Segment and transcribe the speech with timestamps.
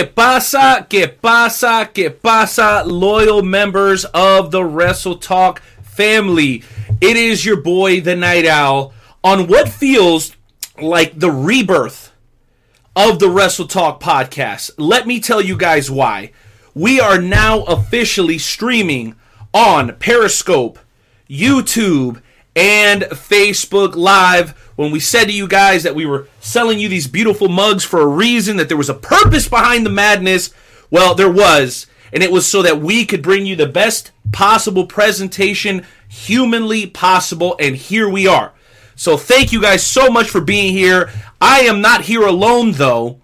[0.00, 6.64] Que pasa, que pasa, que pasa, loyal members of the Wrestle Talk family.
[7.02, 10.34] It is your boy, the Night Owl, on what feels
[10.80, 12.12] like the rebirth
[12.96, 14.70] of the Wrestle Talk podcast.
[14.78, 16.32] Let me tell you guys why.
[16.72, 19.16] We are now officially streaming
[19.52, 20.78] on Periscope,
[21.28, 22.22] YouTube,
[22.56, 24.69] and Facebook Live.
[24.80, 28.00] When we said to you guys that we were selling you these beautiful mugs for
[28.00, 30.54] a reason, that there was a purpose behind the madness,
[30.90, 31.86] well, there was.
[32.14, 37.56] And it was so that we could bring you the best possible presentation humanly possible.
[37.60, 38.54] And here we are.
[38.96, 41.10] So thank you guys so much for being here.
[41.42, 43.20] I am not here alone, though.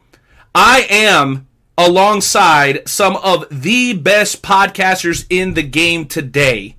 [0.55, 6.77] I am alongside some of the best podcasters in the game today.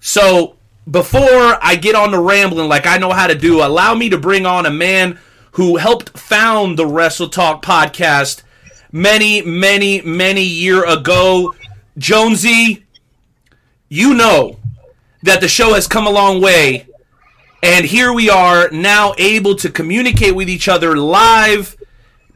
[0.00, 0.57] So
[0.90, 4.18] before I get on the rambling like I know how to do, allow me to
[4.18, 5.18] bring on a man
[5.52, 8.42] who helped found the Wrestle Talk podcast
[8.92, 11.54] many, many, many year ago.
[11.96, 12.86] Jonesy,
[13.88, 14.58] you know
[15.22, 16.86] that the show has come a long way.
[17.62, 21.76] And here we are now able to communicate with each other live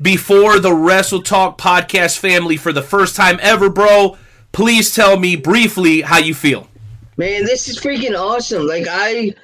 [0.01, 4.19] before the Wrestle Talk podcast family for the first time ever, bro.
[4.51, 6.67] Please tell me briefly how you feel.
[7.17, 8.67] Man, this is freaking awesome.
[8.67, 9.35] Like I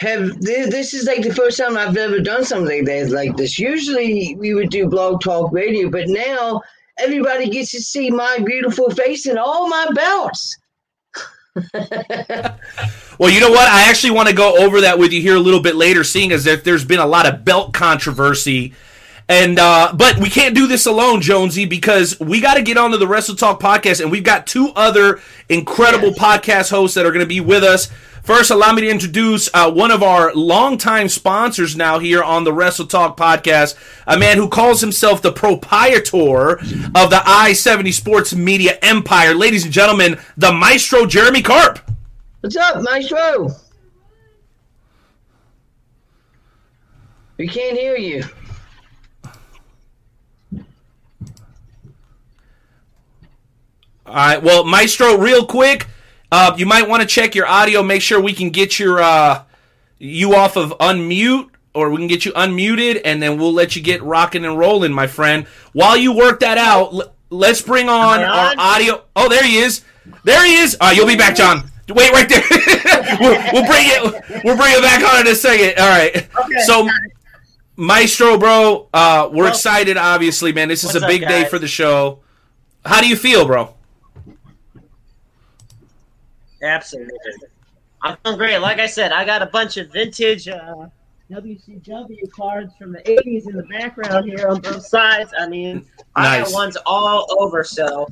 [0.00, 3.58] have this, this is like the first time I've ever done something like this.
[3.58, 6.60] Usually we would do blog talk radio, but now
[6.98, 10.56] everybody gets to see my beautiful face and all my belts.
[13.18, 13.68] well, you know what?
[13.68, 16.32] I actually want to go over that with you here a little bit later, seeing
[16.32, 18.72] as if there's been a lot of belt controversy.
[19.32, 22.98] And uh, but we can't do this alone, Jonesy, because we got to get onto
[22.98, 26.18] the Wrestle Talk podcast, and we've got two other incredible yes.
[26.18, 27.90] podcast hosts that are going to be with us.
[28.24, 32.52] First, allow me to introduce uh, one of our longtime sponsors now here on the
[32.52, 33.74] Wrestle Talk podcast,
[34.06, 36.58] a man who calls himself the proprietor
[36.94, 39.34] of the I 70 Sports Media Empire.
[39.34, 41.78] Ladies and gentlemen, the maestro Jeremy Carp.
[42.40, 43.48] What's up, maestro?
[47.38, 48.24] We can't hear you.
[54.04, 55.86] All right, well, Maestro, real quick,
[56.32, 57.82] uh, you might want to check your audio.
[57.82, 59.44] Make sure we can get your uh,
[59.98, 63.82] you off of unmute, or we can get you unmuted, and then we'll let you
[63.82, 65.46] get rocking and rolling, my friend.
[65.72, 69.04] While you work that out, l- let's bring on, our audio.
[69.14, 69.84] Oh, there he is.
[70.24, 70.76] There he is.
[70.80, 71.70] All right, you'll be back, John.
[71.88, 72.42] Wait right there.
[73.20, 74.42] we'll, we'll, bring it.
[74.44, 75.78] We'll bring it back on in a second.
[75.78, 76.16] All right.
[76.16, 76.88] Okay, so.
[77.74, 79.96] Maestro, bro, uh, we're well, excited.
[79.96, 82.20] Obviously, man, this is a big up, day for the show.
[82.84, 83.74] How do you feel, bro?
[86.62, 87.12] Absolutely.
[88.02, 88.58] I'm feeling great.
[88.58, 90.88] Like I said, I got a bunch of vintage uh,
[91.30, 95.32] WCW cards from the 80s in the background here on both sides.
[95.38, 95.86] I mean,
[96.16, 96.40] nice.
[96.40, 97.64] I got ones all over.
[97.64, 98.08] So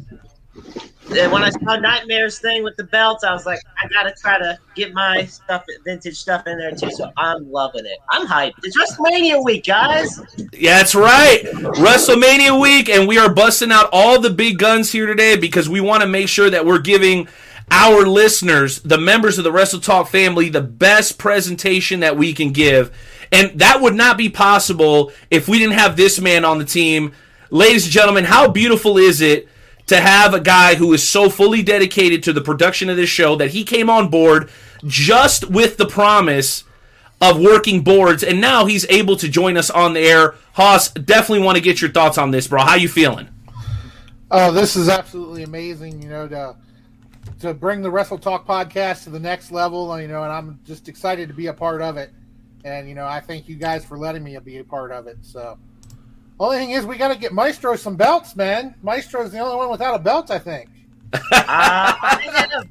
[1.12, 4.38] and when I saw Nightmare's thing with the belts, I was like, I gotta try
[4.38, 6.90] to get my stuff, vintage stuff in there too.
[6.90, 7.98] So I'm loving it.
[8.10, 8.54] I'm hyped.
[8.62, 10.20] It's WrestleMania week, guys.
[10.52, 11.42] Yeah, that's right.
[11.42, 15.80] WrestleMania week, and we are busting out all the big guns here today because we
[15.80, 17.26] want to make sure that we're giving
[17.70, 22.52] our listeners, the members of the Wrestle Talk family, the best presentation that we can
[22.52, 22.96] give.
[23.32, 27.12] And that would not be possible if we didn't have this man on the team.
[27.50, 29.48] Ladies and gentlemen, how beautiful is it
[29.86, 33.36] to have a guy who is so fully dedicated to the production of this show
[33.36, 34.50] that he came on board
[34.86, 36.64] just with the promise
[37.20, 40.34] of working boards and now he's able to join us on the air.
[40.54, 42.62] Hoss, definitely want to get your thoughts on this, bro.
[42.62, 43.28] How you feeling?
[44.30, 46.56] Oh, this is absolutely amazing, you know, to
[47.40, 50.00] to bring the Wrestle Talk podcast to the next level.
[50.00, 52.10] You know, and I'm just excited to be a part of it.
[52.64, 55.18] And you know, I thank you guys for letting me be a part of it.
[55.22, 55.58] So,
[56.38, 58.74] only thing is, we got to get Maestro some belts, man.
[58.82, 60.68] Maestro's the only one without a belt, I think.
[61.12, 62.62] uh, I,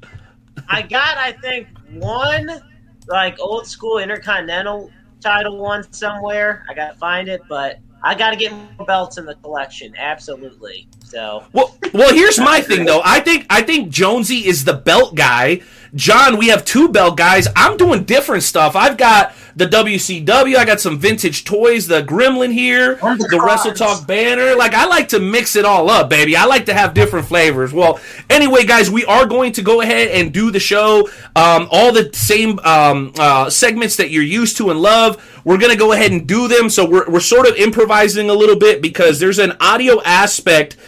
[0.68, 2.60] I got, I think, one
[3.08, 6.64] like old school Intercontinental title one somewhere.
[6.68, 9.94] I gotta find it, but I got to get more belts in the collection.
[9.96, 10.88] Absolutely.
[11.04, 13.02] So well, well, here's my thing though.
[13.04, 15.60] I think I think Jonesy is the belt guy.
[15.94, 17.48] John, we have two belt guys.
[17.56, 18.76] I'm doing different stuff.
[18.76, 20.56] I've got the WCW.
[20.56, 21.86] I got some vintage toys.
[21.86, 24.56] The Gremlin here, the, the Wrestle Talk banner.
[24.56, 26.34] Like I like to mix it all up, baby.
[26.34, 27.70] I like to have different flavors.
[27.70, 31.10] Well, anyway, guys, we are going to go ahead and do the show.
[31.36, 35.22] Um, all the same um, uh, segments that you're used to and love.
[35.44, 36.70] We're gonna go ahead and do them.
[36.70, 40.78] So we're we're sort of improvising a little bit because there's an audio aspect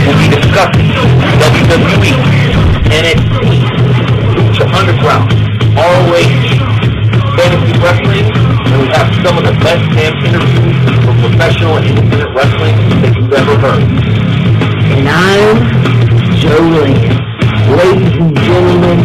[0.06, 0.88] We'll be discussing
[1.37, 2.17] WWE,
[2.88, 3.75] NXT,
[4.56, 5.29] Lucha Underground,
[5.76, 6.49] ROH,
[7.37, 12.32] fantasy wrestling, and we have some of the best damn interviews for professional and independent
[12.35, 12.73] wrestling
[13.05, 13.85] that you've ever heard.
[14.97, 15.61] And I'm
[16.41, 17.20] Joe Lance.
[17.69, 18.97] Ladies and gentlemen,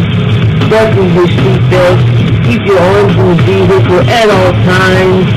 [0.72, 2.00] buckle your seatbelts,
[2.48, 5.28] keep your arms in the vehicle at all times.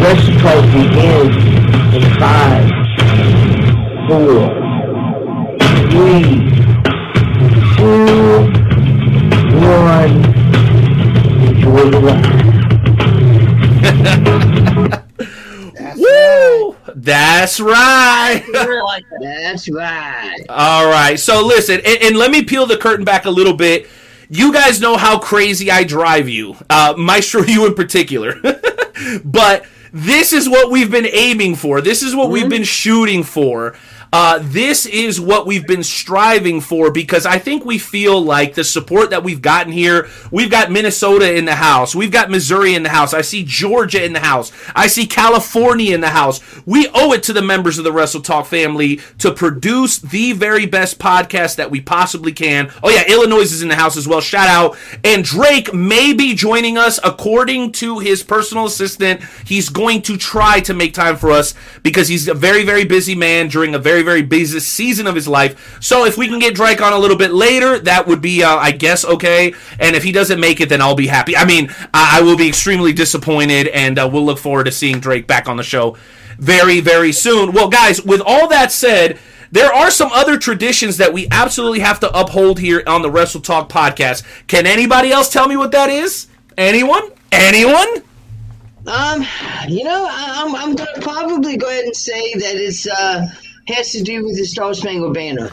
[0.00, 1.36] Wrestle Talk begins
[1.92, 2.64] in five,
[4.08, 4.48] four,
[5.92, 6.48] three,
[7.76, 8.59] two,
[9.70, 10.24] one.
[11.46, 12.40] Enjoy the ride.
[15.96, 16.76] Woo!
[16.94, 18.44] That's right.
[19.20, 20.38] That's right.
[20.48, 21.18] All right.
[21.18, 23.88] So listen, and, and, let me peel the curtain back a little bit.
[24.28, 28.34] You guys know how crazy I drive you, uh, Maestro, you in particular.
[29.24, 31.80] but this is what we've been aiming for.
[31.80, 32.32] This is what mm-hmm.
[32.32, 33.76] we've been shooting for.
[34.12, 38.64] Uh, this is what we've been striving for because I think we feel like the
[38.64, 40.08] support that we've gotten here.
[40.32, 41.94] We've got Minnesota in the house.
[41.94, 43.14] We've got Missouri in the house.
[43.14, 44.50] I see Georgia in the house.
[44.74, 46.40] I see California in the house.
[46.66, 50.66] We owe it to the members of the Wrestle Talk family to produce the very
[50.66, 52.72] best podcast that we possibly can.
[52.82, 54.20] Oh, yeah, Illinois is in the house as well.
[54.20, 54.76] Shout out.
[55.04, 59.22] And Drake may be joining us according to his personal assistant.
[59.44, 61.54] He's going to try to make time for us
[61.84, 65.14] because he's a very, very busy man during a very very, very busy season of
[65.14, 65.78] his life.
[65.80, 68.56] So if we can get Drake on a little bit later, that would be, uh,
[68.56, 69.54] I guess, okay.
[69.78, 71.36] And if he doesn't make it, then I'll be happy.
[71.36, 75.00] I mean, I, I will be extremely disappointed, and uh, we'll look forward to seeing
[75.00, 75.96] Drake back on the show
[76.38, 77.52] very, very soon.
[77.52, 79.18] Well, guys, with all that said,
[79.52, 83.40] there are some other traditions that we absolutely have to uphold here on the Wrestle
[83.40, 84.24] Talk podcast.
[84.46, 86.28] Can anybody else tell me what that is?
[86.56, 87.10] Anyone?
[87.32, 88.02] Anyone?
[88.86, 89.26] Um,
[89.68, 93.28] you know, I'm, I'm gonna probably go ahead and say that it's uh
[93.70, 95.50] has to do with the Star Spangled Banner.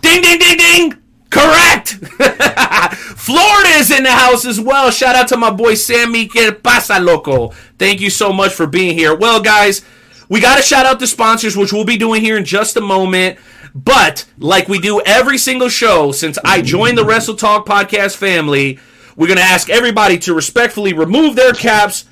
[0.00, 0.94] Ding, ding, ding, ding!
[1.30, 1.90] Correct!
[3.16, 4.90] Florida is in the house as well.
[4.90, 7.48] Shout out to my boy Sammy Que Pasa Loco.
[7.78, 9.14] Thank you so much for being here.
[9.14, 9.84] Well, guys,
[10.28, 12.80] we got to shout out the sponsors, which we'll be doing here in just a
[12.80, 13.38] moment.
[13.74, 18.78] But, like we do every single show since I joined the Wrestle Talk podcast family,
[19.16, 22.06] we're going to ask everybody to respectfully remove their caps,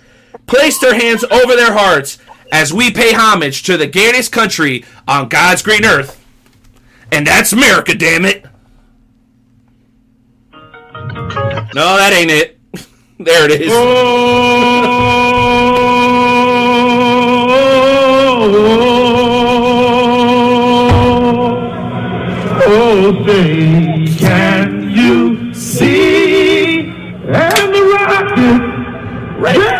[0.47, 2.19] place their hands over their hearts,
[2.53, 6.25] as we pay homage to the greatest country on God's green earth.
[7.13, 8.45] And that's America, damn it.
[11.75, 12.59] No, that ain't it.
[13.19, 13.73] there it is.
[13.73, 13.77] Oh,
[18.29, 18.67] oh,
[22.67, 26.81] oh say, can you see?
[26.81, 28.61] And the rocket.
[29.39, 29.59] Right.
[29.59, 29.77] Make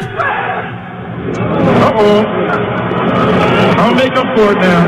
[1.83, 2.36] up
[4.37, 4.87] for it now.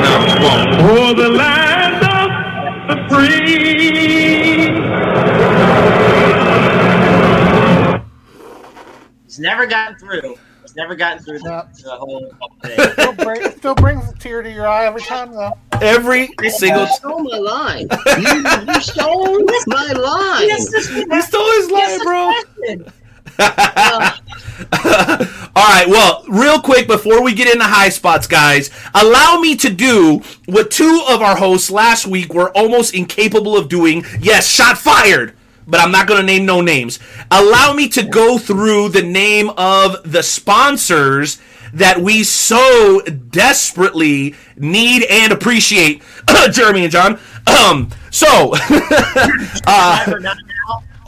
[0.00, 0.74] No, won't.
[0.80, 2.30] For the land of
[2.88, 4.68] the free.
[9.26, 10.36] It's never gotten through.
[10.64, 12.92] It's never gotten through the, the whole thing.
[12.92, 15.58] Still, bring, still brings a tear to your eye every time, though.
[15.82, 16.82] Every single.
[16.82, 17.88] You stole my line.
[18.18, 20.48] You, you stole my line.
[20.48, 22.32] You stole his line, bro.
[25.54, 29.70] All right, well, real quick before we get into high spots, guys, allow me to
[29.70, 34.04] do what two of our hosts last week were almost incapable of doing.
[34.20, 35.34] Yes, shot fired,
[35.66, 36.98] but I'm not going to name no names.
[37.30, 41.38] Allow me to go through the name of the sponsors
[41.74, 46.02] that we so desperately need and appreciate,
[46.52, 47.18] Jeremy and John.
[47.46, 48.54] Um, so,
[49.66, 50.20] uh,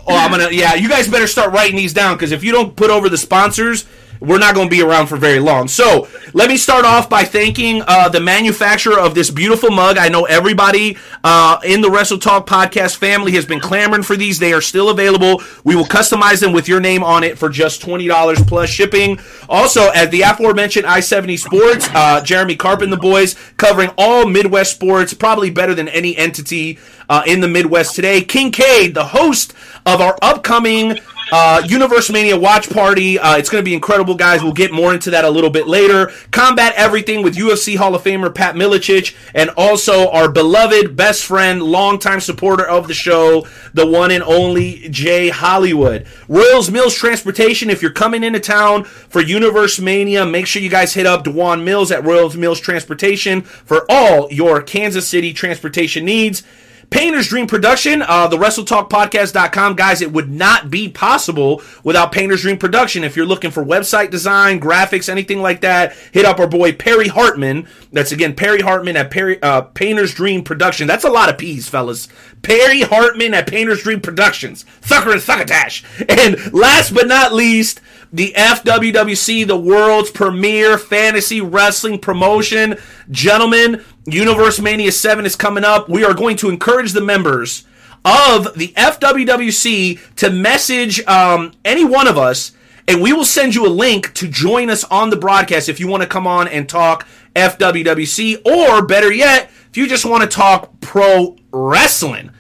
[0.07, 0.49] Oh, I'm gonna.
[0.51, 3.19] Yeah, you guys better start writing these down because if you don't put over the
[3.19, 3.87] sponsors,
[4.21, 5.67] we're not going to be around for very long.
[5.67, 9.97] So let me start off by thanking uh, the manufacturer of this beautiful mug.
[9.99, 14.39] I know everybody uh, in the Wrestle Talk podcast family has been clamoring for these.
[14.39, 15.43] They are still available.
[15.65, 19.19] We will customize them with your name on it for just twenty dollars plus shipping.
[19.49, 24.27] Also, at the aforementioned I seventy Sports, uh, Jeremy Carp and the boys covering all
[24.27, 28.21] Midwest sports, probably better than any entity uh, in the Midwest today.
[28.21, 29.55] Kincaid, the host
[29.87, 30.99] of our upcoming
[31.33, 33.19] uh, Universe Mania watch party.
[33.19, 34.43] Uh, it's going to be incredible, guys.
[34.43, 36.11] We'll get more into that a little bit later.
[36.31, 41.63] Combat Everything with UFC Hall of Famer Pat Miletich, and also our beloved best friend,
[41.63, 46.07] longtime supporter of the show, the one and only Jay Hollywood.
[46.29, 47.71] Royals Mills Transportation.
[47.71, 51.65] If you're coming into town for Universe Mania, make sure you guys hit up Dewan
[51.65, 56.43] Mills at Royals Mills Transportation for all your Kansas City transportation needs.
[56.91, 59.77] Painter's Dream Production, uh, the WrestleTalkPodcast.com.
[59.77, 63.05] Guys, it would not be possible without Painter's Dream Production.
[63.05, 67.09] If you're looking for website design, graphics, anything like that, hit up our boy Perry
[67.09, 67.69] Hartman.
[67.93, 70.89] That's again Perry Hartman at Perry, uh, Painter's Dream Production.
[70.89, 72.09] That's a lot of P's, fellas.
[72.43, 74.65] Perry Hartman at Painter's Dream Productions.
[74.81, 75.85] Thucker and Thuckatash.
[76.09, 77.81] And last but not least,
[78.13, 82.77] the FWWC, the world's premier fantasy wrestling promotion.
[83.11, 85.89] Gentlemen, Universe Mania 7 is coming up.
[85.89, 87.65] We are going to encourage the members
[88.05, 92.53] of the FWWC to message um, any one of us,
[92.89, 95.87] and we will send you a link to join us on the broadcast if you
[95.87, 97.07] want to come on and talk
[97.37, 102.31] FWWC, or better yet, if you just want to talk pro wrestling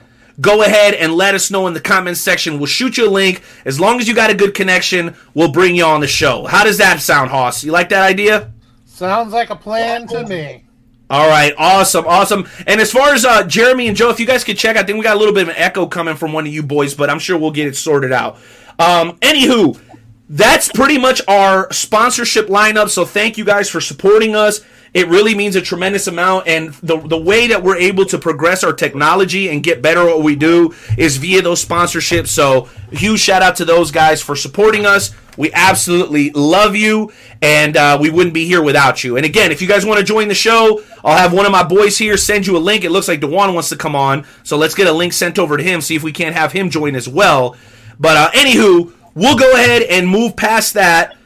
[0.40, 2.58] go ahead and let us know in the comments section.
[2.58, 3.42] We'll shoot you a link.
[3.64, 6.46] As long as you got a good connection, we'll bring you on the show.
[6.46, 7.62] How does that sound, Hoss?
[7.62, 8.52] You like that idea?
[8.86, 10.64] Sounds like a plan to me.
[11.10, 12.48] All right, awesome, awesome.
[12.68, 14.96] And as far as uh, Jeremy and Joe, if you guys could check, I think
[14.96, 17.10] we got a little bit of an echo coming from one of you boys, but
[17.10, 18.36] I'm sure we'll get it sorted out.
[18.78, 19.80] Um, anywho,
[20.28, 22.90] that's pretty much our sponsorship lineup.
[22.90, 24.60] So thank you guys for supporting us.
[24.92, 26.48] It really means a tremendous amount.
[26.48, 30.16] And the, the way that we're able to progress our technology and get better at
[30.16, 32.28] what we do is via those sponsorships.
[32.28, 35.14] So, huge shout out to those guys for supporting us.
[35.36, 39.16] We absolutely love you, and uh, we wouldn't be here without you.
[39.16, 41.62] And again, if you guys want to join the show, I'll have one of my
[41.62, 42.84] boys here send you a link.
[42.84, 45.56] It looks like Dewan wants to come on, so let's get a link sent over
[45.56, 47.56] to him, see if we can't have him join as well.
[47.98, 51.16] But uh, anywho, we'll go ahead and move past that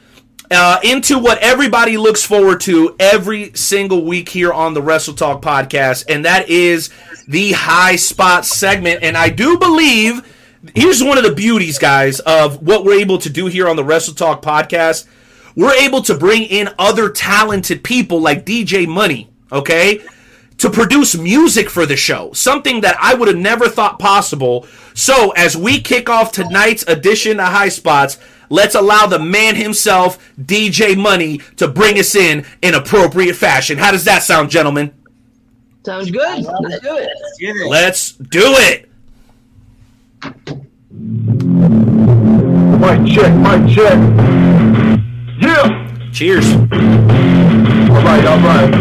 [0.55, 5.41] uh, into what everybody looks forward to every single week here on the Wrestle Talk
[5.41, 6.89] podcast, and that is
[7.27, 9.03] the high spot segment.
[9.03, 10.21] And I do believe
[10.73, 13.83] here's one of the beauties, guys, of what we're able to do here on the
[13.83, 15.05] Wrestle Talk podcast.
[15.55, 20.01] We're able to bring in other talented people like DJ Money, okay,
[20.57, 24.67] to produce music for the show, something that I would have never thought possible.
[24.93, 28.17] So, as we kick off tonight's edition of High Spots,
[28.49, 33.77] Let's allow the man himself, DJ Money, to bring us in in appropriate fashion.
[33.77, 34.93] How does that sound, gentlemen?
[35.85, 36.43] Sounds good.
[36.43, 37.69] Let's do it.
[37.69, 38.89] Let's do it.
[42.79, 43.97] Mic check, mic check.
[45.39, 46.11] Yeah.
[46.11, 46.45] Cheers.
[46.55, 48.71] All right, all right.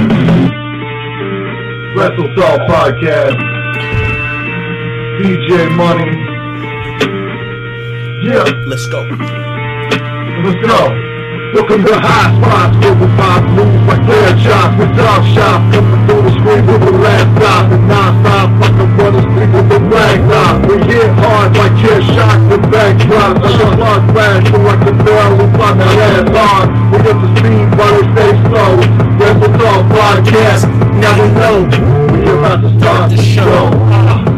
[1.97, 3.37] Wrestle Talk Podcast.
[5.21, 6.11] DJ Money.
[8.26, 8.44] Yeah.
[8.66, 9.53] Let's go.
[10.44, 10.76] Let's go.
[11.56, 15.64] Welcome to High Spots, global five moves like dead shots with dog shop.
[15.72, 18.48] Coming through the screen with the last stop and non-stop.
[18.60, 20.68] Fucking runners, people with rag top.
[20.68, 23.40] We hit hard like chair shots and backdrops.
[23.40, 26.64] Like a blood flash, so like the we find that ass on.
[26.92, 28.72] We get the speed while they stay slow.
[29.16, 30.68] Wrestle Talk Podcast,
[31.00, 31.64] never know.
[32.12, 34.34] We about to start the show.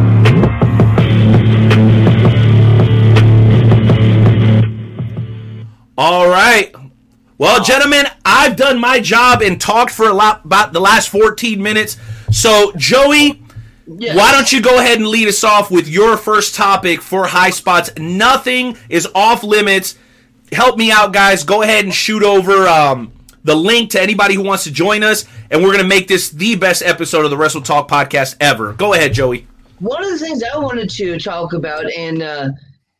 [5.98, 6.74] All right.
[7.38, 11.62] Well, gentlemen, I've done my job and talked for a lot about the last 14
[11.62, 11.96] minutes.
[12.30, 13.42] So, Joey,
[13.86, 14.16] yes.
[14.16, 17.50] why don't you go ahead and lead us off with your first topic for high
[17.50, 17.90] spots?
[17.98, 19.96] Nothing is off limits.
[20.52, 21.44] Help me out, guys.
[21.44, 23.12] Go ahead and shoot over um,
[23.44, 26.28] the link to anybody who wants to join us, and we're going to make this
[26.30, 28.74] the best episode of the Wrestle Talk podcast ever.
[28.74, 29.46] Go ahead, Joey.
[29.78, 32.48] One of the things I wanted to talk about, and uh,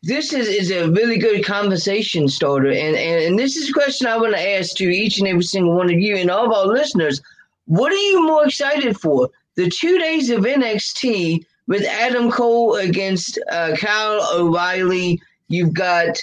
[0.07, 2.71] this is, is a really good conversation starter.
[2.71, 5.43] And, and, and this is a question I want to ask to each and every
[5.43, 7.21] single one of you and all of our listeners.
[7.67, 9.29] What are you more excited for?
[9.57, 15.21] The two days of NXT with Adam Cole against uh, Kyle O'Reilly.
[15.49, 16.19] You've got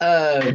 [0.00, 0.52] uh,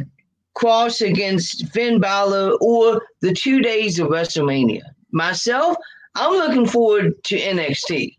[0.56, 4.82] Kross against Finn Balor, or the two days of WrestleMania.
[5.12, 5.76] Myself,
[6.14, 8.16] I'm looking forward to NXT.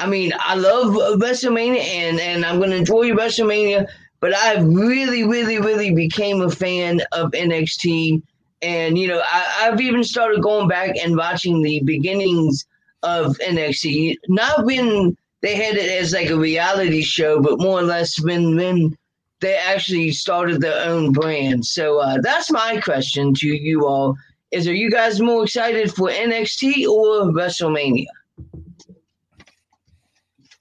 [0.00, 3.86] I mean, I love WrestleMania, and and I'm going to enjoy WrestleMania
[4.20, 8.22] but I really, really, really became a fan of NXT.
[8.62, 12.66] And, you know, I, I've even started going back and watching the beginnings
[13.02, 14.16] of NXT.
[14.28, 18.56] Not when they had it as like a reality show, but more or less when
[18.56, 18.94] when
[19.40, 21.64] they actually started their own brand.
[21.64, 24.14] So uh, that's my question to you all:
[24.50, 28.04] Is are you guys more excited for NXT or WrestleMania?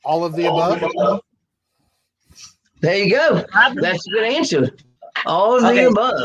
[0.09, 1.21] All of the above.
[2.81, 3.45] There you go.
[3.75, 4.75] That's a good answer.
[5.27, 5.83] All of Okay.
[5.83, 6.15] the above.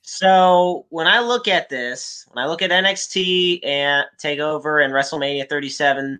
[0.00, 5.50] So when I look at this, when I look at NXT and Takeover and WrestleMania
[5.50, 6.18] 37,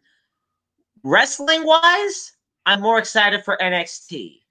[1.04, 2.33] wrestling wise,
[2.66, 4.42] I'm more excited for NXT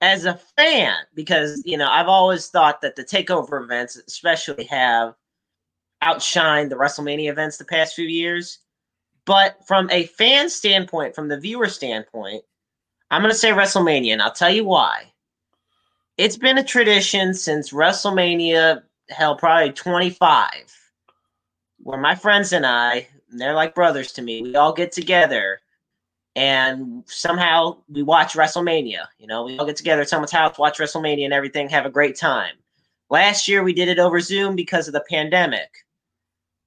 [0.00, 5.14] as a fan because you know I've always thought that the Takeover events, especially, have
[6.02, 8.58] outshined the WrestleMania events the past few years.
[9.26, 12.44] But from a fan standpoint, from the viewer standpoint,
[13.10, 15.12] I'm going to say WrestleMania, and I'll tell you why
[16.16, 20.48] it's been a tradition since WrestleMania, hell, probably 25,
[21.78, 25.60] where my friends and I, and they're like brothers to me, we all get together
[26.36, 29.06] and somehow we watch WrestleMania.
[29.18, 31.90] You know, we all get together at someone's house, watch WrestleMania and everything, have a
[31.90, 32.54] great time.
[33.10, 35.70] Last year we did it over Zoom because of the pandemic.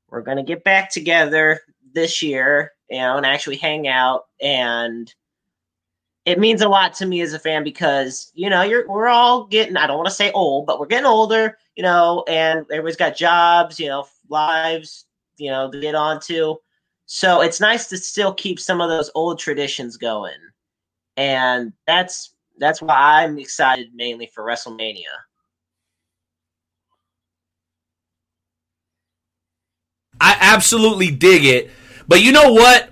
[0.10, 1.62] We're going to get back together
[1.94, 5.14] this year, you know, and actually hang out and
[6.28, 9.46] it means a lot to me as a fan because you know you're we're all
[9.46, 12.98] getting I don't want to say old, but we're getting older, you know, and everybody's
[12.98, 15.06] got jobs, you know, lives,
[15.38, 16.58] you know, to get on to.
[17.06, 20.36] So it's nice to still keep some of those old traditions going.
[21.16, 25.06] And that's that's why I'm excited mainly for WrestleMania.
[30.20, 31.72] I absolutely dig it.
[32.08, 32.90] But you know what?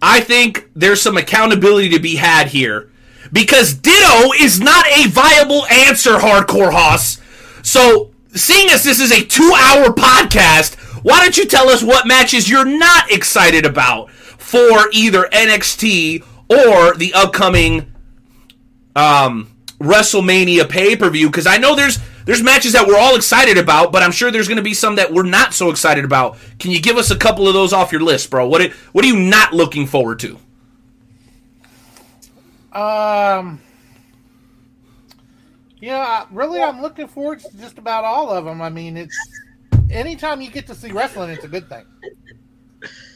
[0.00, 2.90] I think there's some accountability to be had here.
[3.32, 7.20] Because Ditto is not a viable answer, Hardcore Hoss.
[7.62, 12.06] So, seeing as this is a two hour podcast, why don't you tell us what
[12.06, 17.92] matches you're not excited about for either NXT or the upcoming
[18.94, 21.28] um, WrestleMania pay per view?
[21.28, 24.48] Because I know there's there's matches that we're all excited about, but I'm sure there's
[24.48, 26.38] going to be some that we're not so excited about.
[26.58, 28.46] Can you give us a couple of those off your list, bro?
[28.48, 30.38] What what are you not looking forward to?
[32.72, 33.60] Um.
[35.80, 38.62] Yeah, really, I'm looking forward to just about all of them.
[38.62, 39.18] I mean, it's
[39.90, 41.84] anytime you get to see wrestling, it's a good thing.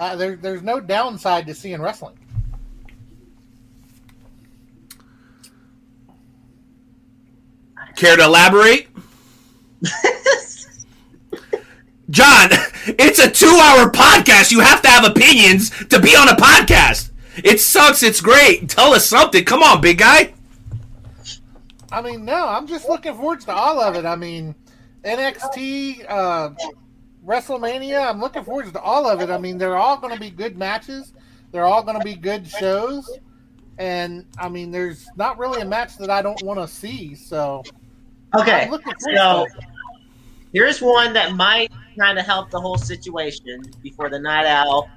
[0.00, 2.18] Uh, there, there's no downside to seeing wrestling.
[7.98, 8.86] Care to elaborate?
[12.10, 12.48] John,
[12.86, 14.52] it's a two hour podcast.
[14.52, 17.10] You have to have opinions to be on a podcast.
[17.42, 18.04] It sucks.
[18.04, 18.68] It's great.
[18.68, 19.44] Tell us something.
[19.44, 20.32] Come on, big guy.
[21.90, 24.04] I mean, no, I'm just looking forward to all of it.
[24.04, 24.54] I mean,
[25.02, 26.50] NXT, uh,
[27.26, 29.28] WrestleMania, I'm looking forward to all of it.
[29.28, 31.14] I mean, they're all going to be good matches.
[31.50, 33.18] They're all going to be good shows.
[33.76, 37.16] And, I mean, there's not really a match that I don't want to see.
[37.16, 37.64] So,
[38.34, 39.66] Okay, I'm looking forward so to
[40.52, 44.88] here's one that might kind of help the whole situation before the night owl's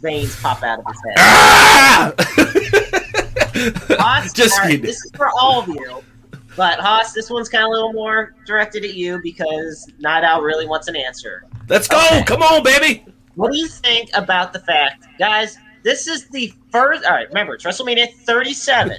[0.00, 1.14] veins pop out of his head.
[1.18, 2.12] Ah!
[3.98, 6.02] Hoss, Just all right, this is for all of you.
[6.56, 10.42] But Hoss, this one's kind of a little more directed at you because Night Owl
[10.42, 11.44] really wants an answer.
[11.68, 11.98] Let's go.
[11.98, 12.24] Okay.
[12.24, 13.04] Come on, baby.
[13.34, 15.56] What do you think about the fact, guys?
[15.82, 17.04] This is the first.
[17.04, 18.98] All right, remember it's WrestleMania 37.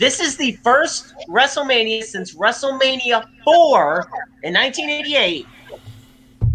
[0.00, 4.10] This is the first WrestleMania since WrestleMania 4
[4.42, 5.46] in 1988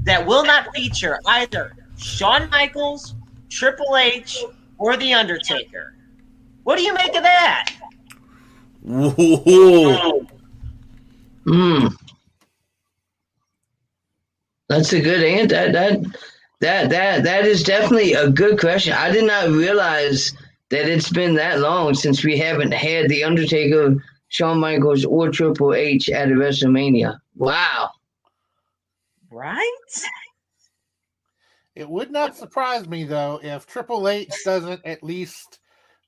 [0.03, 3.13] that will not feature either Shawn Michaels,
[3.49, 4.43] Triple H,
[4.79, 5.93] or The Undertaker.
[6.63, 7.71] What do you make of that?
[8.89, 10.27] Ooh.
[11.45, 11.88] Hmm.
[14.67, 15.71] That's a good answer.
[15.71, 16.03] That that
[16.62, 18.93] that that that is definitely a good question.
[18.93, 20.34] I did not realize
[20.69, 25.73] that it's been that long since we haven't had the Undertaker, Shawn Michaels, or Triple
[25.73, 27.19] H at a WrestleMania.
[27.36, 27.91] Wow.
[29.32, 29.71] Right?
[31.75, 35.60] It would not surprise me though if Triple H doesn't at least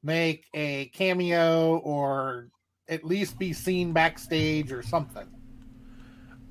[0.02, 2.48] make a cameo or
[2.88, 5.28] at least be seen backstage or something.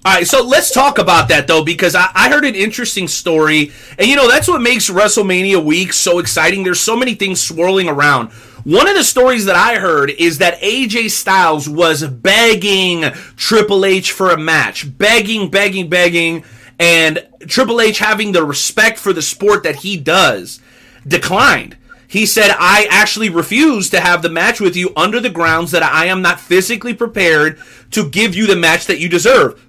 [0.07, 3.73] All right, so let's talk about that though, because I, I heard an interesting story,
[3.99, 6.63] and you know that's what makes WrestleMania week so exciting.
[6.63, 8.31] There's so many things swirling around.
[8.63, 13.03] One of the stories that I heard is that AJ Styles was begging
[13.35, 16.45] Triple H for a match, begging, begging, begging,
[16.79, 20.61] and Triple H having the respect for the sport that he does
[21.05, 21.77] declined.
[22.07, 25.83] He said, I actually refuse to have the match with you under the grounds that
[25.83, 27.59] I am not physically prepared
[27.91, 29.61] to give you the match that you deserve.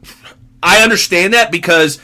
[0.62, 2.00] I understand that because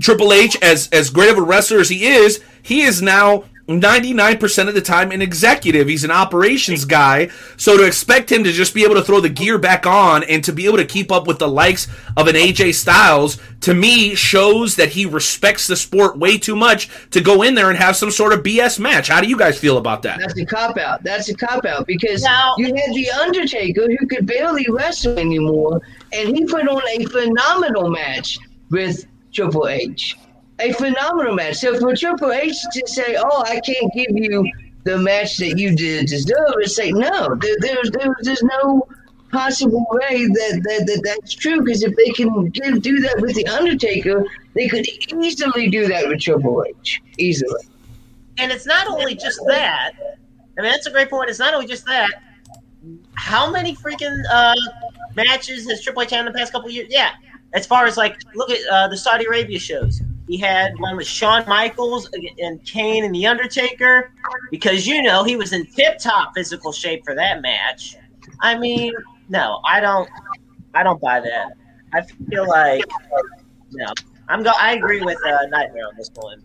[0.00, 4.68] Triple H, as as great of a wrestler as he is, he is now 99%
[4.68, 5.88] of the time an executive.
[5.88, 7.30] He's an operations guy.
[7.56, 10.42] So to expect him to just be able to throw the gear back on and
[10.44, 14.14] to be able to keep up with the likes of an AJ Styles, to me,
[14.14, 17.96] shows that he respects the sport way too much to go in there and have
[17.96, 19.08] some sort of BS match.
[19.08, 20.18] How do you guys feel about that?
[20.18, 21.02] That's a cop out.
[21.04, 25.80] That's a cop out because Now- you had The Undertaker who could barely wrestle anymore,
[26.12, 28.38] and he put on a phenomenal match
[28.70, 30.16] with Triple H.
[30.58, 31.56] A phenomenal match.
[31.56, 34.50] So for Triple H to say, "Oh, I can't give you
[34.84, 38.86] the match that you did deserve," and say, "No, there, there's there, there's no
[39.32, 43.34] possible way that, that, that that's true." Because if they can do, do that with
[43.34, 47.02] The Undertaker, they could easily do that with Triple H.
[47.18, 47.62] Easily.
[48.38, 49.92] And it's not only just that.
[50.58, 51.30] I mean, that's a great point.
[51.30, 52.10] It's not only just that.
[53.14, 54.54] How many freaking uh,
[55.14, 56.88] matches has Triple H had in the past couple years?
[56.90, 57.10] Yeah.
[57.54, 60.02] As far as like, look at uh, the Saudi Arabia shows.
[60.28, 62.08] He had one with Shawn Michaels
[62.38, 64.12] and Kane and The Undertaker
[64.50, 67.96] because, you know, he was in tip top physical shape for that match.
[68.40, 68.92] I mean,
[69.28, 70.08] no, I don't.
[70.74, 71.52] I don't buy that.
[71.92, 72.82] I feel like,
[73.72, 73.86] no.
[74.28, 74.52] I'm go.
[74.58, 76.42] I agree with uh, Nightmare on this one.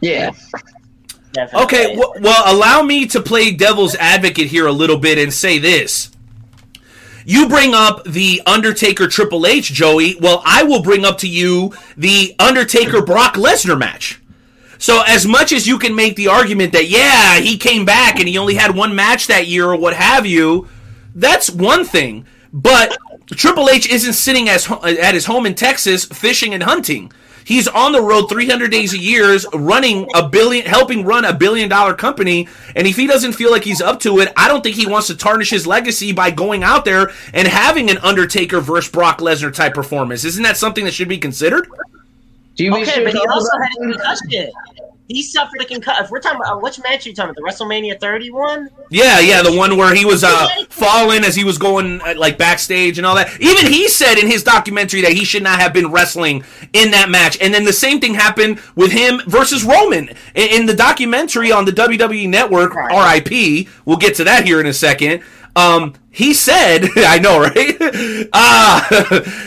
[0.00, 0.32] Yeah.
[1.32, 1.64] Definitely.
[1.64, 5.58] Okay, w- well, allow me to play devil's advocate here a little bit and say
[5.58, 6.10] this.
[7.30, 10.16] You bring up the Undertaker Triple H, Joey.
[10.18, 14.18] Well, I will bring up to you the Undertaker Brock Lesnar match.
[14.78, 18.26] So, as much as you can make the argument that, yeah, he came back and
[18.26, 20.68] he only had one match that year or what have you,
[21.14, 22.24] that's one thing.
[22.50, 27.12] But Triple H isn't sitting as, at his home in Texas fishing and hunting.
[27.48, 31.70] He's on the road 300 days a year, running a billion, helping run a billion
[31.70, 32.46] dollar company.
[32.76, 35.06] And if he doesn't feel like he's up to it, I don't think he wants
[35.06, 39.50] to tarnish his legacy by going out there and having an Undertaker versus Brock Lesnar
[39.50, 40.26] type performance.
[40.26, 41.70] Isn't that something that should be considered?
[42.56, 44.52] Do you Okay, but he also had a concussion.
[45.08, 46.04] He suffered a concussion.
[46.04, 47.36] If we're talking about uh, which match are you talking about?
[47.36, 48.68] The WrestleMania 31?
[48.90, 52.36] Yeah, yeah, the one where he was uh, falling as he was going uh, like
[52.36, 53.40] backstage and all that.
[53.40, 56.44] Even he said in his documentary that he should not have been wrestling
[56.74, 57.38] in that match.
[57.40, 61.64] And then the same thing happened with him versus Roman in, in the documentary on
[61.64, 62.76] the WWE Network.
[62.76, 63.66] R.I.P.
[63.86, 65.22] We'll get to that here in a second.
[65.56, 67.76] Um, he said, I know, right?
[68.32, 68.86] Ah,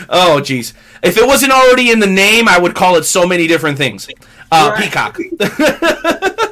[0.08, 0.72] oh, jeez.
[1.02, 4.08] If it wasn't already in the name, I would call it so many different things.
[4.52, 4.84] Uh, Right.
[4.84, 5.18] Peacock.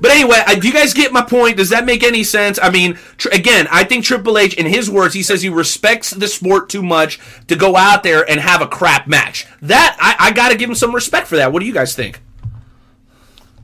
[0.00, 1.56] But anyway, do you guys get my point?
[1.56, 2.58] Does that make any sense?
[2.60, 6.10] I mean, tr- again, I think Triple H, in his words, he says he respects
[6.10, 9.46] the sport too much to go out there and have a crap match.
[9.62, 11.52] That I, I got to give him some respect for that.
[11.52, 12.20] What do you guys think?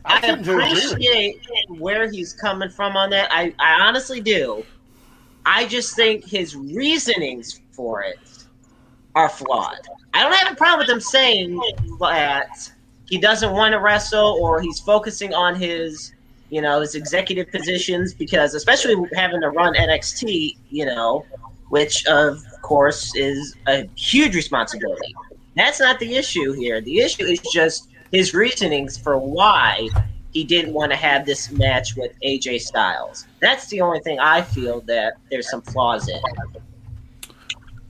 [0.05, 0.91] I, tend to agree with you.
[0.91, 3.29] appreciate where he's coming from on that.
[3.33, 4.65] I, I honestly do.
[5.47, 8.19] I just think his reasonings for it
[9.15, 9.81] are flawed.
[10.15, 11.57] I don't have a problem with him saying
[12.01, 12.72] that
[13.13, 16.15] he doesn't want to wrestle or he's focusing on his,
[16.49, 21.27] you know, his executive positions because, especially having to run NXT, you know,
[21.69, 25.15] which of course is a huge responsibility.
[25.57, 26.81] That's not the issue here.
[26.81, 29.91] The issue is just his reasonings for why
[30.33, 33.27] he didn't want to have this match with AJ Styles.
[33.43, 36.19] That's the only thing I feel that there's some flaws in.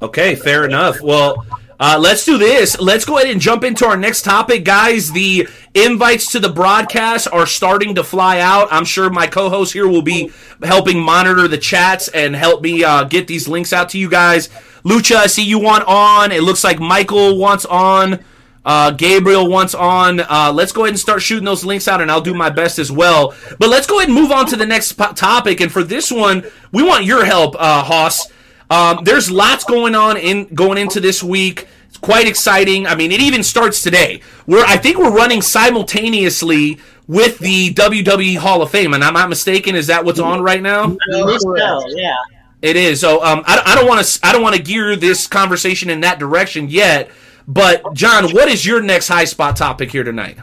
[0.03, 1.01] Okay, fair enough.
[1.01, 1.47] Well,
[1.83, 2.79] uh, let's do this.
[2.79, 5.11] Let's go ahead and jump into our next topic, guys.
[5.11, 8.69] The invites to the broadcast are starting to fly out.
[8.71, 10.31] I'm sure my co-host here will be
[10.63, 14.49] helping monitor the chats and help me uh, get these links out to you guys.
[14.85, 16.31] Lucha, I see you want on.
[16.31, 18.25] It looks like Michael wants on.
[18.65, 20.21] Uh, Gabriel wants on.
[20.21, 22.79] Uh, let's go ahead and start shooting those links out, and I'll do my best
[22.79, 23.35] as well.
[23.59, 25.61] But let's go ahead and move on to the next po- topic.
[25.61, 28.29] And for this one, we want your help, uh, Hoss.
[28.73, 31.69] Um, there's lots going on in going into this week.
[31.89, 32.87] It's quite exciting.
[32.87, 34.23] I mean, it even starts today.
[34.47, 39.29] We're I think we're running simultaneously with the WWE Hall of Fame, and I'm not
[39.29, 39.75] mistaken.
[39.75, 40.97] Is that what's on right now?
[41.13, 42.17] At least so, yeah.
[42.63, 43.01] It is.
[43.01, 46.01] So um, I, I don't want to I don't want to gear this conversation in
[46.01, 47.11] that direction yet.
[47.47, 50.39] But John, what is your next high spot topic here tonight?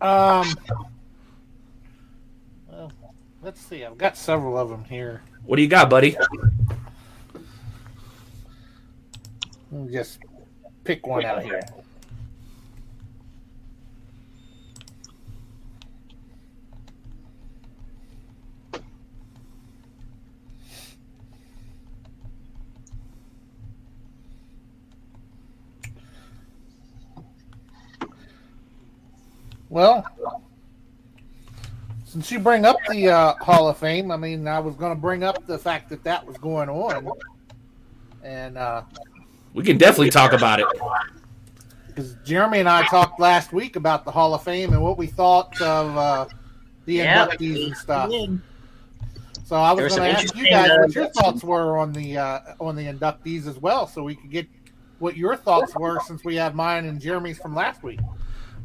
[0.00, 0.46] Um,
[2.68, 2.92] well,
[3.42, 3.84] let's see.
[3.84, 5.22] I've got several of them here.
[5.44, 6.16] What do you got, buddy?
[9.90, 10.20] Just
[10.84, 11.60] pick one out here.
[29.68, 30.06] Well,
[32.12, 35.00] since you bring up the uh, Hall of Fame, I mean, I was going to
[35.00, 37.10] bring up the fact that that was going on,
[38.22, 38.82] and uh,
[39.54, 40.66] we can definitely talk about it
[41.86, 45.06] because Jeremy and I talked last week about the Hall of Fame and what we
[45.06, 46.26] thought of uh,
[46.84, 48.10] the Yeah, inductees and stuff.
[49.46, 52.18] So I was going to ask you guys uh, what your thoughts were on the
[52.18, 54.46] uh, on the inductees as well, so we could get
[54.98, 58.00] what your thoughts were since we had mine and Jeremy's from last week.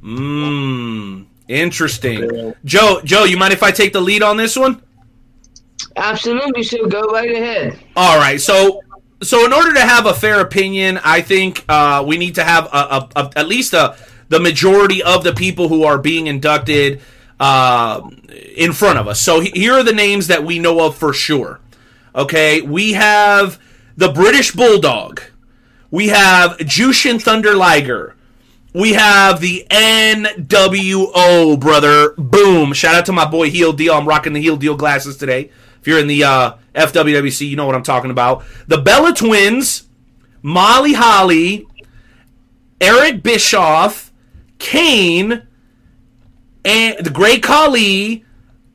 [0.03, 1.27] Mmm.
[1.47, 2.53] Interesting.
[2.65, 4.81] Joe, Joe, you mind if I take the lead on this one?
[5.95, 7.79] Absolutely, so go right ahead.
[7.95, 8.39] All right.
[8.39, 8.81] So,
[9.23, 12.65] so in order to have a fair opinion, I think uh, we need to have
[12.65, 13.95] a, a, a, at least a,
[14.29, 17.01] the majority of the people who are being inducted
[17.39, 18.07] uh,
[18.55, 19.19] in front of us.
[19.21, 21.59] So he- here are the names that we know of for sure.
[22.13, 23.59] Okay, we have
[23.95, 25.21] the British Bulldog.
[25.91, 28.15] We have Jushin Thunder Liger.
[28.77, 32.13] We have the NWO, brother.
[32.15, 32.73] Boom.
[32.73, 33.91] Shout out to my boy Heel Deal.
[33.95, 35.49] I'm rocking the Heel Deal glasses today.
[35.81, 38.43] If you're in the uh, FWWC, you know what I'm talking about.
[38.67, 39.87] The Bella Twins,
[40.43, 41.65] Molly Holly,
[42.79, 44.13] Eric Bischoff,
[44.59, 45.47] Kane,
[46.63, 48.25] and the Great Khali,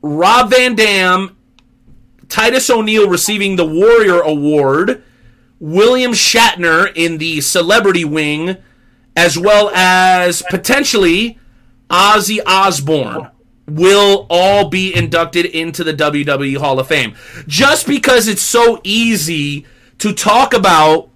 [0.01, 1.37] Rob Van Dam,
[2.27, 5.01] Titus O'Neil receiving the Warrior Award,
[5.61, 8.57] William Shatner in the Celebrity Wing,
[9.15, 11.39] as well as potentially
[11.89, 13.29] Ozzy Osbourne
[13.67, 17.15] will all be inducted into the WWE Hall of Fame.
[17.47, 19.65] Just because it's so easy
[19.99, 21.09] to talk about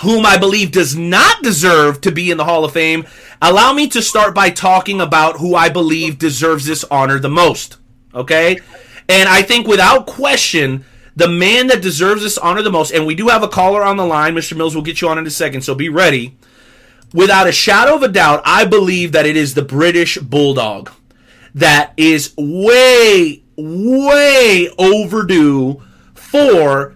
[0.00, 3.06] whom I believe does not deserve to be in the Hall of Fame,
[3.42, 7.76] allow me to start by talking about who I believe deserves this honor the most.
[8.14, 8.60] Okay?
[9.08, 10.84] And I think without question,
[11.16, 13.96] the man that deserves this honor the most, and we do have a caller on
[13.96, 14.56] the line, Mr.
[14.56, 16.36] Mills we'll get you on in a second, so be ready.
[17.12, 20.90] Without a shadow of a doubt, I believe that it is the British Bulldog
[21.54, 25.82] that is way, way overdue
[26.14, 26.94] for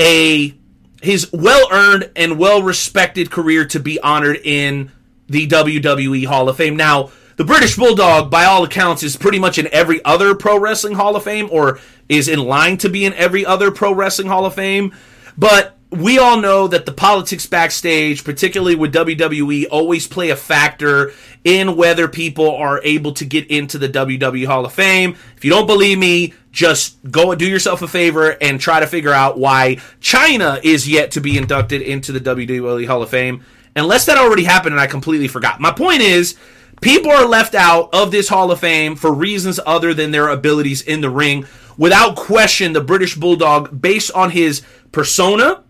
[0.00, 0.54] a
[1.00, 4.90] his well earned and well respected career to be honored in
[5.28, 6.76] the WWE Hall of Fame.
[6.76, 10.94] Now, the British Bulldog, by all accounts, is pretty much in every other pro wrestling
[10.94, 14.46] Hall of Fame or is in line to be in every other pro wrestling Hall
[14.46, 14.94] of Fame.
[15.36, 21.12] But we all know that the politics backstage, particularly with WWE, always play a factor
[21.44, 25.16] in whether people are able to get into the WWE Hall of Fame.
[25.36, 28.86] If you don't believe me, just go and do yourself a favor and try to
[28.86, 33.44] figure out why Chyna is yet to be inducted into the WWE Hall of Fame.
[33.76, 35.60] Unless that already happened and I completely forgot.
[35.60, 36.36] My point is,
[36.80, 40.82] people are left out of this Hall of Fame for reasons other than their abilities
[40.82, 41.46] in the ring.
[41.76, 45.63] Without question, the British Bulldog, based on his persona,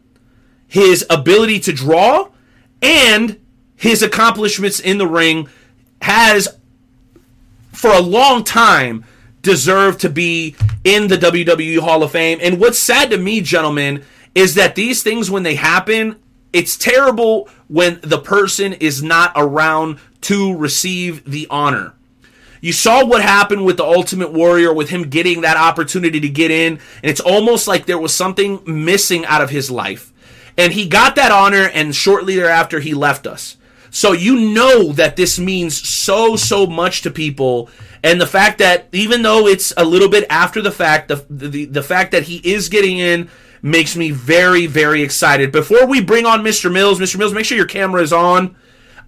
[0.74, 2.28] his ability to draw,
[2.82, 3.38] and
[3.76, 5.48] his accomplishments in the ring,
[6.02, 6.48] has
[7.70, 9.04] for a long time
[9.40, 12.40] deserved to be in the WWE Hall of Fame.
[12.42, 14.02] And what's sad to me, gentlemen,
[14.34, 16.16] is that these things, when they happen,
[16.52, 21.92] it's terrible when the person is not around to receive the honor.
[22.60, 26.50] You saw what happened with the Ultimate Warrior with him getting that opportunity to get
[26.50, 30.10] in, and it's almost like there was something missing out of his life.
[30.56, 33.56] And he got that honor, and shortly thereafter, he left us.
[33.90, 37.70] So you know that this means so, so much to people.
[38.02, 41.64] And the fact that even though it's a little bit after the fact, the, the,
[41.66, 43.30] the fact that he is getting in
[43.62, 45.50] makes me very, very excited.
[45.52, 46.72] Before we bring on Mr.
[46.72, 47.18] Mills, Mr.
[47.18, 48.56] Mills, make sure your camera is on.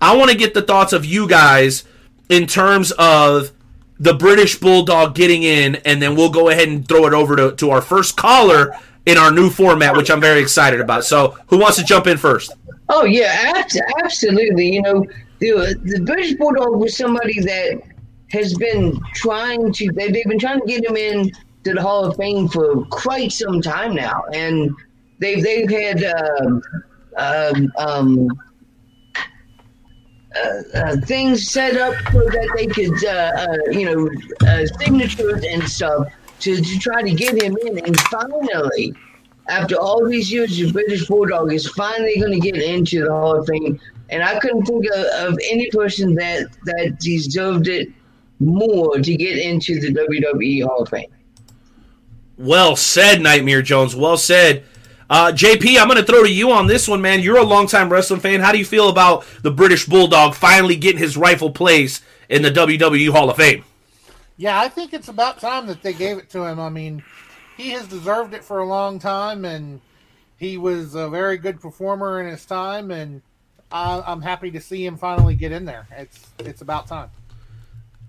[0.01, 1.85] I want to get the thoughts of you guys
[2.29, 3.53] in terms of
[3.99, 7.57] the British Bulldog getting in, and then we'll go ahead and throw it over to,
[7.57, 11.05] to our first caller in our new format, which I'm very excited about.
[11.05, 12.53] So, who wants to jump in first?
[12.89, 13.65] Oh yeah,
[14.03, 14.75] absolutely.
[14.75, 15.07] You know,
[15.39, 17.81] the the British Bulldog was somebody that
[18.31, 19.93] has been trying to.
[19.93, 21.31] They, they've been trying to get him in
[21.65, 24.71] to the Hall of Fame for quite some time now, and
[25.19, 26.63] they've they've had um,
[27.17, 28.29] um, um,
[30.37, 35.43] uh, uh, things set up so that they could, uh, uh, you know, uh, signatures
[35.51, 36.07] and stuff
[36.41, 37.79] to, to try to get him in.
[37.85, 38.95] And finally,
[39.49, 43.39] after all these years, the British Bulldog is finally going to get into the Hall
[43.39, 43.79] of Fame.
[44.11, 47.89] And I couldn't think of, of any person that, that deserved it
[48.39, 51.11] more to get into the WWE Hall of Fame.
[52.37, 53.97] Well said, Nightmare Jones.
[53.97, 54.65] Well said.
[55.09, 57.21] Uh, JP, I'm going to throw to you on this one, man.
[57.21, 58.41] You're a longtime wrestling fan.
[58.41, 62.51] How do you feel about the British Bulldog finally getting his rightful place in the
[62.51, 63.65] WWE Hall of Fame?
[64.37, 66.61] Yeah, I think it's about time that they gave it to him.
[66.61, 67.03] I mean,
[67.57, 69.81] he has deserved it for a long time, and
[70.37, 73.23] he was a very good performer in his time, and
[73.73, 75.87] I, I'm happy to see him finally get in there.
[75.91, 77.11] It's it's about time.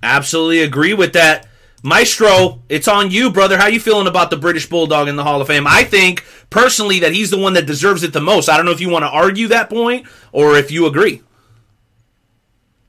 [0.03, 1.47] Absolutely agree with that.
[1.83, 3.57] Maestro, it's on you, brother.
[3.57, 5.65] How you feeling about the British Bulldog in the Hall of Fame?
[5.67, 8.49] I think personally that he's the one that deserves it the most.
[8.49, 11.21] I don't know if you want to argue that point or if you agree.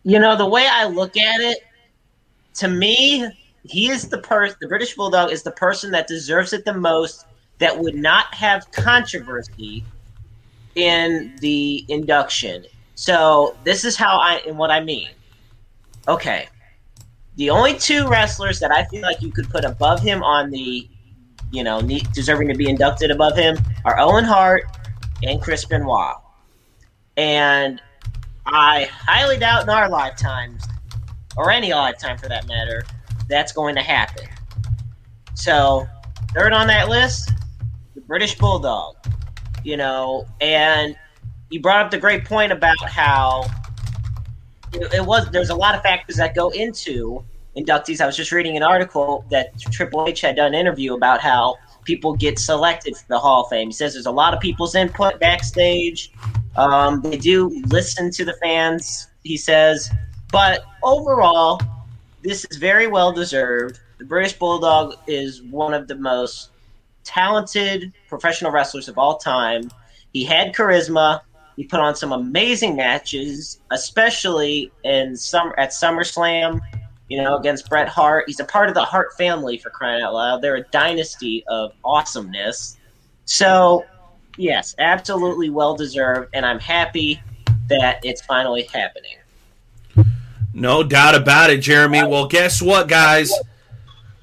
[0.04, 1.58] You know, the way I look at it,
[2.58, 3.28] to me,
[3.64, 4.56] he is the person.
[4.60, 7.26] The British Bulldog is the person that deserves it the most.
[7.58, 9.84] That would not have controversy
[10.76, 12.64] in the induction.
[12.94, 15.10] So this is how I and what I mean.
[16.06, 16.48] Okay,
[17.36, 20.88] the only two wrestlers that I feel like you could put above him on the,
[21.52, 21.80] you know,
[22.12, 24.64] deserving to be inducted above him are Owen Hart
[25.22, 26.16] and Chris Benoit.
[27.16, 27.80] And
[28.46, 30.64] I highly doubt in our lifetimes,
[31.38, 32.84] or any lifetime for that matter,
[33.28, 34.26] that's going to happen.
[35.34, 35.86] So,
[36.34, 37.32] third on that list,
[37.94, 38.96] the British Bulldog.
[39.64, 40.96] You know, and
[41.50, 43.44] you brought up the great point about how
[44.72, 47.24] it, it was there's a lot of factors that go into
[47.56, 48.00] inductees.
[48.00, 51.56] I was just reading an article that Triple H had done an interview about how
[51.84, 53.68] people get selected for the Hall of Fame.
[53.68, 56.12] He says there's a lot of people's input backstage.
[56.56, 59.90] Um, they do listen to the fans, he says,
[60.30, 61.60] but overall,
[62.22, 63.80] this is very well deserved.
[63.98, 66.50] The British Bulldog is one of the most
[67.04, 69.70] talented professional wrestlers of all time.
[70.12, 71.20] He had charisma.
[71.56, 76.60] He put on some amazing matches, especially in some at SummerSlam.
[77.08, 78.24] You know, against Bret Hart.
[78.26, 80.42] He's a part of the Hart family for crying out loud.
[80.42, 82.76] They're a dynasty of awesomeness.
[83.24, 83.86] So,
[84.36, 87.18] yes, absolutely well deserved, and I'm happy
[87.68, 89.17] that it's finally happening.
[90.58, 92.04] No doubt about it, Jeremy.
[92.04, 93.32] Well, guess what, guys?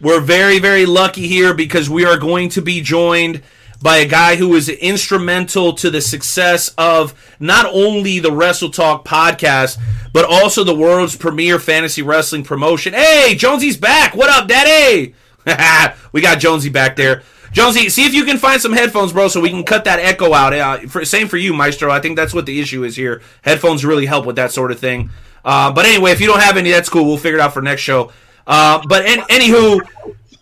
[0.02, 3.42] We're very, very lucky here because we are going to be joined
[3.82, 9.06] by a guy who is instrumental to the success of not only the Wrestle Talk
[9.06, 9.78] podcast,
[10.12, 12.94] but also the world's premier fantasy wrestling promotion.
[12.94, 14.14] Hey, Jonesy's back.
[14.14, 15.16] What up, Daddy?
[16.12, 17.24] we got Jonesy back there.
[17.54, 20.34] Jonesy, see if you can find some headphones, bro, so we can cut that echo
[20.34, 20.52] out.
[20.54, 21.90] Uh, for, same for you, Maestro.
[21.90, 23.22] I think that's what the issue is here.
[23.44, 25.12] Headphones really help with that sort of thing.
[25.46, 27.06] Uh, but anyway, if you don't have any, that's cool.
[27.06, 28.12] We'll figure it out for next show.
[28.48, 29.80] Uh, but an- anywho,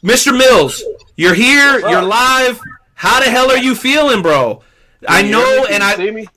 [0.01, 0.35] Mr.
[0.35, 0.81] Mills,
[1.17, 1.79] you're here.
[1.79, 2.59] You're live.
[2.95, 4.63] How the hell are you feeling, bro?
[5.07, 5.95] I know, and I.
[5.97, 6.27] See me?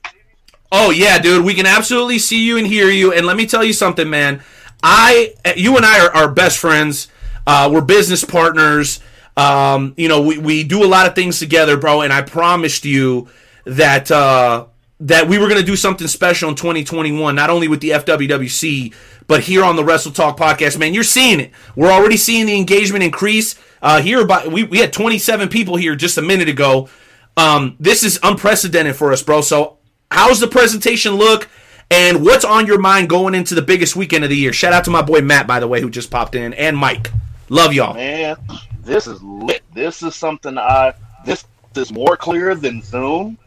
[0.71, 3.13] Oh yeah, dude, we can absolutely see you and hear you.
[3.13, 4.41] And let me tell you something, man.
[4.83, 7.07] I, you and I are, are best friends.
[7.45, 8.99] Uh, we're business partners.
[9.37, 12.01] Um, you know, we, we do a lot of things together, bro.
[12.01, 13.29] And I promised you
[13.65, 14.65] that uh,
[14.99, 18.93] that we were going to do something special in 2021, not only with the FWWC,
[19.27, 20.79] but here on the Wrestle Talk podcast.
[20.79, 21.51] Man, you're seeing it.
[21.75, 23.55] We're already seeing the engagement increase.
[23.81, 26.89] Uh, here, about we, we had 27 people here just a minute ago.
[27.35, 29.41] Um, this is unprecedented for us, bro.
[29.41, 29.77] So,
[30.09, 31.47] how's the presentation look?
[31.91, 34.51] And what's on your mind going into the biggest weekend of the year?
[34.51, 37.11] Shout out to my boy Matt, by the way, who just popped in, and Mike.
[37.49, 37.93] Love y'all.
[37.93, 38.35] Man,
[38.81, 39.61] this is lit.
[39.73, 40.93] This is something I.
[41.23, 43.37] This is more clear than Zoom.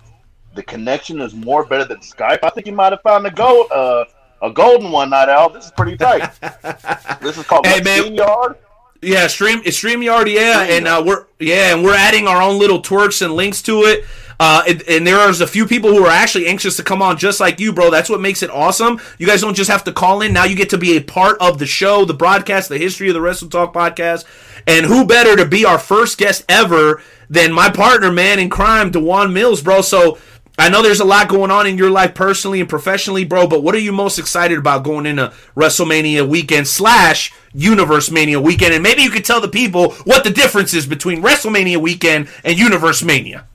[0.55, 2.41] The connection is more better than Skype.
[2.43, 4.05] I think you might have found a gold, uh,
[4.43, 5.51] a golden one, not Owl.
[5.51, 6.31] This is pretty tight.
[7.21, 8.15] this is called hey, man.
[8.15, 8.57] Yard.
[9.03, 12.83] Yeah, stream it's StreamYard, yeah, and uh, we're yeah, and we're adding our own little
[12.83, 14.05] twerks and links to it.
[14.39, 17.41] Uh, and, and are a few people who are actually anxious to come on, just
[17.41, 17.91] like you, bro.
[17.91, 18.99] That's what makes it awesome.
[19.19, 21.37] You guys don't just have to call in; now you get to be a part
[21.41, 24.25] of the show, the broadcast, the history of the Wrestle Talk podcast.
[24.67, 28.91] And who better to be our first guest ever than my partner, man, in crime,
[28.91, 29.81] Dewan Mills, bro?
[29.81, 30.19] So
[30.61, 33.63] I know there's a lot going on in your life personally and professionally, bro, but
[33.63, 38.75] what are you most excited about going into WrestleMania weekend slash Universe Mania weekend?
[38.75, 42.59] And maybe you could tell the people what the difference is between WrestleMania weekend and
[42.59, 43.47] Universe Mania.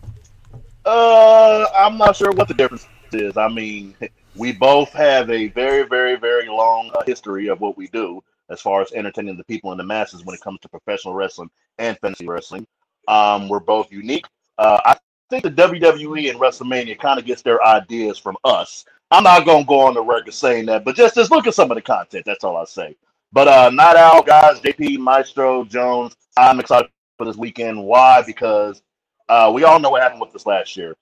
[0.84, 3.38] Uh, I'm not sure what the difference is.
[3.38, 3.96] I mean,
[4.36, 8.62] we both have a very, very, very long uh, history of what we do as
[8.62, 12.00] far as entertaining the people and the masses when it comes to professional wrestling and
[12.00, 12.66] fantasy wrestling.
[13.08, 14.26] Um, we're both unique.
[14.58, 14.98] Uh, I
[15.30, 18.86] think the WWE and WrestleMania kind of gets their ideas from us.
[19.12, 21.72] I'm not gonna go on the record saying that, but just just look at some
[21.72, 22.26] of the content.
[22.26, 22.96] That's all I say.
[23.32, 26.16] But uh, Night Owl guys, JP, Maestro, Jones.
[26.38, 27.84] I'm excited for this weekend.
[27.84, 28.24] Why?
[28.26, 28.82] Because
[29.30, 30.96] uh, we all know what happened with this last year.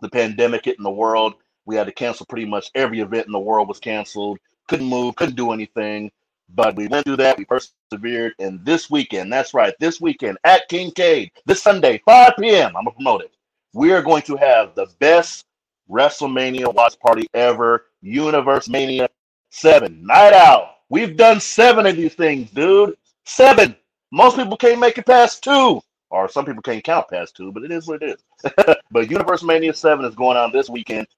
[0.00, 1.34] The pandemic hit in the world.
[1.66, 4.38] We had to cancel pretty much every event in the world was canceled.
[4.68, 6.10] Couldn't move, couldn't do anything.
[6.54, 7.38] But we went through that.
[7.38, 8.34] We persevered.
[8.38, 12.68] And this weekend, that's right, this weekend at Kincaid, this Sunday, 5 p.m.
[12.76, 13.32] I'm gonna promote it
[13.74, 15.46] we are going to have the best
[15.90, 17.86] WrestleMania watch party ever.
[18.02, 19.08] Universe Mania
[19.50, 20.06] 7.
[20.06, 20.76] Night out.
[20.90, 22.96] We've done seven of these things, dude.
[23.26, 23.76] Seven.
[24.12, 25.80] Most people can't make it past two.
[26.10, 28.52] Or some people can't count past two, but it is what it is.
[28.92, 31.08] but Universe Mania 7 is going on this weekend,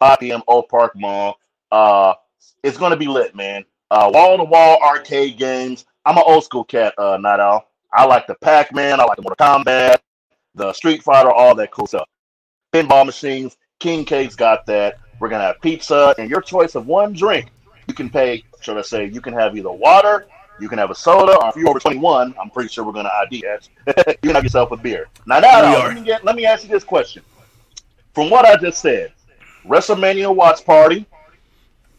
[0.00, 0.42] 5 p.m.
[0.48, 1.38] Oak Park Mall.
[1.70, 2.14] Uh,
[2.62, 3.64] it's going to be lit, man.
[3.90, 5.84] uh, wall to wall arcade games.
[6.06, 7.68] I'm an old school cat, uh, Night Owl.
[7.92, 9.00] I like the Pac Man.
[9.00, 9.98] I like the Mortal Kombat,
[10.56, 12.08] the Street Fighter, all that cool stuff.
[12.72, 13.56] Pinball machines.
[13.78, 14.98] King K's got that.
[15.20, 17.50] We're gonna have pizza and your choice of one drink.
[17.86, 18.42] You can pay.
[18.60, 20.26] Should I say you can have either water,
[20.58, 23.12] you can have a soda, or if you're over 21, I'm pretty sure we're gonna
[23.22, 23.68] ID that.
[24.08, 25.08] you can have yourself a beer.
[25.26, 26.24] Now, now, now, let me get.
[26.24, 27.22] Let me ask you this question.
[28.14, 29.12] From what I just said,
[29.66, 31.04] WrestleMania watch party,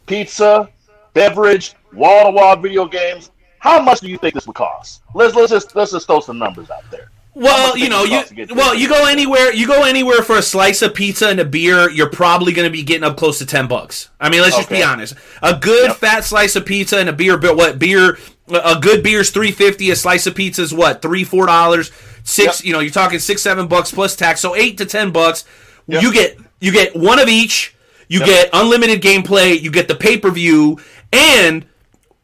[0.08, 0.70] pizza,
[1.14, 3.32] beverage, wall to wall video games.
[3.60, 5.04] How much do you think this would cost?
[5.14, 7.12] Let's let's just let's just throw some numbers out there.
[7.40, 8.24] Well, you know, you
[8.56, 11.90] well, you go anywhere, you go anywhere for a slice of pizza and a beer,
[11.90, 14.10] you're probably going to be getting up close to ten bucks.
[14.20, 15.14] I mean, let's just be honest.
[15.44, 15.98] A good Yep.
[15.98, 18.18] fat slice of pizza and a beer, but what beer?
[18.50, 19.92] A good beer's three fifty.
[19.92, 21.92] A slice of pizza is what three four dollars.
[22.24, 22.66] Six, Yep.
[22.66, 25.46] you know, you're talking six seven bucks plus tax, so eight to ten bucks.
[25.88, 26.02] Yep.
[26.02, 27.76] You get you get one of each.
[28.08, 29.62] You get unlimited gameplay.
[29.62, 30.80] You get the pay per view,
[31.14, 31.66] and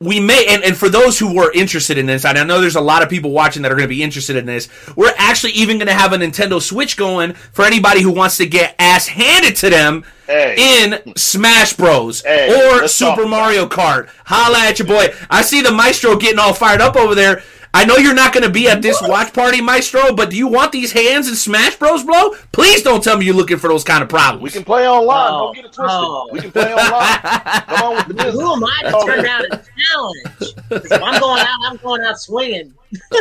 [0.03, 2.75] we may and, and for those who were interested in this and i know there's
[2.75, 5.51] a lot of people watching that are going to be interested in this we're actually
[5.53, 9.07] even going to have a nintendo switch going for anybody who wants to get ass
[9.07, 10.83] handed to them Hey.
[10.85, 12.21] in smash bros.
[12.21, 12.47] Hey,
[12.81, 14.07] or super mario kart.
[14.25, 15.13] Holla at your boy.
[15.29, 17.43] I see the maestro getting all fired up over there
[17.75, 20.47] I know you're not going to be at this watch party, Maestro, but do you
[20.47, 22.35] want these hands in Smash Bros, bro?
[22.51, 24.43] Please don't tell me you're looking for those kind of problems.
[24.43, 25.29] We can play online.
[25.33, 25.89] Oh, Don't get it twisted.
[25.89, 26.29] oh.
[26.31, 27.19] We can play online.
[27.65, 28.35] Come on with the business.
[28.35, 30.83] Who am I to turn down a challenge?
[30.85, 32.73] If I'm going out, I'm going out swinging.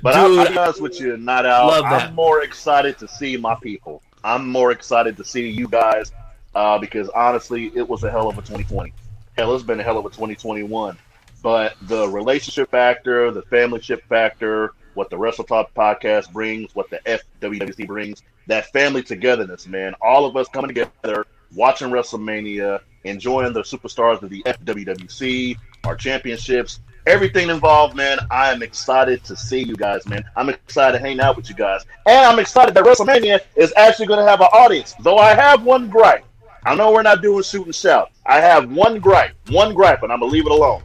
[0.00, 1.66] But I'll, I'll be honest with you, not out.
[1.66, 2.08] love that.
[2.10, 4.00] I'm more excited to see my people.
[4.22, 6.12] I'm more excited to see you guys
[6.54, 8.92] uh, because honestly, it was a hell of a 2020.
[9.36, 10.96] Hell, it's been a hell of a 2021.
[11.42, 16.90] But the relationship factor, the family ship factor, what the Wrestle Talk podcast brings, what
[16.90, 19.94] the FWWC brings, that family togetherness, man.
[20.00, 26.80] All of us coming together, watching WrestleMania, enjoying the superstars of the FWWC, our championships,
[27.06, 28.18] everything involved, man.
[28.30, 30.24] I am excited to see you guys, man.
[30.36, 31.84] I'm excited to hang out with you guys.
[32.06, 34.94] And I'm excited that WrestleMania is actually going to have an audience.
[35.00, 36.24] Though I have one gripe.
[36.64, 38.10] I know we're not doing shoot and shout.
[38.26, 40.82] I have one gripe, one gripe, and I'm going to leave it alone.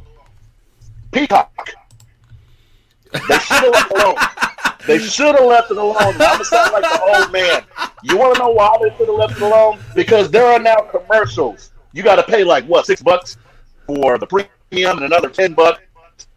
[1.14, 1.70] Peacock.
[3.12, 4.16] They should have left it alone.
[4.88, 5.96] They should have left it alone.
[5.98, 7.64] I'm gonna sound like the old man.
[8.04, 9.80] You want to know why they should have left it alone?
[9.96, 11.72] Because there are now commercials.
[11.94, 13.38] You got to pay like what six bucks
[13.86, 15.80] for the premium and another ten bucks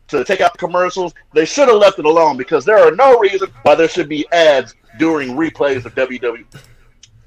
[0.08, 1.14] to take out the commercials.
[1.32, 4.26] They should have left it alone because there are no reason why there should be
[4.30, 6.44] ads during replays of WWE.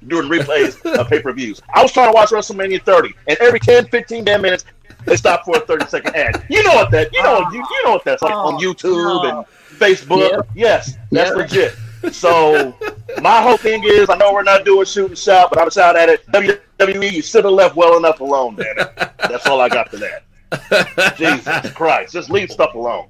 [0.06, 1.60] During replays of pay per views.
[1.74, 4.64] I was trying to watch WrestleMania 30, and every 10, 15 damn minutes,
[5.04, 6.44] they stop for a 30 second ad.
[6.48, 9.28] You know what that you know you, you know what that's like on oh, YouTube
[9.30, 9.46] and
[9.78, 10.30] Facebook.
[10.30, 10.48] Yep.
[10.54, 11.36] Yes, that's Yep.
[11.36, 11.74] legit.
[12.14, 12.74] So
[13.22, 15.70] my whole thing is I know we're not doing shoot and shout, but I'm gonna
[15.72, 16.26] shout at it.
[16.32, 19.12] WWE, you should have left well enough alone, damn it.
[19.18, 21.14] That's all I got for that.
[21.16, 22.12] Jesus Christ.
[22.12, 23.06] Just leave stuff alone.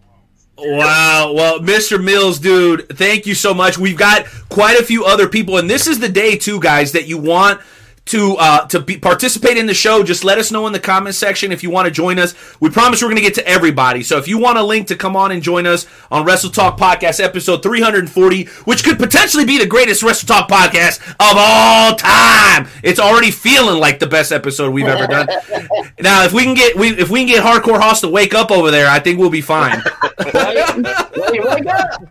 [0.58, 1.32] Wow.
[1.34, 2.02] Well, Mr.
[2.02, 3.78] Mills, dude, thank you so much.
[3.78, 7.06] We've got quite a few other people, and this is the day too, guys, that
[7.06, 7.60] you want
[8.06, 10.02] to uh, to be, participate in the show.
[10.02, 12.34] Just let us know in the comment section if you want to join us.
[12.60, 14.02] We promise we're going to get to everybody.
[14.02, 16.78] So if you want a link to come on and join us on Wrestle Talk
[16.78, 22.68] Podcast episode 340, which could potentially be the greatest Wrestle Talk podcast of all time,
[22.82, 25.28] it's already feeling like the best episode we've ever done.
[26.00, 28.50] now, if we can get we if we can get Hardcore Hoss to wake up
[28.50, 29.82] over there, I think we'll be fine.
[30.18, 32.02] Wait, wait, wake up.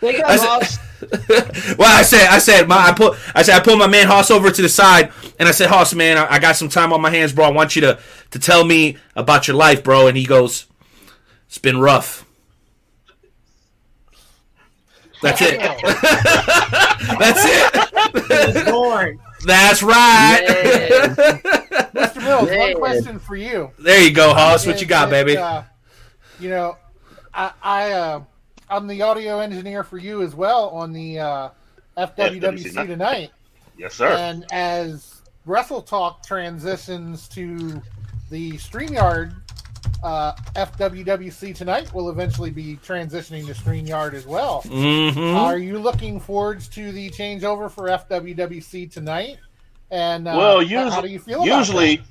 [0.00, 0.78] Wake up, Hoss.
[1.78, 4.30] well, I said, I said, my, I put, I said, I pulled my man Hoss
[4.30, 7.00] over to the side, and I said, Hoss, man, I, I got some time on
[7.00, 7.46] my hands, bro.
[7.46, 7.98] I want you to
[8.32, 10.06] to tell me about your life, bro.
[10.06, 10.66] And he goes,
[11.46, 12.26] "It's been rough."
[15.22, 15.60] That's it.
[17.18, 19.18] That's it.
[19.44, 20.44] That's right.
[21.94, 22.22] Mr.
[22.22, 22.58] Mills, Man.
[22.58, 23.70] one question for you.
[23.78, 24.66] there you go, Hoss.
[24.66, 25.36] What you got, that, baby?
[25.36, 25.62] uh,
[26.38, 26.76] you know,
[27.32, 28.22] I, I uh,
[28.70, 31.48] I'm the audio engineer for you as well on the uh,
[31.98, 33.30] FWWC FWC tonight.
[33.76, 34.12] Yes, sir.
[34.12, 37.82] And as Wrestle Talk transitions to
[38.30, 39.34] the StreamYard,
[40.04, 44.62] uh, FWWC tonight will eventually be transitioning to StreamYard as well.
[44.62, 45.36] Mm-hmm.
[45.36, 49.38] Are you looking forward to the changeover for FWWC tonight?
[49.90, 52.06] And uh, well, how- usually, how do you feel usually, that?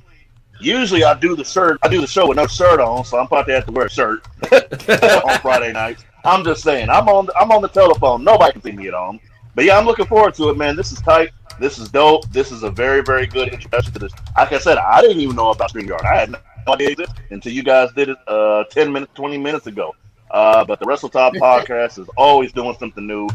[0.59, 1.79] usually I do the shirt.
[1.83, 3.85] I do the show with no shirt on, so I'm about to have to wear
[3.85, 6.03] a shirt on Friday nights.
[6.23, 8.23] I'm just saying, I'm on, I'm on the telephone.
[8.23, 9.19] Nobody can see me at home.
[9.55, 10.75] But yeah, I'm looking forward to it, man.
[10.75, 11.31] This is tight.
[11.59, 12.29] This is dope.
[12.31, 14.13] This is a very, very good introduction to this.
[14.37, 16.05] Like I said, I didn't even know about StreamYard.
[16.05, 16.39] I had no
[16.73, 16.95] idea
[17.31, 19.95] until you guys did it uh, 10 minutes, 20 minutes ago.
[20.31, 23.27] Uh, but the Wrestle Top podcast is always doing something new.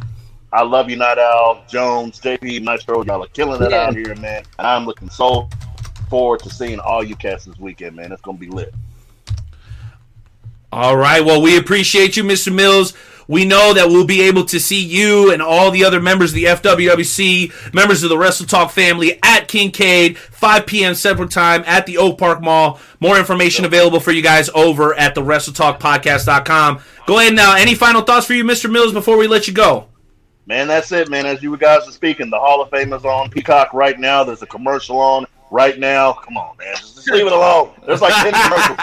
[0.53, 3.03] I love you, Night Owl, Jones, JP, Maestro.
[3.05, 3.79] Y'all are killing it Yeah.
[3.89, 4.45] out here, man.
[4.59, 5.49] And I'm looking so
[6.09, 8.13] forward to seeing all you cats this weekend, man.
[8.13, 8.73] It's gonna be lit.
[10.75, 11.25] All right.
[11.25, 12.53] Well, we appreciate you, Mr.
[12.53, 12.95] Mills.
[13.29, 16.35] We know that we'll be able to see you and all the other members of
[16.35, 20.97] the FWWC, members of the Wrestle Talk family at Kincaid, 5 p.m.
[20.97, 22.81] Central Time at the Oak Park Mall.
[22.99, 26.81] More information available for you guys over at the WrestleTalkPodcast.com.
[27.07, 27.55] Go ahead now.
[27.55, 28.69] Any final thoughts for you, Mr.
[28.69, 29.87] Mills, before we let you go?
[30.47, 31.25] Man, that's it, man.
[31.25, 34.25] As you guys are speaking, the Hall of Fame is on Peacock right now.
[34.25, 36.13] There's a commercial on right now.
[36.15, 36.75] Come on, man.
[36.77, 37.71] Just, just leave it alone.
[37.87, 38.79] There's like 10 commercials.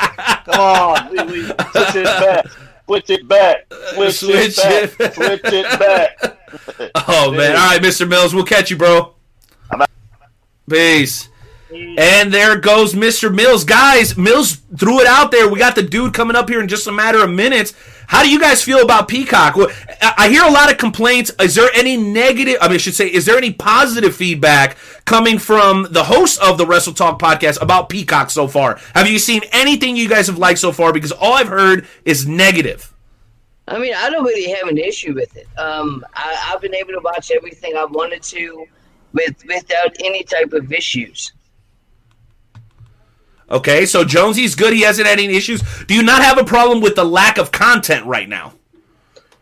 [0.45, 1.09] Come on.
[1.17, 2.45] Switch it back.
[2.87, 3.73] Switch it back.
[3.93, 4.99] Switch, Switch it back.
[4.99, 5.13] it.
[5.13, 6.37] Switch it back.
[7.07, 7.51] Oh, man.
[7.55, 8.07] All right, Mr.
[8.07, 8.33] Mills.
[8.33, 9.13] We'll catch you, bro.
[9.69, 9.89] I'm out.
[10.69, 11.27] Peace.
[11.71, 13.33] And there goes Mr.
[13.33, 13.63] Mills.
[13.63, 15.49] Guys, Mills threw it out there.
[15.49, 17.73] We got the dude coming up here in just a matter of minutes.
[18.07, 19.55] How do you guys feel about Peacock?
[20.01, 21.31] I hear a lot of complaints.
[21.39, 25.39] Is there any negative, I mean, I should say, is there any positive feedback coming
[25.39, 28.81] from the host of the Wrestle Talk podcast about Peacock so far?
[28.95, 30.91] Have you seen anything you guys have liked so far?
[30.91, 32.93] Because all I've heard is negative.
[33.67, 35.47] I mean, I don't really have an issue with it.
[35.57, 38.65] Um, I, I've been able to watch everything I wanted to
[39.13, 41.31] with without any type of issues.
[43.51, 44.73] Okay, so Jonesy's good.
[44.73, 45.61] He hasn't had any issues.
[45.85, 48.53] Do you not have a problem with the lack of content right now?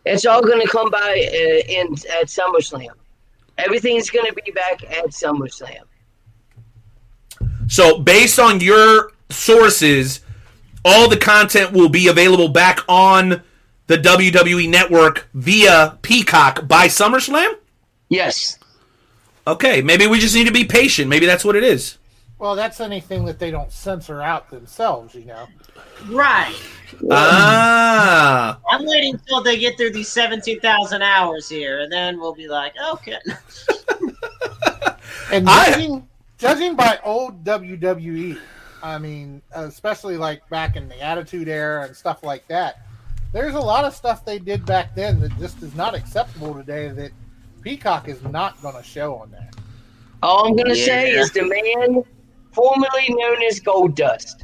[0.03, 2.93] It's all going to come by uh, in at SummerSlam.
[3.59, 5.83] Everything's going to be back at SummerSlam.
[7.67, 10.21] So, based on your sources,
[10.83, 13.43] all the content will be available back on
[13.85, 17.53] the WWE network via Peacock by SummerSlam?
[18.07, 18.57] Yes.
[19.45, 21.09] Okay, maybe we just need to be patient.
[21.09, 21.98] Maybe that's what it is.
[22.39, 25.47] Well, that's anything that they don't censor out themselves, you know.
[26.07, 26.55] Right.
[27.11, 28.57] Ah.
[28.71, 32.73] I'm waiting until they get through these 17,000 hours here, and then we'll be like,
[32.93, 33.17] okay.
[35.31, 38.39] And I- judging, judging by old WWE,
[38.81, 42.81] I mean, especially like back in the Attitude Era and stuff like that,
[43.31, 46.87] there's a lot of stuff they did back then that just is not acceptable today.
[46.87, 47.11] That
[47.61, 49.55] Peacock is not going to show on that.
[50.23, 50.85] All I'm going to Yeah.
[50.85, 52.03] say is the man
[52.51, 54.43] formerly known as Gold Dust.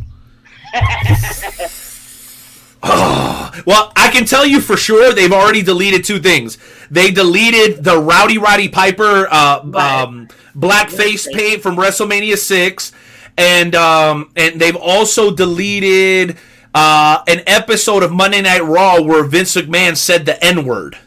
[2.84, 6.58] oh, Well, I can tell you for sure they've already deleted two things.
[6.92, 12.92] They deleted the Rowdy Roddy Piper uh, um, blackface paint from WrestleMania six,
[13.38, 16.38] and um, and they've also deleted
[16.74, 20.98] uh, an episode of Monday Night Raw where Vince McMahon said the N word.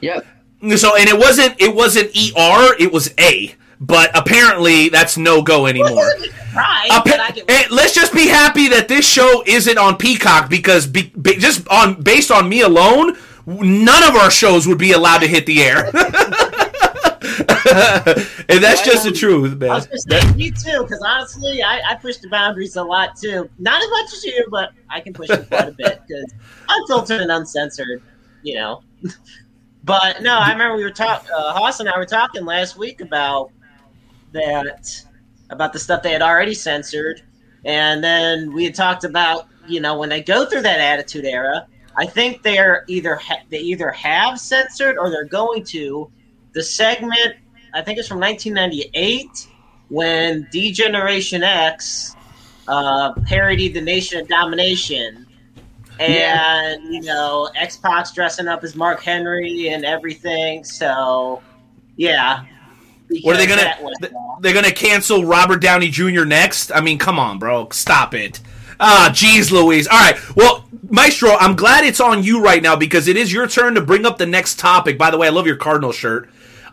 [0.00, 0.26] Yep.
[0.76, 3.54] So, and it wasn't it wasn't er, it was a.
[3.80, 6.10] But apparently, that's no go anymore.
[6.56, 11.12] Appa- get- eh, let's just be happy that this show isn't on Peacock because be,
[11.20, 13.16] be- just on based on me alone,
[13.46, 15.90] none of our shows would be allowed to hit the air.
[18.48, 19.68] and that's just the truth, I man.
[19.70, 23.48] was just saying, me too, because honestly, I, I push the boundaries a lot too.
[23.58, 26.32] Not as much as you, but I can push them quite a bit because
[26.68, 28.02] unfiltered and uncensored,
[28.42, 28.82] you know.
[29.84, 31.30] but no, I remember we were talking.
[31.34, 33.50] Uh, Hoss and I were talking last week about
[34.34, 35.02] that,
[35.50, 37.22] about the stuff they had already censored,
[37.64, 41.66] and then we had talked about you know when they go through that Attitude Era.
[41.96, 46.10] I think they're either ha- they either have censored or they're going to
[46.52, 47.36] the segment.
[47.72, 49.48] I think it's from 1998
[49.88, 52.16] when D Generation X
[52.66, 55.26] uh, parodied the Nation of Domination,
[56.00, 60.64] and you know X Pac's dressing up as Mark Henry and everything.
[60.64, 61.42] So,
[61.96, 62.44] yeah.
[63.22, 63.62] What are they gonna?
[63.62, 64.38] that was th- wrong.
[64.40, 66.24] They're gonna cancel Robert Downey Jr.
[66.24, 66.72] next?
[66.72, 68.40] I mean, come on, bro, stop it.
[68.80, 69.86] Ah, jeez, Louise.
[69.86, 73.46] All right, well, Maestro, I'm glad it's on you right now because it is your
[73.46, 74.98] turn to bring up the next topic.
[74.98, 76.28] By the way, I love your Cardinal shirt.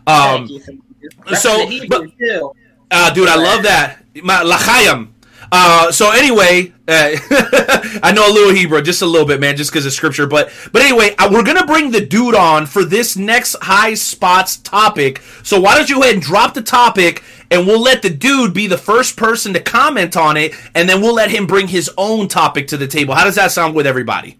[0.06, 1.36] Um, Thank you, thank you.
[1.36, 2.52] so, Repping the Hebrew, but-.
[2.90, 4.04] Uh, dude, I love that.
[4.16, 5.11] L'chaim.
[5.54, 7.10] Uh, so anyway, uh,
[8.02, 10.26] I know a little Hebrew, just a little bit, man, just because of scripture.
[10.26, 14.56] But but anyway, uh, we're gonna bring the dude on for this next high spots
[14.56, 15.20] topic.
[15.42, 18.54] So why don't you go ahead and drop the topic, and we'll let the dude
[18.54, 21.90] be the first person to comment on it, and then we'll let him bring his
[21.98, 23.14] own topic to the table.
[23.14, 24.38] How does that sound with everybody?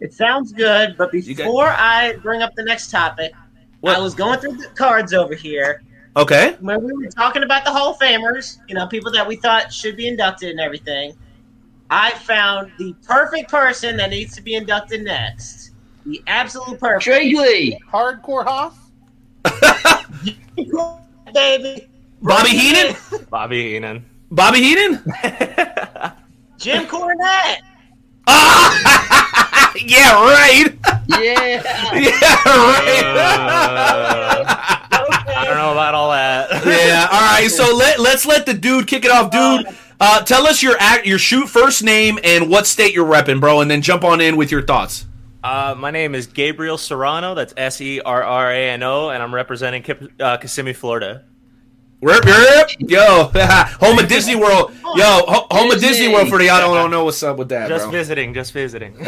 [0.00, 3.32] It sounds good, but You got- before I bring up the next topic,
[3.80, 3.96] What?
[3.96, 5.82] I was going through the cards over here.
[6.14, 6.56] Okay.
[6.60, 9.72] when we were talking about the Hall of Famers, you know, people that we thought
[9.72, 11.16] should be inducted and everything,
[11.90, 15.70] I found the perfect person that needs to be inducted next.
[16.04, 17.06] The absolute perfect.
[17.06, 17.78] Dragley.
[17.90, 18.74] Hardcore Hoss?
[21.34, 21.88] Baby.
[22.20, 22.96] Bobby Heenan.
[23.30, 24.04] Bobby Heenan.
[24.30, 24.94] Bobby Heenan.
[26.58, 27.58] Jim Cornette.
[28.26, 30.78] Ah, yeah, right.
[31.08, 31.62] Yeah.
[31.94, 33.04] yeah, right.
[33.04, 34.44] Uh,
[35.34, 36.50] I don't know about all that.
[36.64, 37.08] yeah.
[37.10, 37.42] All right.
[37.42, 39.66] right, so let let's let the dude kick it off, dude.
[40.00, 43.60] Uh, tell us your act, your shoot first name and what state you're repping, bro,
[43.60, 45.06] and then jump on in with your thoughts.
[45.44, 47.34] Uh, my name is Gabriel Serrano.
[47.34, 51.24] That's S E R R A N O, and I'm representing Kip, uh, Kissimmee, Florida.
[52.02, 53.30] Rip, rip, yo,
[53.80, 56.90] home of Disney World, yo, ho- home of Disney World for the y'all don't, don't
[56.90, 57.92] know what's up with that, Just bro.
[57.92, 58.96] visiting, just visiting.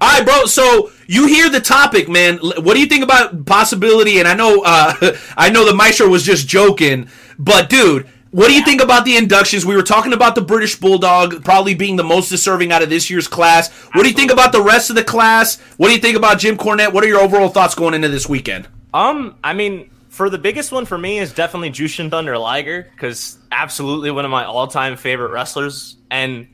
[0.00, 0.46] All right, bro.
[0.46, 2.38] So you hear the topic, man.
[2.38, 4.20] What do you think about possibility?
[4.20, 8.54] And I know, uh, I know the maestro was just joking, but dude, what do
[8.54, 9.66] you think about the inductions?
[9.66, 13.10] We were talking about the British Bulldog probably being the most deserving out of this
[13.10, 13.70] year's class.
[13.92, 15.58] What do you think about the rest of the class?
[15.78, 16.92] What do you think about Jim Cornette?
[16.92, 18.68] What are your overall thoughts going into this weekend?
[18.94, 23.38] Um, I mean, for the biggest one for me is definitely Jushin Thunder Liger because
[23.50, 26.46] absolutely one of my all-time favorite wrestlers, and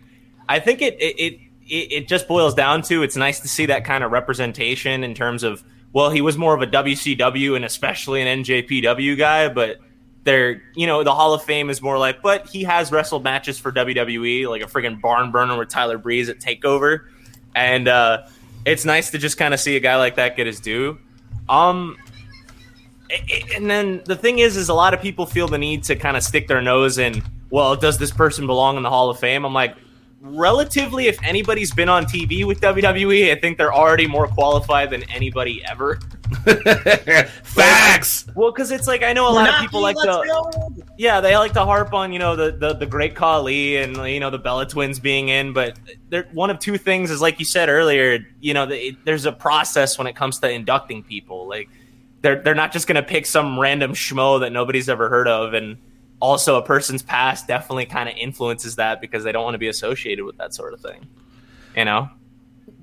[0.49, 3.85] I think it it, it it just boils down to it's nice to see that
[3.85, 8.23] kind of representation in terms of well, he was more of a WCW and especially
[8.23, 9.79] an NJPW guy, but
[10.23, 13.59] they're you know the Hall of Fame is more like, but he has wrestled matches
[13.59, 17.09] for WWE like a friggin' barn burner with Tyler Breeze at Takeover,
[17.57, 18.25] and uh,
[18.65, 20.97] it's nice to just kind of see a guy like that get his due.
[21.49, 21.97] Um,
[23.11, 25.83] I- I- and then the thing is, is a lot of people feel the need
[25.85, 27.23] to kind of stick their nose in.
[27.51, 29.45] Well, does this person belong in the Hall of Fame?
[29.45, 29.75] I'm like,
[30.21, 35.05] relatively, if anybody's been on TV with WWE, I think they're already more qualified than
[35.05, 35.99] anybody ever.
[37.43, 38.27] Facts.
[38.35, 40.53] Well, because it's like I know a lot of people like to,
[40.97, 44.21] yeah, they like to harp on you know the, the the great Khali and you
[44.21, 45.79] know the Bella Twins being in, but
[46.11, 48.19] they're one of two things is like you said earlier.
[48.41, 51.49] You know, the, there's a process when it comes to inducting people.
[51.49, 51.69] Like
[52.21, 55.79] they're they're not just gonna pick some random schmo that nobody's ever heard of, and
[56.21, 59.69] also a person's past definitely kind of influences that because they don't want to be
[59.69, 61.07] associated with that sort of thing.
[61.77, 62.11] You know.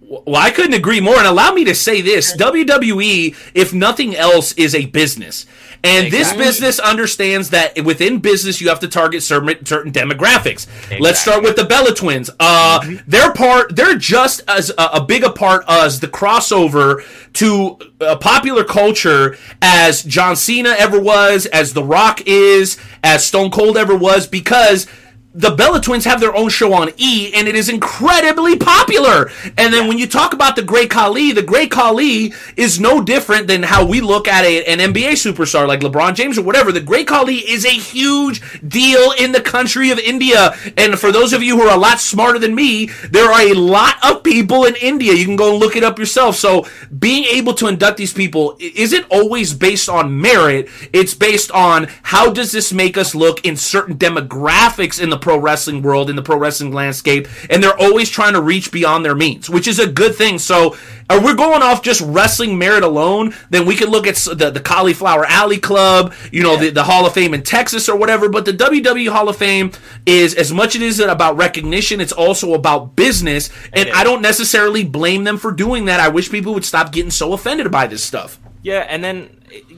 [0.08, 1.18] Well, I couldn't agree more.
[1.18, 5.48] And allow me to say this WWE, if nothing else, is a business.
[5.86, 10.68] And this business understands that within business, you have to target certain, certain demographics.
[11.00, 12.30] Let's start with the Bella Twins.
[12.40, 17.78] Uh, They're part, they're just as a, a big a part as the crossover to
[18.02, 23.78] uh, popular culture as John Cena ever was, as The Rock is, as Stone Cold
[23.78, 24.88] ever was, because
[25.36, 29.30] the Bella Twins have their own show on E, and it is incredibly popular.
[29.58, 33.48] And then when you talk about the Great Khali, the Great Khali is no different
[33.48, 36.72] than how we look at a, an NBA superstar like LeBron James or whatever.
[36.72, 40.56] The Great Khali is a huge deal in the country of India.
[40.78, 43.54] And for those of you who are a lot smarter than me, there are a
[43.54, 45.12] lot of people in India.
[45.12, 46.38] You can go and look it up yourself.
[46.38, 46.66] So
[46.98, 50.70] being able to induct these people isn't always based on merit.
[50.94, 55.40] It's based on how does this make us look in certain demographics in the pro
[55.40, 59.16] wrestling world, in the pro wrestling landscape, and they're always trying to reach beyond their
[59.16, 60.38] means, which is a good thing.
[60.38, 60.78] So,
[61.10, 63.34] are we going off just wrestling merit alone?
[63.50, 67.08] Then we could look at the, the Cauliflower Alley Club, you know, the, the Hall
[67.08, 68.30] of Fame in Texas or whatever.
[68.30, 69.72] But the WWE Hall of Fame
[70.06, 73.50] is as much as it is about recognition, it's also about business.
[73.74, 76.00] And I don't necessarily blame them for doing that.
[76.00, 78.40] I wish people would stop getting so offended by this stuff.
[78.62, 79.30] Yeah, and then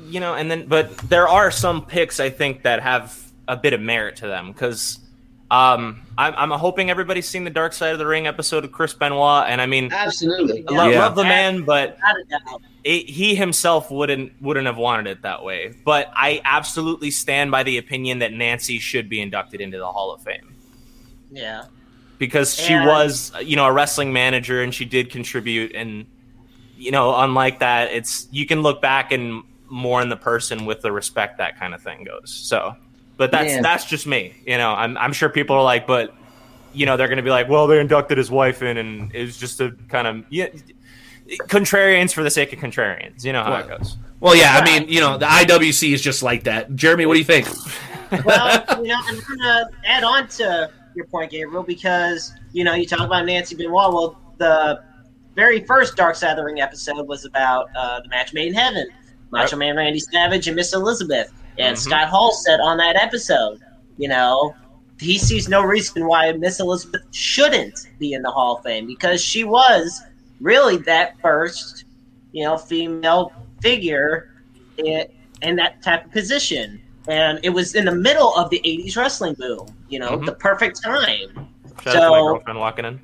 [0.09, 3.17] you know, and then but there are some picks I think that have
[3.47, 4.99] a bit of merit to them because
[5.49, 8.93] um, I'm, I'm hoping everybody's seen the Dark Side of the Ring episode of Chris
[8.93, 10.65] Benoit, and I mean, Absolutely.
[10.67, 10.99] I love, Yeah.
[10.99, 12.61] love the man, but Without a doubt.
[12.83, 15.73] it, he himself wouldn't wouldn't have wanted it that way.
[15.85, 20.11] But I absolutely stand by the opinion that Nancy should be inducted into the Hall
[20.13, 20.53] of Fame
[21.31, 21.63] Yeah.
[22.17, 26.05] because she And- was you know a wrestling manager and she did contribute and
[26.77, 30.91] you know unlike that it's you can look back and mourn the person with the
[30.91, 32.75] respect that kind of thing goes so
[33.17, 33.63] but that's Man.
[33.63, 36.15] that's just me you know I'm, I'm sure people are like but
[36.73, 39.37] you know they're gonna be like well they inducted his wife in and it was
[39.37, 40.47] just a kind of yeah
[41.47, 44.89] contrarians for the sake of contrarians you know how it goes Well, yeah, I mean,
[44.89, 46.75] you know, the IWC is just like that.
[46.75, 47.47] Jeremy, what do you think?
[48.25, 52.87] well, you know, I'm gonna add on to your point, Gabriel, because you know you
[52.87, 53.93] talk about Nancy Benoit.
[53.93, 54.81] Well, the
[55.35, 58.53] very first Dark Side of the Ring episode was about uh, the match made in
[58.55, 58.87] heaven,
[59.29, 61.79] Macho Man Randy Savage and Miss Elizabeth, and Mhm.
[61.79, 63.59] Scott Hall said on that episode,
[63.97, 64.55] you know,
[64.99, 69.23] he sees no reason why Miss Elizabeth shouldn't be in the Hall of Fame because
[69.23, 70.01] she was
[70.41, 71.85] really that first,
[72.31, 73.31] you know, female
[73.61, 74.29] figure
[74.77, 75.05] in,
[75.41, 76.81] in that type of position.
[77.07, 80.25] And it was in the middle of the 80s wrestling boom, you know, Mhm.
[80.25, 81.47] the perfect time.
[81.83, 82.99] Shout out to my So- girlfriend walking in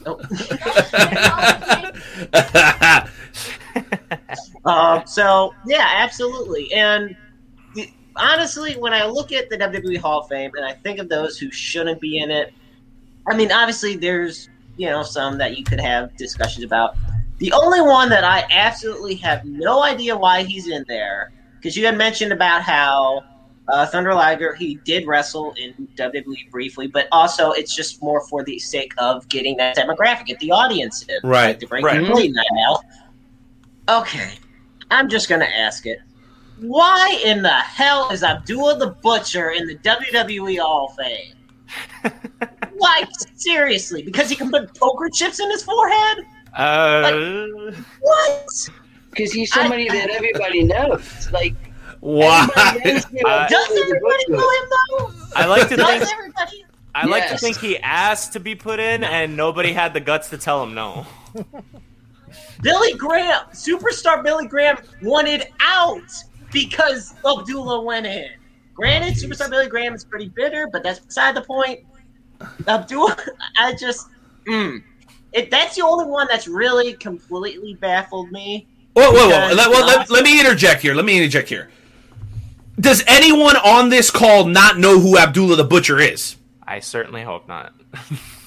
[4.64, 6.72] Um, so, yeah, absolutely.
[6.72, 7.16] And the,
[8.16, 11.38] honestly, when I look at the WWE Hall of Fame and I think of those
[11.38, 12.52] who shouldn't be in it,
[13.28, 16.96] I mean, obviously, there's, you know, some that you could have discussions about.
[17.38, 21.86] The only one that I absolutely have no idea why he's in there, because you
[21.86, 23.24] had mentioned about how
[23.68, 28.42] uh, Thunder Liger, he did wrestle in WWE briefly, but also it's just more for
[28.44, 31.18] the sake of getting that demographic, get the audience in.
[31.22, 32.00] Right, Like, to bring right.
[32.00, 32.80] people in now.
[33.88, 34.34] Okay,
[34.90, 36.00] I'm just gonna ask it.
[36.60, 41.34] Why in the hell is Abdullah the Butcher in the WWE Hall of Fame?
[42.78, 46.18] like seriously, because he can put poker chips in his forehead?
[46.56, 48.68] Uh, like, What?
[49.10, 51.30] Because he's somebody that everybody knows.
[51.32, 51.54] Like,
[52.00, 52.48] Why?
[52.56, 55.12] everybody knows who Uh, Does everybody know him though?
[55.36, 56.64] I like to Does think everybody?
[56.94, 60.28] I like to think he asked to be put in, and nobody had the guts
[60.30, 61.06] to tell him no.
[62.62, 66.10] Billy Graham, superstar Billy Graham, wanted out
[66.52, 68.30] because Abdullah went in.
[68.74, 71.80] Granted, superstar Billy Graham is pretty bitter, but that's beside the point.
[72.66, 73.16] Abdullah,
[73.58, 74.08] I just,
[74.46, 74.82] mm,
[75.32, 78.66] it, that's the only one that's really completely baffled me.
[78.94, 79.54] Whoa, whoa, whoa.
[79.54, 80.94] Let, well, let, let me interject here.
[80.94, 81.70] Let me interject here.
[82.78, 86.36] Does anyone on this call not know who Abdullah the Butcher is?
[86.66, 87.74] I certainly hope not.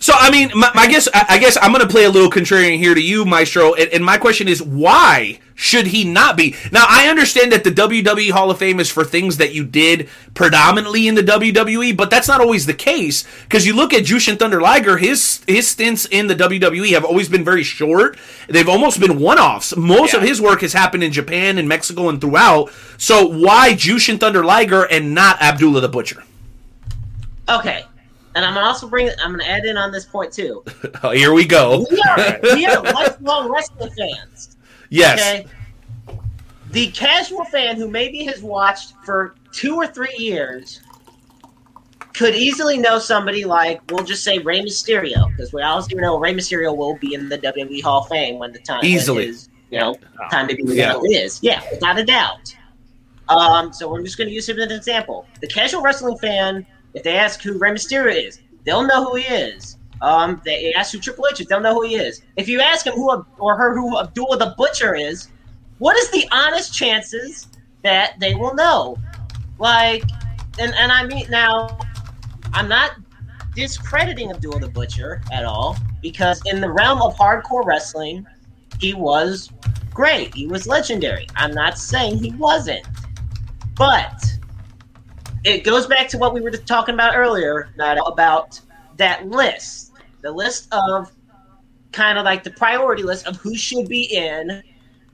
[0.00, 2.30] So I mean, my, I guess I, I guess I'm going to play a little
[2.30, 3.74] contrarian here to you, Maestro.
[3.74, 6.56] And, and my question is, why should he not be?
[6.72, 10.08] Now I understand that the WWE Hall of Fame is for things that you did
[10.32, 14.38] predominantly in the WWE, but that's not always the case because you look at Jushin
[14.38, 18.18] Thunder Liger, his his stints in the WWE have always been very short.
[18.48, 19.76] They've almost been one offs.
[19.76, 22.72] Most of his work has happened in Japan and Mexico and throughout.
[22.96, 26.22] So why Jushin Thunder Liger and not Abdullah the Butcher?
[27.50, 27.84] Okay,
[28.34, 30.64] and I'm gonna also bring, I'm gonna add in on this point too.
[31.02, 31.86] Oh, here we go.
[31.90, 34.56] We are, we are lifelong wrestling fans.
[34.90, 35.18] Yes.
[35.20, 35.46] Okay.
[36.72, 40.80] The casual fan who maybe has watched for two or three years
[42.14, 46.34] could easily know somebody like, we'll just say Rey Mysterio, because we all know Rey
[46.34, 49.26] Mysterio will be in the WWE Hall of Fame when the time Easily.
[49.28, 49.96] is, you know,
[50.30, 51.00] time to be Yeah.
[51.02, 51.20] yeah.
[51.22, 51.38] is.
[51.42, 52.54] Yeah, without a doubt.
[53.28, 55.26] Um, so we're just going to use him as an example.
[55.40, 59.24] The casual wrestling fan, if they ask who Rey Mysterio is, they'll know who he
[59.24, 59.76] is.
[60.02, 62.22] Um, they ask who Triple H is, they'll know who he is.
[62.36, 65.28] If you ask him who or her who Abdullah the Butcher is,
[65.78, 67.48] what is the honest chances
[67.82, 68.96] that they will know?
[69.58, 70.04] Like,
[70.58, 71.78] and and I mean now,
[72.52, 72.92] I'm not
[73.54, 78.26] discrediting Abdullah the Butcher at all because in the realm of hardcore wrestling,
[78.78, 79.50] he was
[79.92, 80.34] great.
[80.34, 81.26] He was legendary.
[81.36, 82.86] I'm not saying he wasn't,
[83.76, 84.24] but
[85.44, 87.70] it goes back to what we were talking about earlier,
[88.06, 88.60] about
[88.96, 91.10] that list, the list of
[91.92, 94.62] kind of like the priority list of who should be in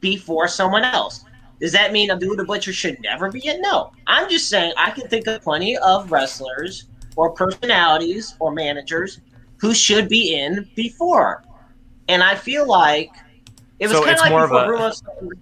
[0.00, 1.24] before someone else.
[1.60, 3.60] Does that mean Abdullah the Butcher should never be in?
[3.62, 3.92] No.
[4.06, 9.20] I'm just saying I can think of plenty of wrestlers or personalities or managers
[9.56, 11.42] who should be in before.
[12.08, 13.10] And I feel like
[13.78, 15.32] it was So kind of like more of before a- Bruno.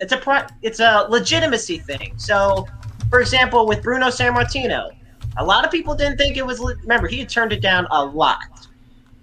[0.00, 2.14] It's a it's a legitimacy thing.
[2.16, 2.66] So,
[3.14, 4.90] for example, with Bruno Sammartino,
[5.36, 6.58] a lot of people didn't think it was.
[6.58, 8.66] Remember, he had turned it down a lot,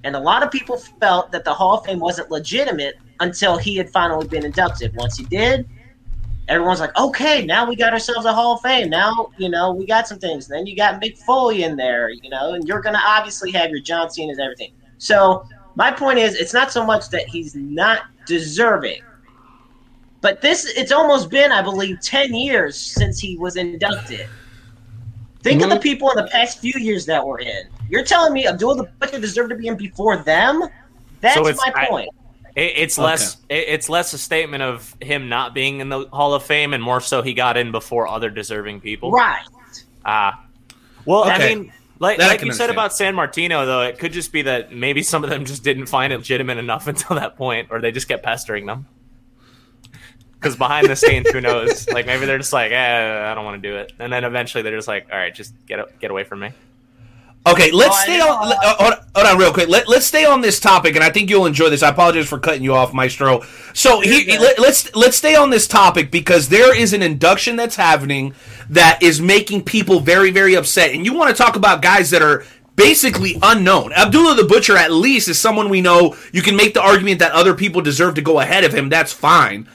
[0.06, 3.76] and a lot of people felt that the Hall of Fame wasn't legitimate until he
[3.76, 4.96] had finally been inducted.
[4.96, 5.68] Once he did,
[6.48, 8.90] everyone's like, "Okay, now we got ourselves a Hall of Fame.
[8.90, 12.12] Now you know we got some things." And then you got Mick Foley in there,
[12.12, 14.72] you know, and you're gonna obviously have your John and everything.
[15.00, 15.44] So
[15.76, 19.02] my point is, it's not so much that he's not deserving.
[20.22, 24.28] But this, it's almost been, I believe, 10 years since he was inducted.
[25.42, 27.64] Think of the people in the past few years that were in.
[27.90, 30.62] You're telling me Abdul the Butcher deserved to be in before them?
[31.22, 32.10] That's So it's- my I- point.
[32.54, 33.38] It, it's less.
[33.48, 36.84] It, it's less a statement of him not being in the Hall of Fame, and
[36.84, 39.10] more so he got in before other deserving people.
[39.10, 39.42] right.
[40.04, 40.44] Ah.
[41.06, 44.12] well, I mean, like, That I like can you said about Sammartino, though, it could
[44.12, 47.38] just be that maybe some of them just didn't find it legitimate enough until that
[47.38, 48.86] point, or they just kept pestering them.
[50.42, 51.88] Because behind the scenes, who knows?
[51.88, 54.64] Like maybe they're just like, eh, I don't want to do it, and then eventually
[54.64, 56.50] they're just like, all right, just get get away from me.
[57.46, 58.50] Okay, let's Oh, stay on.
[58.50, 59.68] let- uh, hold, hold on, real quick.
[59.68, 61.82] Let, let's stay on this topic, and I think you'll enjoy this.
[61.82, 63.42] I apologize for cutting you off, Maestro.
[63.74, 64.40] So he, good.
[64.42, 68.34] let, let's let's stay on this topic because there is an induction that's happening
[68.70, 70.92] that is making people very very upset.
[70.92, 73.92] And you want to talk about guys that are basically unknown.
[73.94, 76.16] Abdullah the Butcher, at least, is someone we know.
[76.32, 78.90] You can make the argument that other people deserve to go ahead of him.
[78.90, 79.68] That's fine.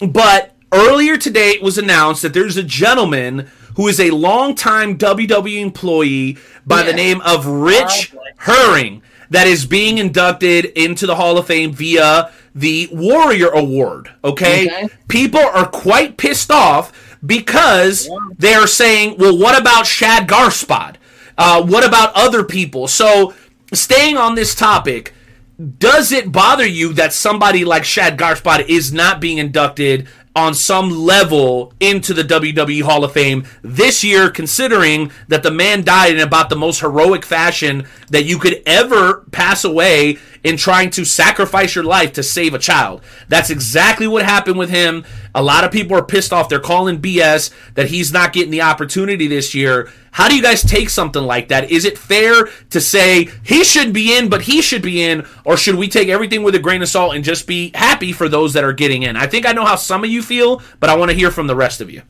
[0.00, 5.60] But earlier today, it was announced that there's a gentleman who is a longtime WWE
[5.60, 6.36] employee
[6.66, 8.18] by the name of Rich Oh.
[8.38, 14.10] Herring that is being inducted into the Hall of Fame via the Warrior Award.
[14.24, 14.66] Okay?
[14.66, 14.88] Okay.
[15.08, 20.98] People are quite pissed off because they're saying, well, what about Shad Gaspard?
[21.36, 22.88] Uh, what about other people?
[22.88, 23.34] So,
[23.72, 25.14] staying on this topic,
[25.58, 30.06] does it bother you that somebody like Shad Gaspard is not being inducted
[30.36, 35.82] on some level into the WWE Hall of Fame this year, considering that the man
[35.82, 40.90] died in about the most heroic fashion that you could ever pass away in trying
[40.90, 43.02] to sacrifice your life to save a child.
[43.28, 45.04] That's exactly what happened with him.
[45.34, 46.48] A lot of people are pissed off.
[46.48, 49.90] They're calling BS that he's not getting the opportunity this year.
[50.10, 51.70] How do you guys take something like that?
[51.70, 55.56] Is it fair to say he should be in, but he should be in, or
[55.56, 58.52] should we take everything with a grain of salt and just be happy for those
[58.54, 59.16] that are getting in?
[59.16, 61.46] I think I know how some of you feel, but I want to hear from
[61.46, 62.02] the rest of you.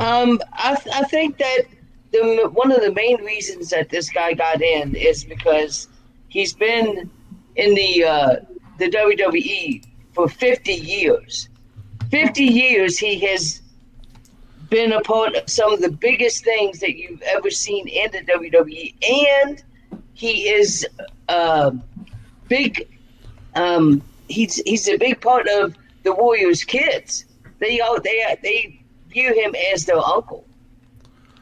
[0.00, 1.64] Um, I, I think that
[2.10, 5.88] the one of the main reasons that this guy got in is because
[6.28, 7.10] he's been
[7.56, 8.36] in the uh,
[8.78, 11.48] the WWE for 50 years.
[12.10, 13.62] 50 years he has
[14.70, 18.20] been a part of some of the biggest things that you've ever seen in the
[18.20, 18.94] WWE,
[19.38, 19.62] and
[20.14, 20.86] he is
[21.28, 21.70] uh,
[22.48, 22.88] big.
[23.54, 27.24] Um, he's he's a big part of the Warriors' kids.
[27.58, 30.44] They all they they view him as their uncle.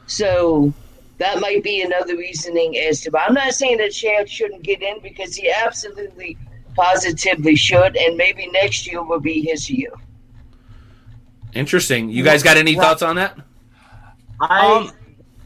[0.06, 0.74] So
[1.22, 3.10] that might be another reasoning as to.
[3.10, 6.36] But I'm not saying that Chad shouldn't get in because he absolutely,
[6.74, 9.92] positively should, and maybe next year will be his year.
[11.54, 12.08] Interesting.
[12.08, 13.38] You guys got any thoughts on that?
[14.40, 14.66] I.
[14.66, 14.90] Um,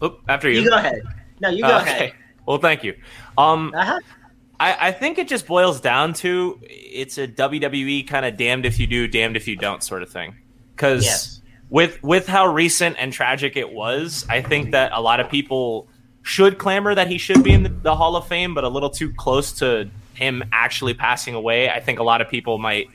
[0.02, 0.60] oop, after you.
[0.62, 1.02] you go ahead.
[1.40, 2.12] No, you go Uh, ahead.
[2.46, 2.94] Well, thank you.
[3.36, 3.98] Um, Uh-huh.
[4.58, 8.78] I, I think it just boils down to it's a WWE kind of damned if
[8.80, 10.34] you do, damned if you don't sort of thing.
[10.74, 11.42] Because Yes.
[11.70, 15.88] With with how recent and tragic it was, I think that a lot of people
[16.22, 18.90] should clamor that he should be in the, the Hall of Fame, but a little
[18.90, 21.70] too close to him actually passing away.
[21.70, 22.88] I think a lot of people might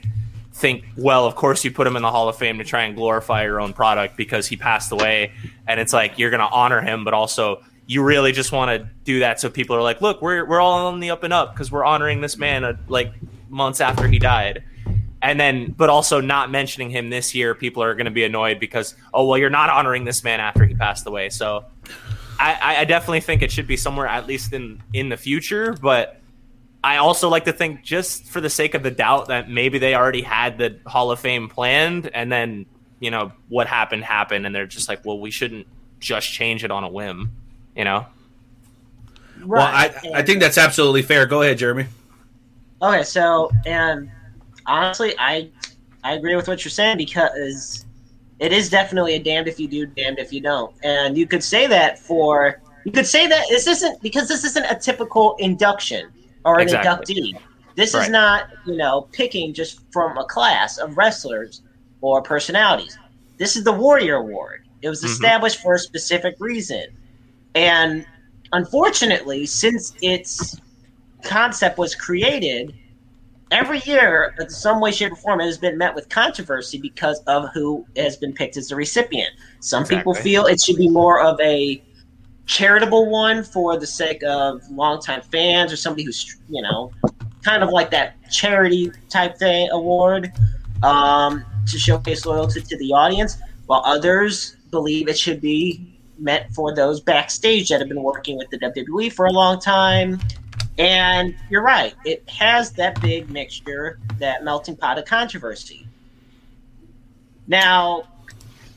[0.53, 2.95] think, well, of course you put him in the Hall of Fame to try and
[2.95, 5.31] glorify your own product because he passed away,
[5.67, 8.89] and it's like you're going to honor him, but also you really just want to
[9.03, 11.53] do that so people are like, look, we're we're all on the up and up
[11.53, 13.13] because we're honoring this man uh, like
[13.49, 14.63] months after he died.
[15.23, 18.59] And then, but also not mentioning him this year, people are going to be annoyed
[18.59, 21.29] because, oh, well, you're not honoring this man after he passed away.
[21.29, 21.65] So,
[22.39, 25.73] I, I- I definitely think it should be somewhere at least in in the future.
[25.73, 26.19] But
[26.83, 29.93] I also like to think, just for the sake of the doubt, that maybe they
[29.93, 32.65] already had the Hall of Fame planned, and then
[32.99, 35.67] you know what happened happened, and they're just like, well, we shouldn't
[35.99, 37.31] just change it on a whim,
[37.75, 38.07] you know?
[39.45, 41.27] Well, I, I think that's absolutely fair.
[41.27, 41.85] Go ahead, Jeremy.
[42.81, 44.09] Okay, so and
[44.65, 45.49] honestly, I
[46.03, 47.85] I agree with what you're saying because
[48.39, 50.73] it is definitely a damned if you do, damned if you don't.
[50.83, 54.65] And you could say that for you could say that this isn't because this isn't
[54.65, 56.11] a typical induction
[56.45, 57.15] or an Exactly.
[57.15, 57.33] inductee.
[57.75, 58.03] This Right.
[58.03, 61.61] is not, you know, picking just from a class of wrestlers
[62.01, 62.97] or personalities.
[63.37, 64.61] This is the Warrior Award.
[64.81, 65.05] It was Mhm.
[65.05, 66.85] established for a specific reason.
[67.53, 68.05] And
[68.51, 70.59] unfortunately, since its
[71.23, 72.73] concept was created,
[73.51, 77.19] every year, in some way, shape, or form, it has been met with controversy because
[77.27, 79.29] of who has been picked as the recipient.
[79.59, 81.83] Some people feel it should be more of a
[82.45, 86.91] charitable one for the sake of longtime fans or somebody who's, you know,
[87.43, 90.31] kind of like that charity type thing award
[90.83, 93.37] um, to showcase loyalty to the audience,
[93.67, 95.87] while others believe it should be
[96.17, 100.19] meant for those backstage that have been working with the WWE for a long time.
[100.77, 105.85] And you're right, it has that big mixture, that melting pot of controversy.
[107.47, 108.03] Now,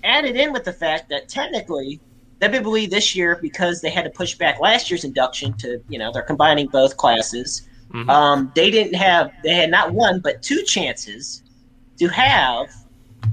[0.02, 2.00] added in with the fact that technically,
[2.40, 6.12] WWE this year, because they had to push back last year's induction to, you know,
[6.12, 7.68] they're combining both classes.
[7.92, 8.08] Mhm.
[8.10, 11.42] Um, they didn't have, they had not one, but two chances
[11.98, 12.70] to have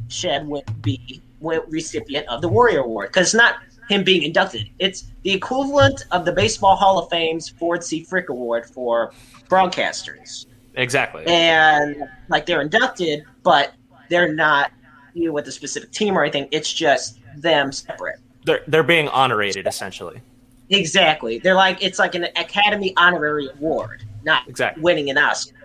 [0.07, 3.09] Shed wi- be recipient of the Warrior Award.
[3.09, 3.55] Because not
[3.91, 8.03] him being inducted, it's the equivalent of the Baseball Hall of Fame's Ford C.
[8.03, 9.11] Frick Award for
[9.49, 10.45] broadcasters.
[10.75, 11.25] Exactly.
[11.27, 13.73] And like they're inducted, but
[14.09, 14.71] they're not
[15.13, 16.47] you know, with a specific team or anything.
[16.51, 18.19] It's just them separate.
[18.45, 20.21] They're they're being honorated essentially.
[20.69, 21.39] Exactly.
[21.39, 24.81] They're like it's like an Academy honorary award, not Exactly.
[24.81, 25.55] winning an Oscar.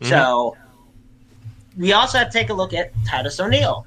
[0.00, 0.08] Mhm.
[0.08, 0.56] So
[1.76, 3.84] we also have to take a look at Titus O'Neil,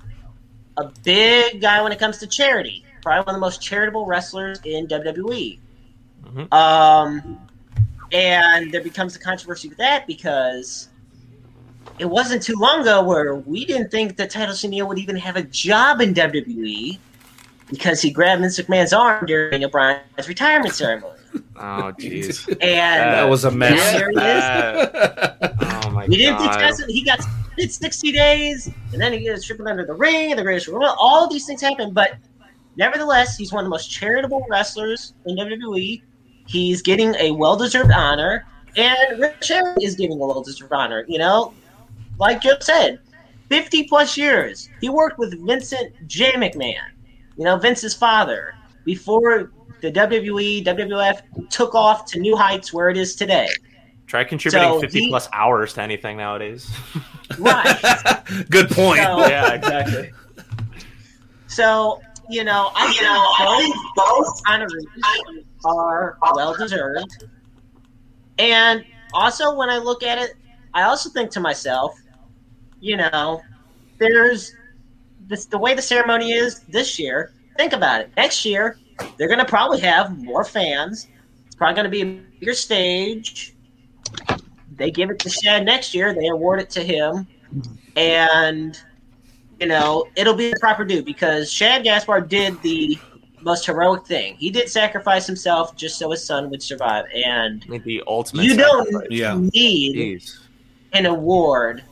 [0.75, 4.59] a big guy when it comes to charity, probably one of the most charitable wrestlers
[4.65, 5.59] in WWE.
[6.25, 6.53] Mhm.
[6.53, 7.39] Um,
[8.11, 10.89] and there becomes a controversy with that because
[11.99, 15.35] it wasn't too long ago where we didn't think that Titus O'Neil would even have
[15.37, 16.99] a job in WWE
[17.69, 21.13] because he grabbed Vince McMahon's arm during O'Brien's retirement ceremony.
[21.59, 22.47] Oh jeez.
[22.61, 23.71] And That was a mess.
[23.93, 24.43] now here he is.
[25.85, 26.47] oh my We didn't god.
[26.57, 26.89] discuss it.
[26.89, 30.43] He got suspended 60 days, and then he gets tripping under the ring, and the
[30.43, 30.69] greatest.
[30.69, 32.13] All of these things happen, but
[32.77, 36.01] nevertheless, he's one of the most charitable wrestlers in WWE.
[36.45, 38.45] He's getting a well-deserved honor,
[38.77, 41.03] and Rich Herring is getting a well-deserved honor.
[41.07, 41.53] You know,
[42.19, 42.99] like Joe said,
[43.49, 44.69] 50 plus years.
[44.81, 46.31] He worked with Vincent J.
[46.33, 46.91] McMahon,
[47.37, 48.53] you know, Vince's father,
[48.85, 49.51] before
[49.81, 53.47] the WWE, WWF took off to new heights where it is today.
[54.07, 56.71] Try contributing So 50 he- plus hours to anything nowadays.
[57.37, 57.77] Right.
[58.49, 59.01] Good point.
[59.03, 60.11] So- yeah, exactly.
[61.47, 67.25] So, you know, I you know, both, both honorees are well deserved.
[68.39, 70.35] And also, when I look at it,
[70.73, 71.99] I also think to myself,
[72.79, 73.41] you know,
[73.97, 74.53] there's
[75.27, 77.33] this the way the ceremony is this year.
[77.57, 78.11] Think about it.
[78.15, 78.77] Next year,
[79.17, 81.07] they're going to probably have more fans.
[81.45, 83.55] It's probably going to be a bigger stage.
[84.75, 86.13] They give it to Shad next year.
[86.13, 87.27] They award it to him,
[87.95, 88.79] and
[89.59, 92.97] you know, it'll be the proper due because Shad Gaspard did the
[93.41, 94.35] most heroic thing.
[94.35, 97.05] He did sacrifice himself just so his son would survive.
[97.13, 98.43] And the ultimate.
[98.45, 99.07] you don't sacrifice.
[99.11, 99.37] Yeah.
[99.39, 100.39] need Jeez.
[100.93, 101.83] an award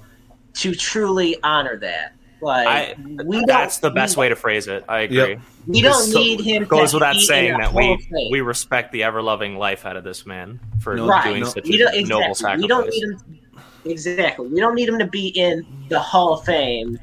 [0.55, 2.13] to truly honor that.
[2.41, 4.83] Like I, we don't, that's the best we, way to phrase it.
[4.87, 5.17] I agree.
[5.17, 5.39] Yep.
[5.67, 6.65] We don't So- need him.
[6.65, 7.99] Goes to without saying that we of
[8.31, 11.47] we respect the ever loving life out of this man for No, doing no.
[11.47, 12.03] such We a exactly.
[12.03, 12.61] noble sacrifice.
[12.61, 13.39] We don't need him.
[13.85, 14.47] Exactly.
[14.47, 16.99] We don't need him to be in the Hall of Fame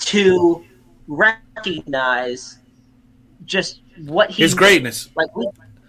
[0.00, 0.64] to
[1.06, 2.58] recognize
[3.44, 5.08] just what he His greatness.
[5.16, 5.48] like we-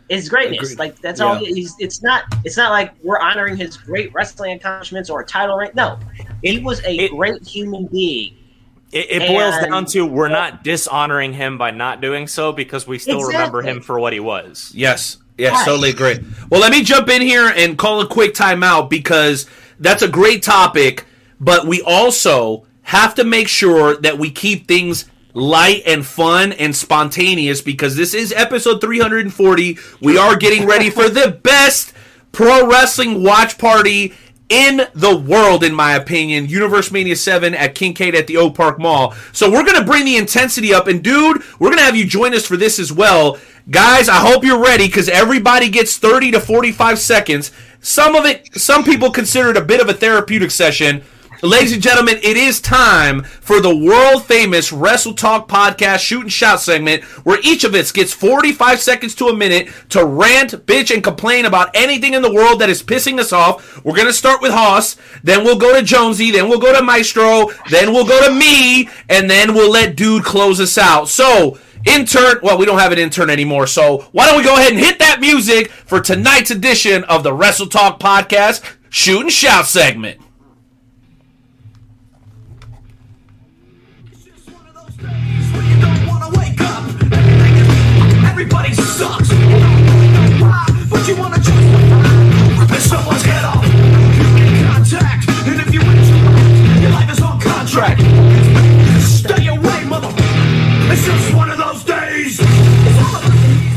[0.10, 0.60] his greatness.
[0.74, 0.80] Agreed.
[0.80, 1.36] Like that's all.
[1.42, 1.48] Yeah.
[1.48, 1.76] he- He's.
[1.80, 2.24] It's not.
[2.44, 5.72] It's not like we're honoring his great wrestling accomplishments or a title ring.
[5.74, 5.98] No,
[6.44, 8.36] he was a it- great human being.
[8.92, 13.00] It, it boils down to we're not dishonoring him by not doing so because we
[13.00, 14.70] still remember him for what he was.
[14.76, 15.18] Yes.
[15.38, 15.66] Yes, Right.
[15.66, 16.20] totally agree.
[16.50, 19.48] Well, let me jump in here and call a quick timeout because
[19.80, 21.06] that's a great topic,
[21.40, 26.76] but we also have to make sure that we keep things light and fun and
[26.76, 29.78] spontaneous because this is episode 340.
[30.02, 31.94] We are getting ready for the best
[32.32, 34.14] pro wrestling watch party
[34.50, 36.48] in the world, in my opinion.
[36.48, 39.16] UniverseMania 7 at Kincaid at the Oak Park Mall.
[39.32, 40.88] So we're going to bring the intensity up.
[40.88, 43.38] And, dude, we're going to have you join us for this as well.
[43.70, 47.52] Guys, I hope you're ready because everybody gets 30 to 45 seconds.
[47.80, 51.02] Some of it, some people consider it a bit of a therapeutic session.
[51.44, 56.32] Ladies and gentlemen, it is time for the world famous Wrestle Talk podcast shoot and
[56.32, 60.94] shout segment where each of us gets 45 seconds to a minute to rant, bitch,
[60.94, 63.84] and complain about anything in the world that is pissing us off.
[63.84, 66.84] We're going to start with Hoss, then we'll go to Jonesy, then we'll go to
[66.84, 71.10] Maestro, then we'll go to me, and then we'll let Dude close us out.
[71.10, 74.74] So, intern, well, we don't have an intern anymore, so why don't we go ahead
[74.74, 79.66] and hit that music for tonight's edition of the Wrestle Talk podcast shoot and shout
[79.66, 80.22] segment.
[88.72, 89.30] Everybody sucks.
[90.90, 93.64] But you wanna just rip someone's head off.
[94.66, 98.02] Contact, and if you win, your life is on contract.
[99.02, 100.10] Stay away, mother.
[100.92, 102.40] It's just one of those days.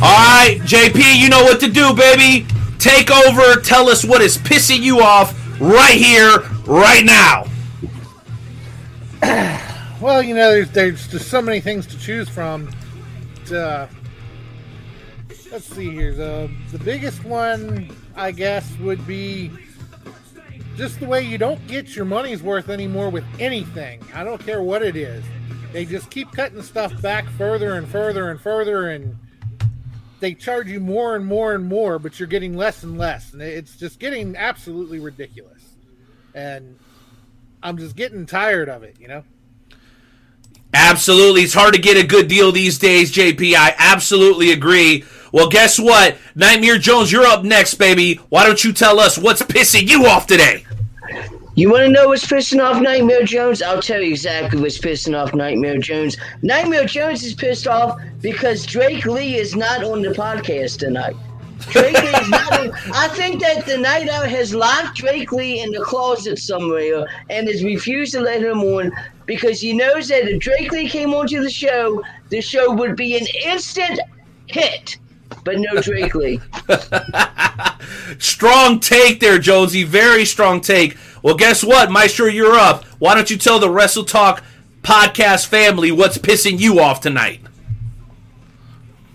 [0.02, 2.46] All right, JP, you know what to do, baby.
[2.78, 3.60] Take over.
[3.60, 7.46] Tell us what is pissing you off right here, right now.
[10.00, 12.70] Well, you know, there's, there's just so many things to choose from.
[13.50, 13.86] Uh,
[15.54, 16.12] let's see here.
[16.12, 19.52] The the biggest one, I guess, would be
[20.76, 24.02] just the way you don't get your money's worth anymore with anything.
[24.12, 25.24] I don't care what it is.
[25.72, 29.16] They just keep cutting stuff back further and further and further, and
[30.18, 33.40] they charge you more and more and more, but you're getting less and less, and
[33.40, 35.76] it's just getting absolutely ridiculous.
[36.34, 36.76] And
[37.62, 39.22] I'm just getting tired of it, you know.
[40.74, 41.42] Absolutely.
[41.42, 43.54] It's hard to get a good deal these days, JP.
[43.54, 45.04] I absolutely agree.
[45.34, 46.16] Well, guess what?
[46.36, 48.20] Nightmare Jones, you're up next, baby.
[48.28, 50.64] Why don't you tell us what's pissing you off today?
[51.56, 53.60] You want to know what's pissing off Nightmare Jones?
[53.60, 56.16] I'll tell you exactly what's pissing off Nightmare Jones.
[56.42, 61.16] Nightmare Jones is pissed off because Drake Lee is not on the podcast tonight.
[61.58, 62.70] Drake Lee is not on.
[62.94, 67.48] I think that the Night Owl has locked Drake Lee in the closet somewhere and
[67.48, 68.92] has refused to let him on
[69.26, 73.16] because he knows that if Drake Lee came onto the show, the show would be
[73.16, 73.98] an instant
[74.46, 74.96] hit.
[75.44, 76.40] But no Drake Lee.
[78.18, 79.84] Strong take there, Jonesy.
[79.84, 80.96] Very strong take.
[81.22, 82.84] Well, guess what, Maestro, you're up.
[82.98, 84.42] Why don't you tell the Wrestle Talk
[84.82, 87.40] podcast family what's pissing you off tonight?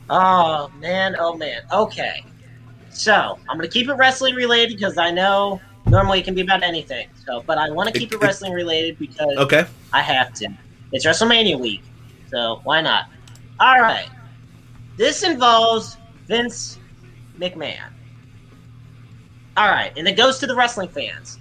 [0.09, 1.61] Oh man, oh man.
[1.71, 2.23] Okay.
[2.89, 6.63] So I'm gonna keep it wrestling related because I know normally it can be about
[6.63, 7.07] anything.
[7.25, 9.65] So, but I want to keep it wrestling related because Okay.
[9.93, 10.49] I have to.
[10.91, 11.81] It's WrestleMania week,
[12.31, 13.05] so why not?
[13.59, 14.09] All right.
[14.97, 15.95] This involves
[16.29, 16.77] Vince
[17.39, 17.89] McMahon.
[19.57, 21.39] All right, and it goes to the wrestling fans.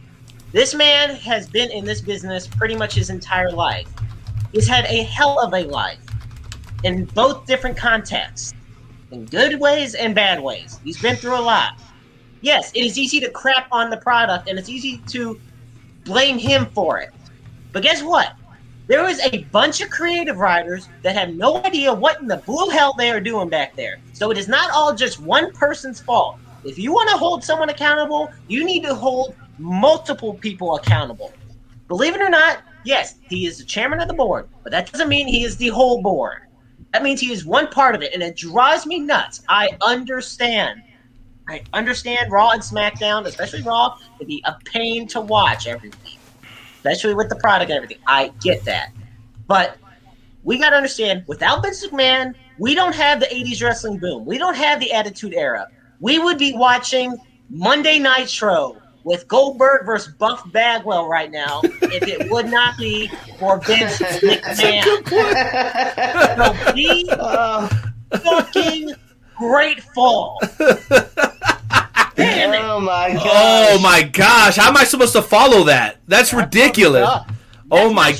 [0.51, 3.86] This man has been in this business pretty much his entire life.
[4.51, 6.01] He's had a hell of a life
[6.84, 8.55] in both different contexts,
[9.11, 10.80] in good ways and bad ways.
[10.82, 11.78] He's been through a lot.
[12.41, 15.39] Yes, it is easy to crap on the product and it's easy to
[16.05, 17.11] blame him for it.
[17.72, 18.32] But guess what?
[18.86, 22.70] There is a bunch of creative writers that have no idea what in the blue
[22.70, 23.99] hell they are doing back there.
[24.19, 26.41] So it is not all just one person's fault.
[26.64, 31.33] If you want to hold someone accountable, you need to hold multiple people accountable.
[31.87, 35.09] Believe it or not, yes, he is the chairman of the board, but that doesn't
[35.09, 36.41] mean he is the whole board.
[36.93, 39.41] That means he is one part of it, and it drives me nuts.
[39.49, 40.83] I understand.
[41.49, 46.19] I understand Raw and SmackDown, especially Raw, to be a pain to watch every week,
[46.75, 48.03] especially with the product and everything.
[48.09, 48.91] I get that.
[49.47, 49.77] But
[50.43, 54.25] we got to understand without Vince McMahon, we don't have the 80s wrestling boom.
[54.25, 55.69] We don't have the Attitude Era.
[56.01, 57.17] We would be watching
[57.51, 63.59] Monday Nitro with Goldberg versus Buff Bagwell right now if it would not be for
[63.61, 64.85] Vince McMahon.
[66.37, 67.09] so be
[68.19, 68.93] fucking
[69.37, 70.39] grateful.
[72.17, 72.61] Damn it.
[72.61, 73.27] Oh my god.
[73.27, 75.99] Oh my gosh, how am I supposed to follow that?
[76.07, 77.09] That's ridiculous.
[77.71, 78.13] Oh my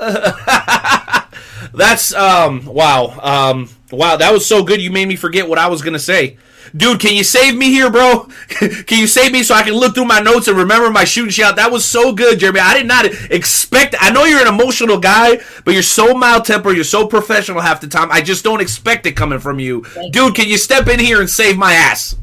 [1.72, 3.18] That's um wow.
[3.22, 5.98] Um wow, that was so good you made me forget what I was going to
[5.98, 6.38] say.
[6.76, 8.28] Dude, can you save me here, bro?
[8.48, 11.30] can you save me so I can look through my notes and remember my shooting
[11.30, 11.56] shout?
[11.56, 12.60] That was so good, Jeremy.
[12.60, 13.96] I did not expect.
[13.98, 16.76] I know you're an emotional guy, but you're so mild tempered.
[16.76, 18.10] You're so professional half the time.
[18.12, 20.34] I just don't expect it coming from you, dude.
[20.34, 22.16] Can you step in here and save my ass?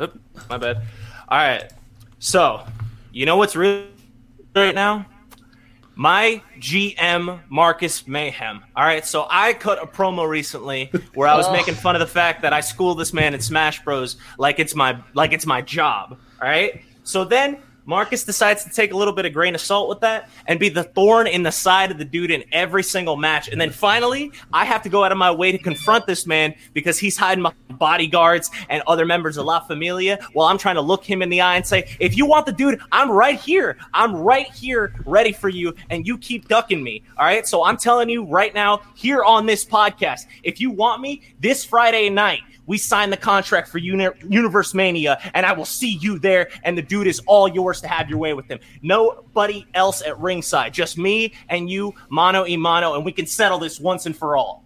[0.00, 0.20] Oop,
[0.50, 0.82] my bad.
[1.28, 1.72] All right.
[2.18, 2.66] So,
[3.12, 3.86] you know what's real
[4.54, 5.06] right now?
[5.98, 8.62] My GM Marcus Mayhem.
[8.76, 11.52] All right, so I cut a promo recently where I was Oh.
[11.52, 14.16] making fun of the fact that I school this man in Smash Bros.
[14.38, 16.18] like it's my like it's my job.
[16.42, 16.82] All right.
[17.02, 20.28] So then Marcus decides to take a little bit of grain of salt with that
[20.46, 23.48] and be the thorn in the side of the dude in every single match.
[23.48, 26.54] And then finally, I have to go out of my way to confront this man
[26.74, 30.80] because he's hiding my bodyguards and other members of La Familia while I'm trying to
[30.80, 33.78] look him in the eye and say, if you want the dude, I'm right here.
[33.94, 35.74] I'm right here ready for you.
[35.90, 37.02] And you keep ducking me.
[37.16, 37.46] All right.
[37.46, 41.64] So I'm telling you right now, here on this podcast, if you want me this
[41.64, 46.50] Friday night, we sign the contract for Uni- UniverseMania, and I will see you there.
[46.64, 48.58] And the dude is all yours to have your way with him.
[48.82, 53.58] Nobody else at ringside, just me and you, mano y mano, and we can settle
[53.58, 54.64] this once and for all.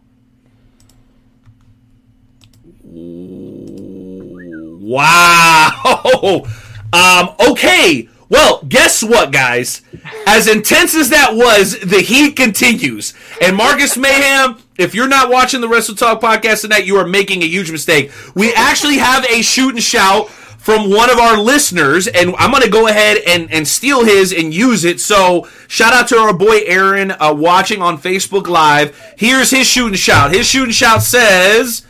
[4.90, 6.44] Wow.
[6.92, 8.08] Um, okay.
[8.28, 9.82] Well, guess what, guys?
[10.26, 13.14] As intense as that was, the heat continues.
[13.40, 17.42] And Marcus Mayhem, if you're not watching the Wrestle Talk podcast tonight, you are making
[17.42, 18.12] a huge mistake.
[18.34, 22.62] We actually have a shoot and shout from one of our listeners, and I'm going
[22.62, 25.00] to go ahead and, and steal his and use it.
[25.00, 29.14] So, shout out to our boy Aaron uh, watching on Facebook Live.
[29.16, 30.32] Here's his shoot and shout.
[30.32, 31.86] His shoot and shout says.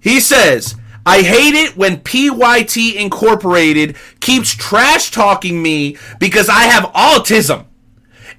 [0.00, 6.84] He says, I hate it when PYT Incorporated keeps trash talking me because I have
[6.92, 7.66] autism.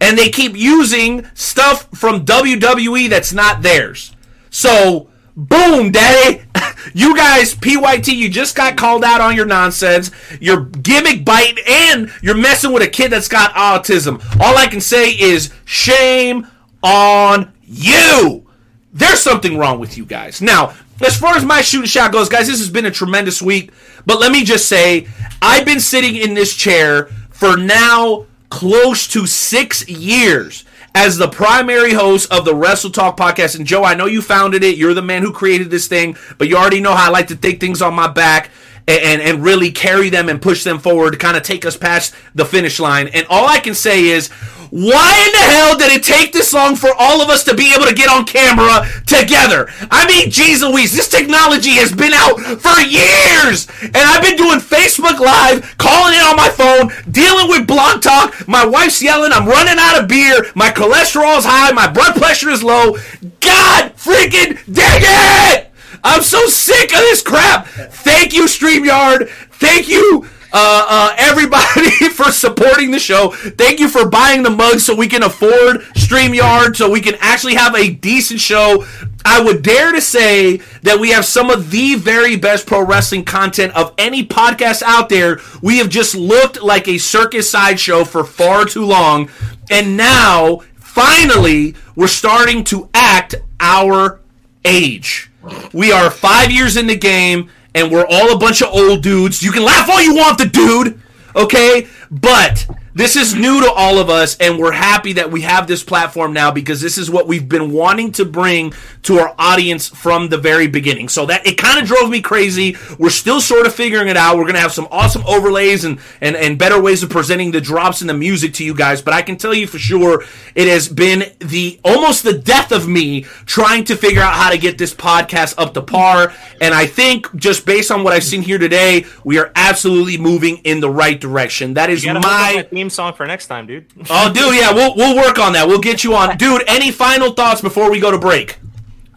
[0.02, 4.14] And they keep using stuff from WWE that's not theirs.
[4.50, 6.44] So, boom, daddy.
[6.96, 10.10] You guys, PYT, you just got called out on your nonsense.
[10.40, 14.20] You're gimmick bite, and you're messing with a kid that's got autism.
[14.42, 16.48] All I can say is shame
[16.82, 18.48] on you
[18.94, 20.42] there's something wrong with you guys.
[20.42, 20.74] Now,
[21.06, 23.72] as far as my shooting shot goes, guys, this has been a tremendous week.
[24.06, 25.08] But let me just say,
[25.42, 31.94] I've been sitting in this chair for now close to six years as the primary
[31.94, 33.56] host of the Wrestle Talk podcast.
[33.56, 34.78] And Joe, I know you founded it.
[34.78, 37.36] You're the man who created this thing, but you already know how I like to
[37.36, 38.52] take things on my back
[39.00, 42.14] and, and, really carry them and push them forward to kind of take us past
[42.36, 43.08] the finish line.
[43.08, 44.30] And all I can say is,
[44.72, 47.74] why in the hell did it take this long for all of us to be
[47.76, 49.70] able to get on camera together?
[49.92, 53.68] I mean, geez Louise, this technology has been out for years!
[53.84, 58.48] And I've been doing Facebook Live, calling in on my phone, dealing with blog talk.
[58.48, 62.64] My wife's yelling, I'm running out of beer, my cholesterol's high, my blood pressure is
[62.64, 62.96] low.
[63.42, 65.71] God freaking dang it!
[66.04, 67.68] I'm so sick of this crap.
[67.68, 69.30] Thank you, StreamYard.
[69.30, 73.32] Thank you, uh, uh, everybody, for supporting the show.
[73.32, 77.56] Thank you for buying the mugs so we can afford StreamYard, so we can actually
[77.56, 78.86] have a decent show.
[79.24, 83.24] I would dare to say that we have some of the very best pro wrestling
[83.24, 85.40] content of any podcast out there.
[85.62, 89.30] We have just looked like a circus sideshow for far too long.
[89.70, 94.20] And now, finally, we're starting to act our
[94.66, 95.31] age.
[95.74, 99.42] We are five years in the game, and we're all a bunch of old dudes.
[99.42, 101.02] You can laugh all you want, the dude.
[101.36, 105.66] Okay, but this is new to all of us, and we're happy that we have
[105.66, 108.74] this platform now because this is what we've been wanting to bring
[109.04, 111.08] to our audience from the very beginning.
[111.08, 112.76] So that it kind of drove me crazy.
[113.00, 114.38] We're still sort of figuring it out.
[114.38, 118.02] We're gonna have some awesome overlays and, and and better ways of presenting the drops
[118.02, 119.02] and the music to you guys.
[119.02, 122.90] But I can tell you for sure, it has been the almost the death of
[122.90, 126.34] me trying to figure out how to get this podcast up to par.
[126.60, 130.58] And I think just based on what I've seen here today, we are absolutely moving
[130.58, 131.76] in the right direction.
[131.76, 133.88] That is You my my theme song for next time, dude.
[134.10, 135.68] Oh, dude, yeah, we'll we'll work on that.
[135.68, 136.64] We'll get you on, dude.
[136.68, 138.58] Any final thoughts before we go to break?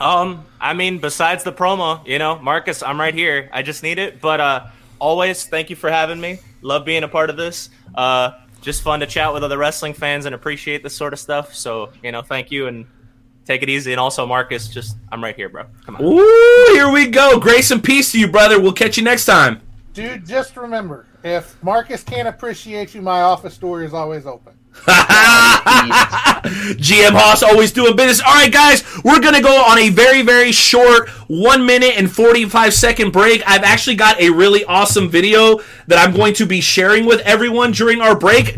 [0.00, 3.48] Um, I mean, besides the promo, you know, Marcus, I'm right here.
[3.52, 4.20] I just need it.
[4.20, 4.66] But uh,
[4.98, 6.38] always, thank you for having me.
[6.62, 7.70] Love being a part of this.
[7.94, 11.54] Uh, just fun to chat with other wrestling fans and appreciate this sort of stuff.
[11.54, 12.86] So, you know, thank you and
[13.44, 13.92] take it easy.
[13.92, 15.64] And also, Marcus, just I'm right here, bro.
[15.84, 16.02] Come on.
[16.02, 17.38] Ooh, here we go.
[17.38, 18.60] Grace and peace to you, brother.
[18.60, 19.60] We'll catch you next time.
[19.92, 24.52] Dude, just remember, if Marcus can't appreciate you, my office door is always open.
[24.74, 24.90] GM
[27.12, 28.20] Hoss always doing business.
[28.20, 32.74] All right, guys, we're gonna go on a very, very short one minute and forty-five
[32.74, 33.42] second break.
[33.46, 37.72] I've actually got a really awesome video that I'm going to be sharing with everyone
[37.72, 38.56] during our break.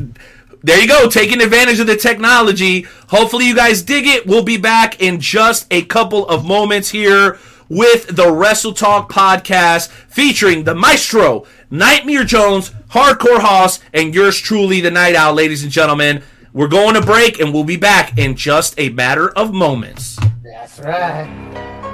[0.62, 2.86] There you go, taking advantage of the technology.
[3.08, 4.26] Hopefully, you guys dig it.
[4.26, 7.38] We'll be back in just a couple of moments here
[7.68, 14.80] with the Wrestle Talk podcast featuring the maestro, Nightmare Jones, Hardcore Hoss, and yours truly,
[14.80, 16.22] the Night Owl, ladies and gentlemen.
[16.52, 20.18] We're going to break and we'll be back in just a matter of moments.
[20.42, 21.85] That's right.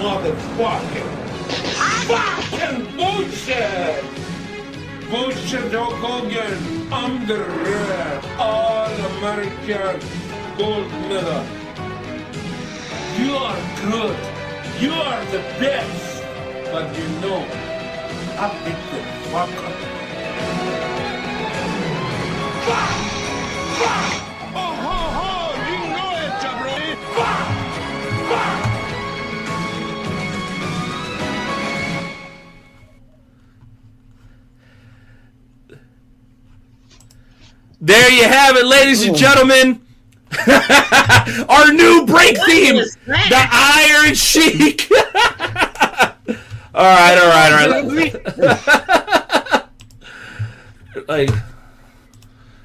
[0.00, 1.08] Good motherfucker!
[2.08, 4.04] Fucking bullshit!
[5.10, 6.90] Bullshit Hulk Hogan!
[6.90, 10.00] Rare all-American
[10.56, 11.44] gold medal.
[13.18, 14.16] You are good.
[14.80, 16.22] You are the best.
[16.72, 17.44] But you know,
[18.38, 19.00] I beat the
[19.30, 19.99] fuck up.
[37.90, 39.80] There you have it, ladies and gentlemen.
[41.48, 44.88] Our new break theme, the Iron Sheik.
[46.72, 48.14] all right, all right, all right.
[51.26, 51.30] like,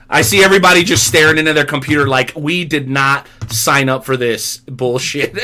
[0.07, 4.17] I see everybody just staring into their computer like we did not sign up for
[4.17, 5.35] this bullshit.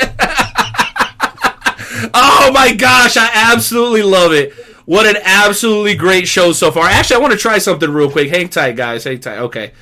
[2.14, 4.54] oh my gosh, I absolutely love it.
[4.84, 6.86] What an absolutely great show so far.
[6.86, 8.30] Actually, I want to try something real quick.
[8.30, 9.04] Hang tight, guys.
[9.04, 9.38] Hang tight.
[9.38, 9.72] Okay.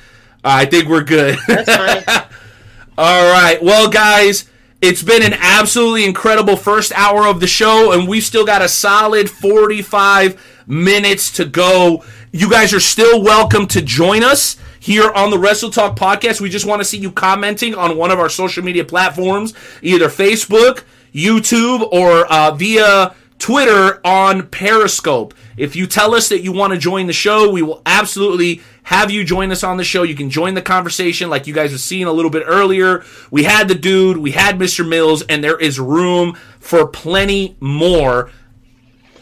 [0.43, 1.37] I think we're good.
[1.47, 2.03] That's fine.
[2.97, 3.61] All right.
[3.61, 4.49] Well, guys,
[4.81, 8.67] it's been an absolutely incredible first hour of the show, and we've still got a
[8.67, 12.03] solid 45 minutes to go.
[12.31, 16.41] You guys are still welcome to join us here on the Wrestle Talk podcast.
[16.41, 20.07] We just want to see you commenting on one of our social media platforms, either
[20.07, 20.83] Facebook,
[21.13, 25.33] YouTube, or uh, via Twitter on Periscope.
[25.57, 29.09] If you tell us that you want to join the show, we will absolutely have
[29.09, 30.03] you join us on the show.
[30.03, 33.03] You can join the conversation like you guys have seen a little bit earlier.
[33.31, 34.87] We had the dude, we had Mr.
[34.87, 38.29] Mills, and there is room for plenty more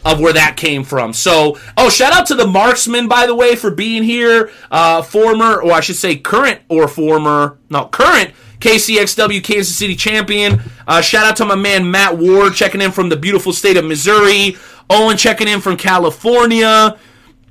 [0.04, 1.12] of where that came from.
[1.12, 4.50] So, oh, shout out to the marksman, by the way, for being here.
[4.70, 10.60] Uh, former, or I should say current or former, not current KCXW Kansas City champion.
[10.86, 13.84] Uh, shout out to my man Matt Ward checking in from the beautiful state of
[13.84, 14.56] Missouri.
[14.88, 16.98] Owen checking in from California.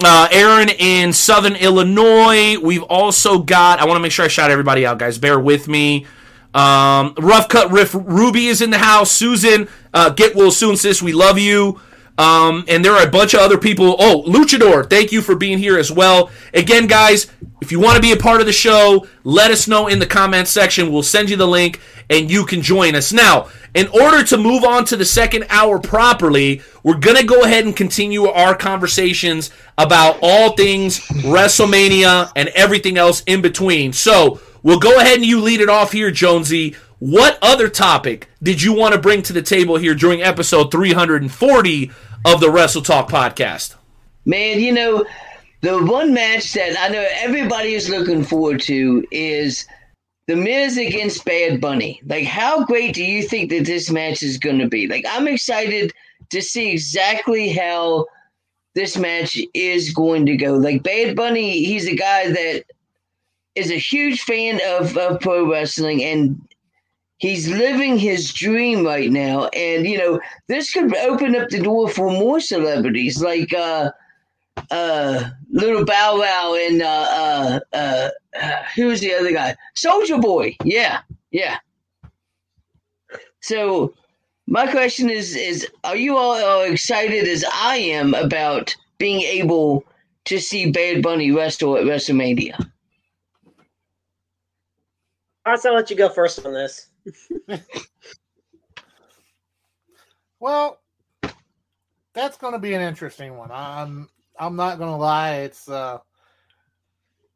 [0.01, 2.57] Uh, Aaron in Southern Illinois.
[2.57, 5.17] We've also got, I want to make sure I shout everybody out, guys.
[5.17, 6.05] Bear with me.
[6.53, 9.11] Um, Rough Cut Riff Ruby is in the house.
[9.11, 11.01] Susan, uh, get well soon, sis.
[11.01, 11.81] We love you.
[12.19, 13.95] Um, and there are a bunch of other people.
[13.97, 16.29] Oh, Luchador, thank you for being here as well.
[16.53, 17.31] Again, guys,
[17.61, 20.05] if you want to be a part of the show, let us know in the
[20.05, 20.91] comments section.
[20.91, 21.79] We'll send you the link
[22.09, 23.13] and you can join us.
[23.13, 27.43] Now, in order to move on to the second hour properly, we're going to go
[27.43, 33.93] ahead and continue our conversations about all things WrestleMania and everything else in between.
[33.93, 36.75] So, we'll go ahead and you lead it off here, Jonesy.
[36.99, 41.91] What other topic did you want to bring to the table here during episode 340
[42.25, 43.75] of the Wrestle Talk podcast?
[44.25, 45.05] Man, you know,
[45.61, 49.67] the one match that I know everybody is looking forward to is
[50.27, 52.01] The Miz against Bad Bunny.
[52.05, 54.87] Like, how great do you think that this match is going to be?
[54.87, 55.93] Like, I'm excited
[56.29, 58.05] to see exactly how
[58.75, 60.53] this match is going to go.
[60.53, 62.63] Like, Bad Bunny, he's a guy that
[63.55, 66.39] is a huge fan of, of pro wrestling and
[67.19, 69.45] he's living his dream right now.
[69.49, 73.91] And, you know, this could open up the door for more celebrities like, uh,
[74.71, 78.09] uh, Little Bow Wow and uh, uh,
[78.41, 79.55] uh, who's the other guy?
[79.75, 80.55] Soulja Boy.
[80.63, 80.99] Yeah,
[81.31, 81.57] yeah.
[83.41, 83.93] So
[84.47, 89.83] my question is: is Are you all excited as I am about being able
[90.25, 92.69] to see Bad Bunny wrestle at WrestleMania?
[95.45, 96.88] I'll let you go first on this.
[100.39, 100.79] well,
[102.13, 103.49] that's going to be an interesting one.
[103.51, 104.09] I'm
[104.39, 105.35] I'm not going to lie.
[105.37, 105.99] It's uh,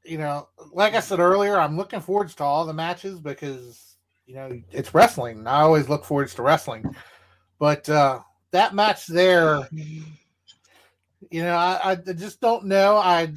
[0.03, 4.35] you know, like I said earlier, I'm looking forward to all the matches because you
[4.35, 5.47] know it's wrestling.
[5.47, 6.95] I always look forward to wrestling,
[7.59, 8.19] but uh,
[8.51, 12.97] that match there, you know, I, I just don't know.
[12.97, 13.33] I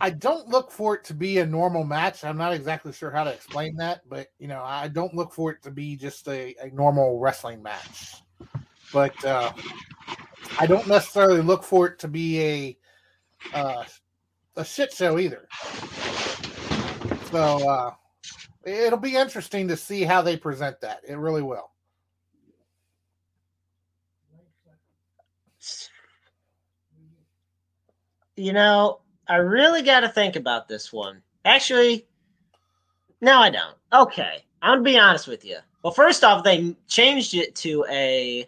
[0.00, 2.24] I don't look for it to be a normal match.
[2.24, 5.50] I'm not exactly sure how to explain that, but you know, I don't look for
[5.50, 8.14] it to be just a, a normal wrestling match.
[8.92, 9.52] But uh,
[10.58, 12.78] I don't necessarily look for it to be a
[13.54, 13.84] uh,
[14.56, 15.48] a shit show either.
[17.30, 17.90] So uh,
[18.64, 21.00] it'll be interesting to see how they present that.
[21.06, 21.70] It really will.
[28.36, 31.22] You know, I really got to think about this one.
[31.44, 32.06] Actually,
[33.20, 33.76] no, I don't.
[33.92, 35.58] Okay, I'm gonna be honest with you.
[35.82, 38.46] Well, first off, they changed it to a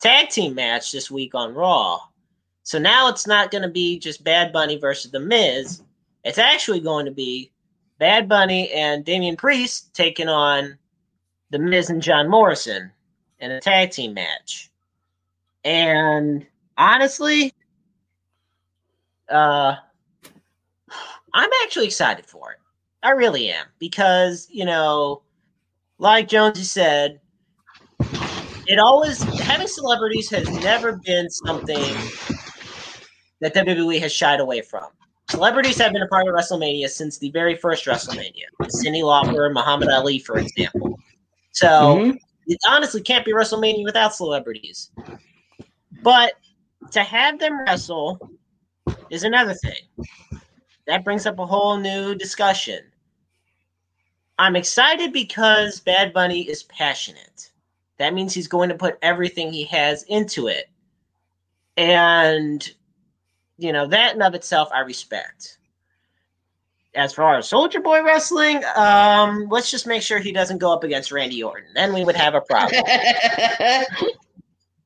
[0.00, 2.00] tag team match this week on Raw.
[2.64, 5.82] So now it's not going to be just Bad Bunny versus The Miz.
[6.24, 7.50] It's actually going to be
[7.98, 10.76] Bad Bunny and Damian Priest taking on
[11.50, 12.90] The Miz and John Morrison
[13.38, 14.70] in a tag team match.
[15.64, 16.46] And
[16.76, 17.52] honestly,
[19.28, 19.76] uh,
[21.34, 22.58] I'm actually excited for it.
[23.02, 25.22] I really am because you know,
[25.98, 27.20] like Jonesy said,
[28.66, 31.94] it always having celebrities has never been something
[33.40, 34.86] that WWE has shied away from.
[35.30, 38.44] Celebrities have been a part of WrestleMania since the very first WrestleMania.
[38.62, 40.98] Cyndi Lauper, and Muhammad Ali, for example.
[41.52, 42.16] So mm-hmm.
[42.46, 44.90] it honestly can't be WrestleMania without celebrities.
[46.02, 46.34] But
[46.90, 48.30] to have them wrestle
[49.10, 50.08] is another thing
[50.86, 52.80] that brings up a whole new discussion.
[54.38, 57.50] I'm excited because Bad Bunny is passionate.
[57.98, 60.68] That means he's going to put everything he has into it.
[61.76, 62.68] And,
[63.58, 65.58] you know, that in of itself I respect.
[66.94, 70.84] As far as Soulja Boy wrestling, um, let's just make sure he doesn't go up
[70.84, 71.70] against Randy Orton.
[71.74, 72.82] Then we would have a problem.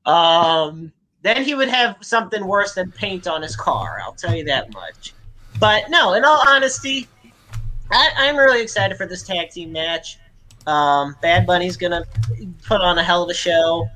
[0.06, 0.92] um,
[1.22, 3.98] then he would have something worse than paint on his car.
[4.04, 5.15] I'll tell you that much.
[5.58, 7.08] But no, in all honesty,
[7.90, 10.18] I, am really excited for this tag team match.
[10.66, 12.04] Um, Bad Bunny's gonna
[12.66, 13.88] put on a hell of a show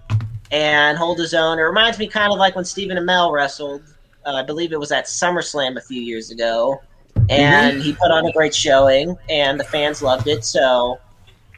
[0.50, 1.58] and hold his own.
[1.58, 3.82] It reminds me kind of like when Stephen Amell wrestled.
[4.26, 6.80] Uh, I believe it was at SummerSlam a few years ago,
[7.28, 7.80] and mm-hmm.
[7.80, 10.44] he put on a great showing, and the fans loved it.
[10.44, 10.98] So,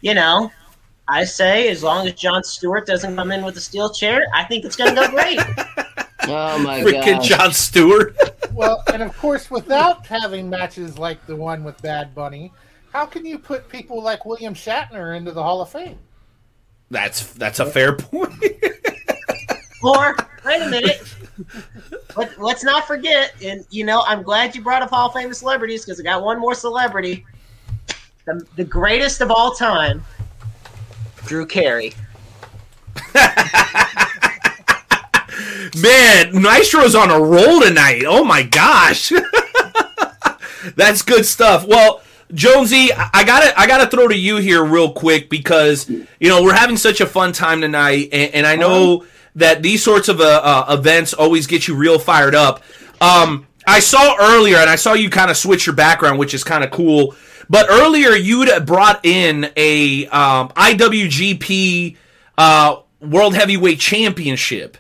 [0.01, 0.51] you know,
[1.09, 4.45] I say as long as Jon Stewart doesn't come in with a steel chair, I
[4.45, 5.41] think it's going to go great.
[6.29, 6.87] oh my god!
[6.87, 8.17] Freaking Jon Stewart!
[8.53, 12.53] Well, and of course, without having matches like the one with Bad Bunny,
[12.93, 15.99] how can you put people like William Shatner into the Hall of Fame?
[16.91, 18.35] That's that's a fair point.
[19.83, 21.03] or wait a minute.
[22.17, 25.33] Let, let's not forget, and you know, I'm glad you brought up Hall of Fame
[25.33, 27.25] celebrities because I got one more celebrity,
[28.27, 30.05] the, the greatest of all time,
[31.25, 31.95] Drew Carey.
[35.81, 38.05] Man, Maestro's on a roll tonight.
[38.07, 39.13] Oh my gosh.
[40.77, 41.67] That's good stuff.
[41.67, 42.03] Well,
[42.35, 46.55] Jonesy, I gotta I gotta throw to you here real quick because you know we're
[46.55, 49.07] having such a fun time tonight, and, and I know uh-huh.
[49.37, 52.63] that these sorts of uh, uh, events always get you real fired up.
[53.01, 56.43] Um, I saw earlier, and I saw you kind of switch your background, which is
[56.43, 57.15] kind of cool.
[57.51, 61.97] But earlier, you'd brought in a um, IWGP
[62.39, 64.79] uh, World Heavyweight Championship.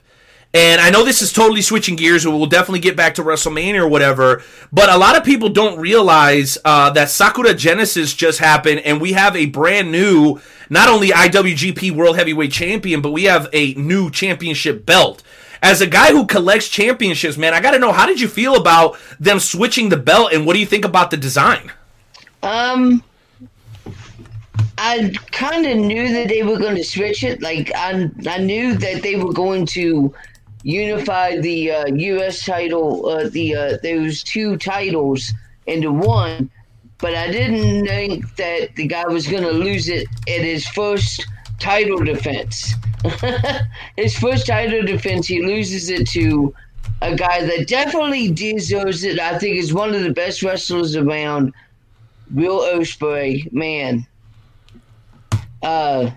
[0.54, 3.80] And I know this is totally switching gears, and we'll definitely get back to WrestleMania
[3.80, 4.42] or whatever.
[4.70, 9.14] But a lot of people don't realize uh, that Sakura Genesis just happened, and we
[9.14, 14.10] have a brand new, not only IWGP World Heavyweight Champion, but we have a new
[14.10, 15.22] championship belt.
[15.62, 18.56] As a guy who collects championships, man, I got to know how did you feel
[18.56, 21.72] about them switching the belt, and what do you think about the design?
[22.42, 23.02] Um,
[24.76, 27.40] I kind of knew that they were going to switch it.
[27.40, 30.12] Like I, I knew that they were going to
[30.62, 32.44] unify the uh, U.S.
[32.44, 35.32] title, uh, the uh, those two titles
[35.66, 36.50] into one.
[36.98, 41.26] But I didn't think that the guy was going to lose it at his first
[41.58, 42.74] title defense.
[43.96, 46.54] his first title defense, he loses it to
[47.00, 49.18] a guy that definitely deserves it.
[49.18, 51.52] I think is one of the best wrestlers around.
[52.32, 54.06] Will Ospreay, man.
[55.62, 56.10] Uh,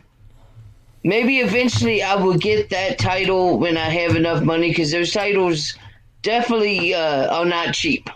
[1.06, 5.78] maybe eventually I will get that title when I have enough money because those titles
[6.24, 8.10] definitely uh, are not cheap.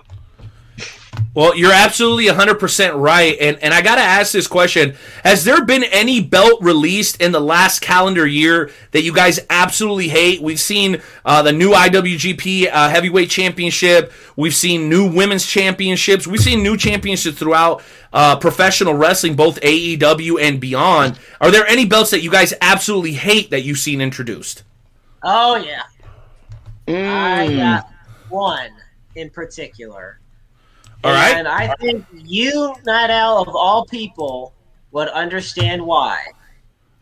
[1.36, 3.38] Well, you're absolutely 100% right.
[3.40, 7.32] And, and I got to ask this question Has there been any belt released in
[7.32, 10.42] the last calendar year that you guys absolutely hate?
[10.42, 14.12] We've seen uh, the new IWGP uh, Heavyweight Championship.
[14.36, 16.26] We've seen new women's championships.
[16.26, 21.20] We've seen new championships throughout uh, professional wrestling, both AEW and beyond.
[21.40, 24.64] Are there any belts that you guys absolutely hate that you've seen introduced?
[25.22, 25.84] Oh, yeah.
[26.88, 27.58] I Mm.
[27.58, 27.90] got
[28.30, 28.72] one
[29.16, 30.19] in particular.
[31.04, 31.36] All right.
[31.36, 34.54] And I think you, Night Owl, of all people,
[34.92, 36.24] would understand why.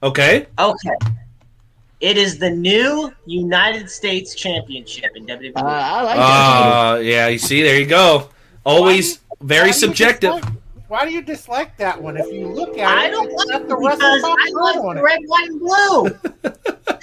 [0.04, 0.46] Okay.
[0.60, 0.96] Okay.
[2.00, 5.54] It is the new United States Championship in WWE.
[5.56, 6.22] Uh, I like that.
[6.22, 8.30] Uh, yeah, you see, there you go.
[8.66, 10.34] Always very Why subjective.
[10.36, 10.54] dislike-
[10.90, 12.18] Why do you dislike that one?
[12.18, 14.76] If you look at I it, don't it's like it the because Wrestle I like
[14.78, 16.06] on the red, white, and blue.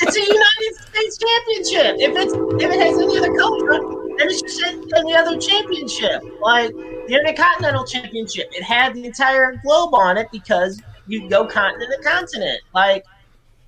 [0.00, 1.96] it's a United States Championship.
[1.98, 2.32] If it's
[2.64, 6.22] if it has any other color, then it's just any other championship.
[6.40, 11.92] Like the Intercontinental Championship, it had the entire globe on it because you go continent
[11.96, 12.60] to continent.
[12.74, 13.04] Like,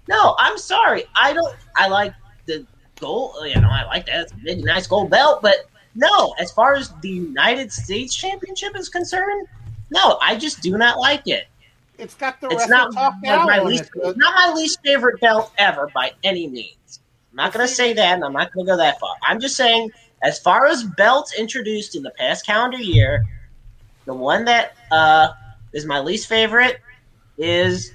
[0.09, 1.55] no, I'm sorry, I don't.
[1.77, 2.14] I like
[2.47, 2.66] the
[3.01, 3.36] gold.
[3.44, 4.23] You know, I like that.
[4.23, 8.77] It's a big, nice gold belt, but no, as far as the United States Championship
[8.77, 9.48] is concerned,
[9.90, 11.47] no, I just do not like it.
[11.98, 14.16] It's got the It's not Talk my, my least, it.
[14.16, 17.01] not my least favorite belt ever by any means.
[17.32, 19.14] I'm not going to say that, and I'm not going to go that far.
[19.23, 19.90] I'm just saying,
[20.22, 23.24] as far as belts introduced in the past calendar year,
[24.06, 25.28] the one that uh,
[25.72, 26.80] is my least favorite
[27.38, 27.93] is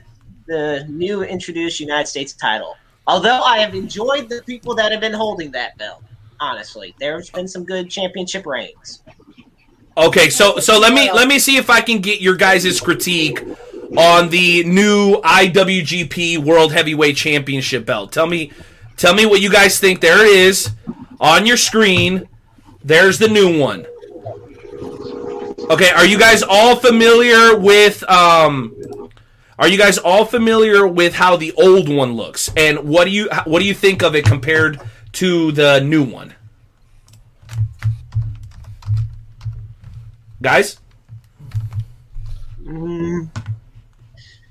[0.48, 2.76] the new introduced United States title.
[3.08, 6.04] Although I have enjoyed the people that have been holding that belt,
[6.40, 9.02] honestly, there's been some good championship reigns.
[9.98, 13.44] Okay, so so let me let me see if I can get your guys' critique
[13.98, 18.14] on the new IWGP World Heavyweight Championship belt.
[18.14, 18.52] Tell me
[18.96, 20.00] tell me what you guys think.
[20.00, 20.72] There it is
[21.22, 22.28] on your screen.
[22.84, 23.86] There's the new one.
[25.70, 28.76] Okay, are you guys all familiar with um
[29.58, 33.30] are you guys all familiar with how the old one looks and what do you
[33.46, 34.82] what do you think of it compared
[35.14, 36.34] to the new one?
[40.42, 40.80] Guys?
[42.64, 43.30] Mm,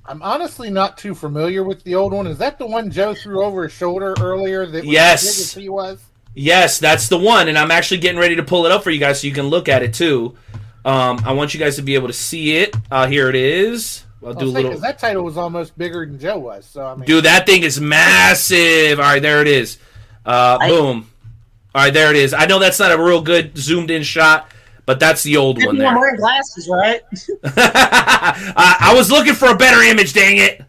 [0.07, 2.29] I'm honestly not too familiar with the old one.
[2.29, 4.67] Is that the one Joe threw over his shoulder earlier?
[4.67, 5.23] That was Yes.
[5.27, 6.01] as big as he was.
[6.35, 9.01] Yes, that's the one, and I'm actually getting ready to pull it up for you
[9.01, 10.37] guys so you can look at it too.
[10.85, 12.75] Um, I want you guys to be able to see it.
[12.91, 14.05] Uh, here it is.
[14.25, 14.79] I'll do a little.
[14.79, 16.67] that title was almost bigger than Joe was.
[16.67, 19.01] So I mean, Dude, that thing is massive.
[19.01, 19.79] All right, there it is.
[20.25, 21.11] Uh, I- boom.
[21.75, 22.35] All right, there it is.
[22.35, 24.51] I know that's not a real good zoomed in shot,
[24.87, 25.95] but that's the old one I'm there.
[25.97, 27.01] wearing glasses, right?
[27.45, 30.13] I, I was looking for a better image.
[30.13, 30.65] Dang it!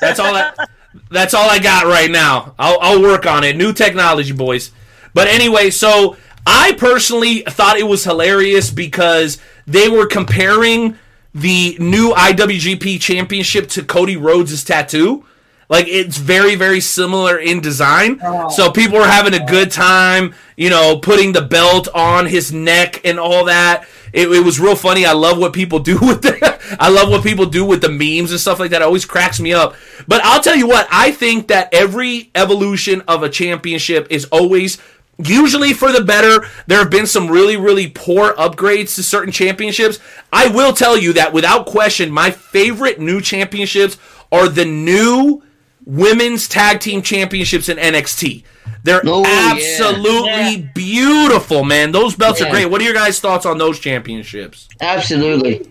[0.00, 0.34] That's all.
[0.34, 0.52] I,
[1.10, 2.54] that's all I got right now.
[2.58, 3.56] I'll, I'll work on it.
[3.56, 4.72] New technology, boys.
[5.14, 6.16] But anyway, so
[6.46, 10.98] I personally thought it was hilarious because they were comparing
[11.34, 15.24] the new IWGP Championship to Cody Rhodes' tattoo.
[15.68, 18.20] Like it's very, very similar in design.
[18.22, 18.48] Oh.
[18.50, 23.00] So people were having a good time, you know, putting the belt on his neck
[23.04, 23.86] and all that.
[24.12, 25.06] It, it was real funny.
[25.06, 28.30] I love what people do with the, I love what people do with the memes
[28.30, 28.82] and stuff like that.
[28.82, 29.74] It always cracks me up.
[30.06, 34.78] But I'll tell you what, I think that every evolution of a championship is always
[35.18, 36.46] usually for the better.
[36.66, 39.98] There have been some really, really poor upgrades to certain championships.
[40.32, 43.96] I will tell you that without question, my favorite new championships
[44.32, 45.42] are the new
[45.86, 48.42] women's tag team championships in NXT.
[48.82, 50.68] They're Oh, absolutely Yeah.
[50.74, 51.92] beautiful, man.
[51.92, 52.66] Those belts are great.
[52.66, 54.68] What are your guys' thoughts on those championships?
[54.80, 55.66] Absolutely.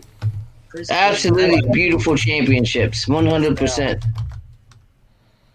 [0.89, 3.07] Absolutely beautiful championships.
[3.07, 4.03] 100%.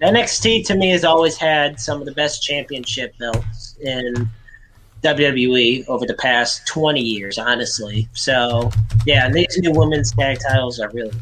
[0.01, 4.29] NXT to me has always had some of the best championship belts in
[5.03, 8.09] WWE over the past 20 years, honestly.
[8.13, 8.71] So,
[9.07, 11.13] yeah, these new women's tag titles are really.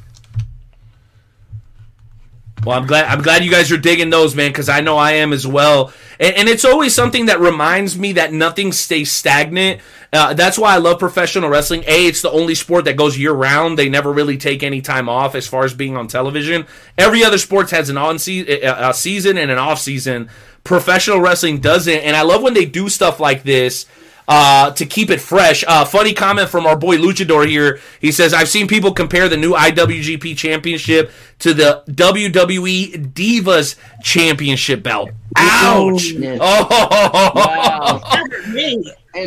[2.64, 5.12] Well, I'm glad I'm glad you guys are digging those, man, because I know I
[5.12, 5.92] am as well.
[6.18, 9.80] And, and, it's always something that reminds me that nothing stays stagnant.
[10.12, 11.84] Uh, that's why I love professional wrestling.
[11.86, 13.78] A, it's the only sport that goes year round.
[13.78, 16.66] They never really take any time off as far as being on television.
[16.98, 20.28] Every other sport has an on se- season and an off season.
[20.66, 23.86] Professional wrestling doesn't, and I love when they do stuff like this
[24.28, 25.64] uh, to keep it fresh.
[25.66, 27.78] Uh, funny comment from our boy Luchador here.
[28.00, 34.82] He says, I've seen people compare the new IWGP Championship to the WWE Divas Championship
[34.82, 35.10] belt.
[35.36, 36.12] Ouch!
[36.40, 38.00] Oh, Wow.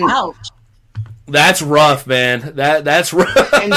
[0.04, 0.36] Ouch.
[1.32, 2.54] That's rough, man.
[2.56, 3.54] That that's rough.
[3.54, 3.74] and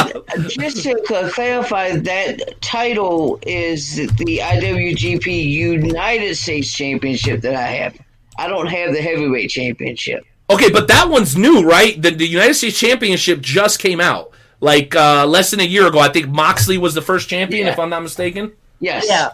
[0.49, 1.01] just to
[1.35, 7.99] clarify, that title is the IWGP United States Championship that I have.
[8.39, 10.25] I don't have the heavyweight championship.
[10.51, 12.01] Okay, but that one's new, right?
[12.01, 14.31] The, the United States Championship just came out
[14.61, 15.99] like uh, less than a year ago.
[15.99, 17.73] I think Moxley was the first champion, Yeah.
[17.73, 18.53] if I'm not mistaken.
[18.81, 19.07] Yes.
[19.09, 19.31] Yeah.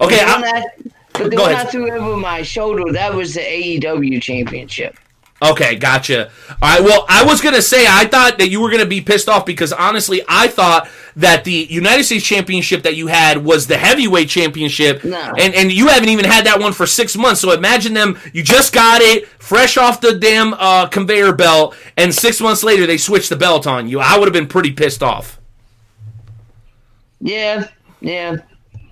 [0.00, 0.64] Okay, But the one I, I,
[1.12, 1.54] but the one.
[1.54, 4.96] I threw over my shoulder, that was the AEW championship.
[5.42, 6.30] Okay, gotcha.
[6.50, 6.82] All right.
[6.82, 9.72] Well, I was gonna say I thought that you were gonna be pissed off because
[9.72, 15.02] honestly, I thought that the United States Championship that you had was the heavyweight championship,
[15.04, 15.32] No.
[15.38, 17.40] and and you haven't even had that one for six months.
[17.40, 22.14] So imagine them, you just got it fresh off the damn uh, conveyor belt, and
[22.14, 24.00] six months later they switched the belt on you.
[24.00, 25.40] I would have been pretty pissed off.
[27.20, 27.68] Yeah,
[28.00, 28.36] yeah.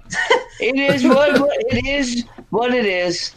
[0.61, 2.25] it is what, what it is.
[2.51, 3.35] What it is.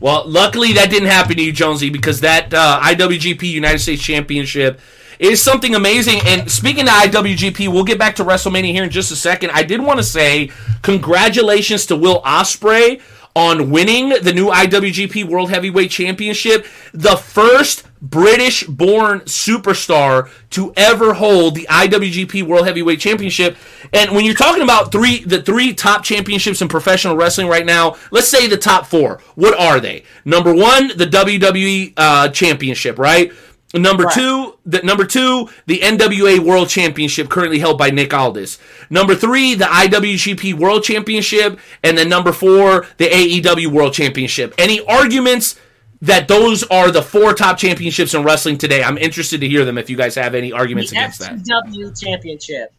[0.00, 4.80] Well, luckily that didn't happen to you, Jonesy, because that uh, IWGP United States Championship
[5.18, 6.20] is something amazing.
[6.24, 9.50] And speaking to IWGP, we'll get back to WrestleMania here in just a second.
[9.52, 10.50] I did want to say
[10.82, 13.00] congratulations to Will Ospreay
[13.34, 21.54] on winning the new IWGP World Heavyweight Championship, the first British-born superstar to ever hold
[21.54, 23.56] the IWGP World Heavyweight Championship.
[23.92, 27.96] And when you're talking about three, the three top championships in professional wrestling right now,
[28.10, 29.20] let's say the top four.
[29.34, 30.04] What are they?
[30.24, 33.32] Number one, the WWE uh, Championship, right?
[33.74, 34.14] Number Right.
[34.14, 38.58] two, the number two, the NWA World Championship, currently held by Nick Aldis.
[38.88, 44.54] Number three, the IWGP World Championship, and then number four, the AEW World Championship.
[44.56, 45.56] Any arguments
[46.02, 48.82] that those are the four top championships in wrestling today?
[48.82, 49.78] I'm interested to hear them.
[49.78, 52.72] If you guys have any arguments The against that, FTW championship.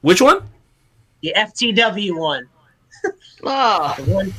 [0.00, 0.40] which one?
[1.22, 2.48] The FTW one.
[3.42, 4.34] Oh, The one.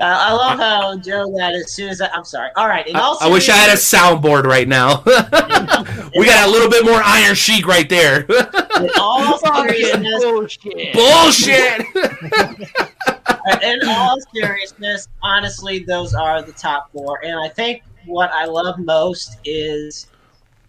[0.00, 2.48] Uh, I love how Joe got as soon as I, I'm sorry.
[2.56, 2.86] All right.
[2.86, 5.02] in I, I wish I had a soundboard right now.
[6.16, 8.22] we got a little bit more Iron Sheik right there.
[8.22, 10.94] In all seriousness, bullshit.
[10.94, 11.84] Bullshit.
[13.62, 17.22] in all seriousness, honestly, those are the top four.
[17.22, 20.06] And I think what I love most is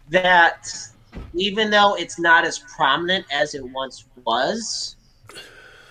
[0.09, 0.67] that
[1.35, 4.97] even though it's not as prominent as it once was,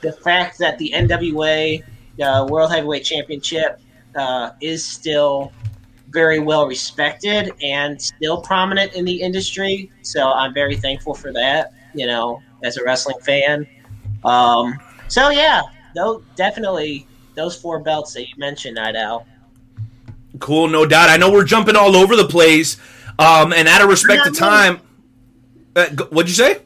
[0.02, 1.82] the fact that the NWA
[2.20, 3.80] uh, World Heavyweight Championship
[4.16, 5.52] uh, is still
[6.10, 9.90] very well respected and still prominent in the industry.
[10.02, 13.66] So I'm very thankful for that, you know, as a wrestling fan.
[14.24, 14.78] Um,
[15.08, 15.62] so yeah,
[15.94, 19.26] though definitely those four belts that you mentioned, Night Owl.
[20.38, 21.10] Cool, no doubt.
[21.10, 22.76] I know we're jumping all over the place,
[23.18, 24.80] um, and out of respect to time,
[25.76, 26.62] uh, what'd you say?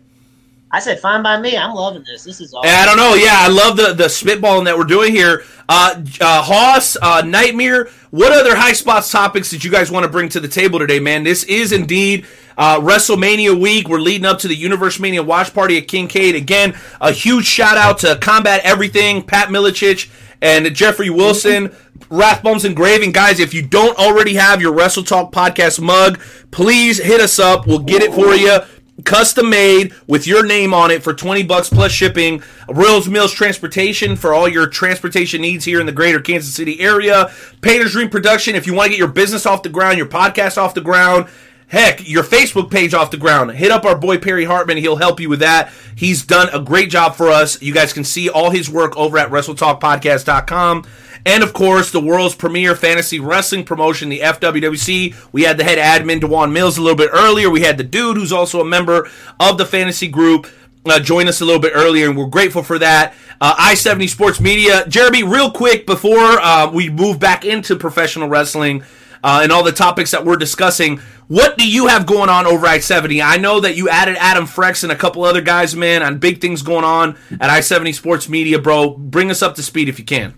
[0.75, 1.57] I said, fine by me.
[1.57, 2.25] I'm loving this.
[2.25, 2.69] This is awesome.
[2.69, 3.15] I don't know.
[3.15, 5.45] Yeah, I love the the spitballing that we're doing here.
[5.69, 7.91] Uh, uh, Hoss, uh, Nightmare.
[8.11, 10.99] What other high spots topics did you guys want to bring to the table today,
[10.99, 11.23] man?
[11.23, 12.27] This is indeed
[12.59, 13.89] uh, WrestleMania week.
[13.89, 16.35] We're leading up to the UniverseMania watch party at Kincaid.
[16.35, 20.11] Again, a huge shout out to Combat Everything, Pat Miletich,
[20.43, 21.69] and Jeffrey Wilson.
[22.11, 23.39] Rathbones Engraving, guys.
[23.39, 26.21] If you don't already have your Wrestle Talk podcast mug,
[26.51, 27.67] please hit us up.
[27.69, 28.59] We'll get it for you
[29.05, 34.15] custom made with your name on it for 20 bucks plus shipping Reels Mills Transportation
[34.15, 38.55] for all your transportation needs here in the greater Kansas City area Painter's Dream Production
[38.55, 41.27] if you want to get your business off the ground your podcast off the ground
[41.69, 45.21] heck your Facebook page off the ground hit up our boy Perry Hartman he'll help
[45.21, 48.51] you with that he's done a great job for us you guys can see all
[48.51, 50.85] his work over at WrestleTalkPodcast.com
[51.27, 55.15] and of course, the world's premier fantasy wrestling promotion, the FWWC.
[55.33, 57.49] We had the head admin, Dewan Mills, a little bit earlier.
[57.49, 59.09] We had the dude who's also a member
[59.41, 60.47] of the fantasy group
[60.87, 63.15] uh, join us a little bit earlier, and we're grateful for that.
[63.41, 64.87] Uh, I 70 Sports Media.
[64.87, 68.85] Jeremy, real quick before uh, we move back into professional wrestling
[69.25, 70.99] uh, and all the topics that we're discussing,
[71.29, 73.23] what do you have going on over I 70?
[73.23, 76.43] I know that you added Adam Frex and a couple other guys, man, on big
[76.43, 78.91] things going on at I 70 Sports Media, bro.
[78.91, 80.35] Bring us up to speed if you can.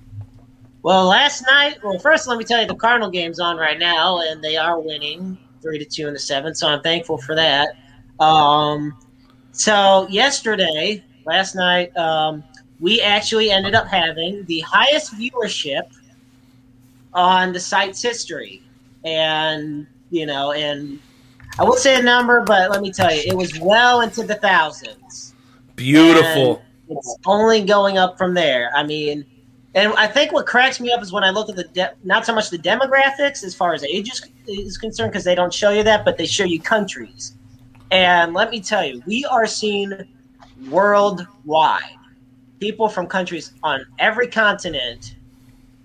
[0.82, 4.20] Well, last night, well, first let me tell you the Cardinal game's on right now,
[4.20, 6.56] and they are winning three to two in the seventh.
[6.56, 7.70] So I'm thankful for that.
[8.20, 8.96] Um,
[9.50, 12.44] so yesterday, last night, um,
[12.78, 15.90] we actually ended up having the highest viewership
[17.14, 18.62] on the site's history,
[19.06, 20.98] and you know, and
[21.58, 24.34] I won't say a number, but let me tell you, it was well into the
[24.34, 25.34] thousands.
[25.74, 26.62] Beautiful.
[26.88, 28.70] And it's only going up from there.
[28.74, 29.24] I mean,
[29.74, 32.24] and I think what cracks me up is when I look at the de- not
[32.24, 35.70] so much the demographics as far as age is, is concerned, because they don't show
[35.70, 37.34] you that, but they show you countries.
[37.90, 40.08] And let me tell you, we are seen
[40.68, 41.82] worldwide.
[42.60, 45.16] People from countries on every continent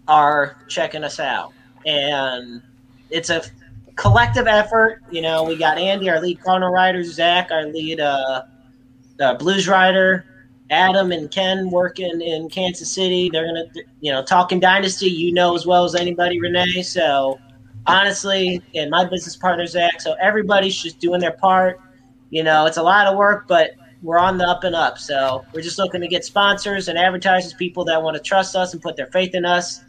[0.07, 1.53] are checking us out.
[1.85, 2.61] And
[3.11, 3.43] it's a
[3.95, 5.03] collective effort.
[5.11, 8.43] You know, we got Andy, our lead chrono rider, Zach, our lead uh,
[9.19, 10.25] uh, blues rider,
[10.69, 13.29] Adam and Ken working in Kansas City.
[13.31, 13.65] They're gonna,
[13.99, 15.07] you know, talking dynasty.
[15.07, 16.81] You know as well as anybody, Renee.
[16.81, 17.39] So
[17.88, 20.01] honestly, and my business partner Zach.
[20.01, 21.79] So everybody's just doing their part.
[22.29, 23.71] You know, it's a lot of work, but
[24.01, 24.97] we're on the up and up.
[24.97, 28.73] So we're just looking to get sponsors and advertisers, people that want to trust us
[28.73, 29.81] and put their faith in us.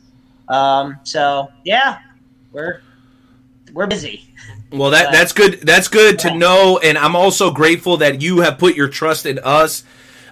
[0.48, 2.00] Um, so yeah,
[2.50, 2.82] we're
[3.72, 4.28] we're busy.
[4.70, 5.60] Well, that that's good.
[5.62, 9.38] That's good to know, and I'm also grateful that you have put your trust in
[9.42, 9.84] us.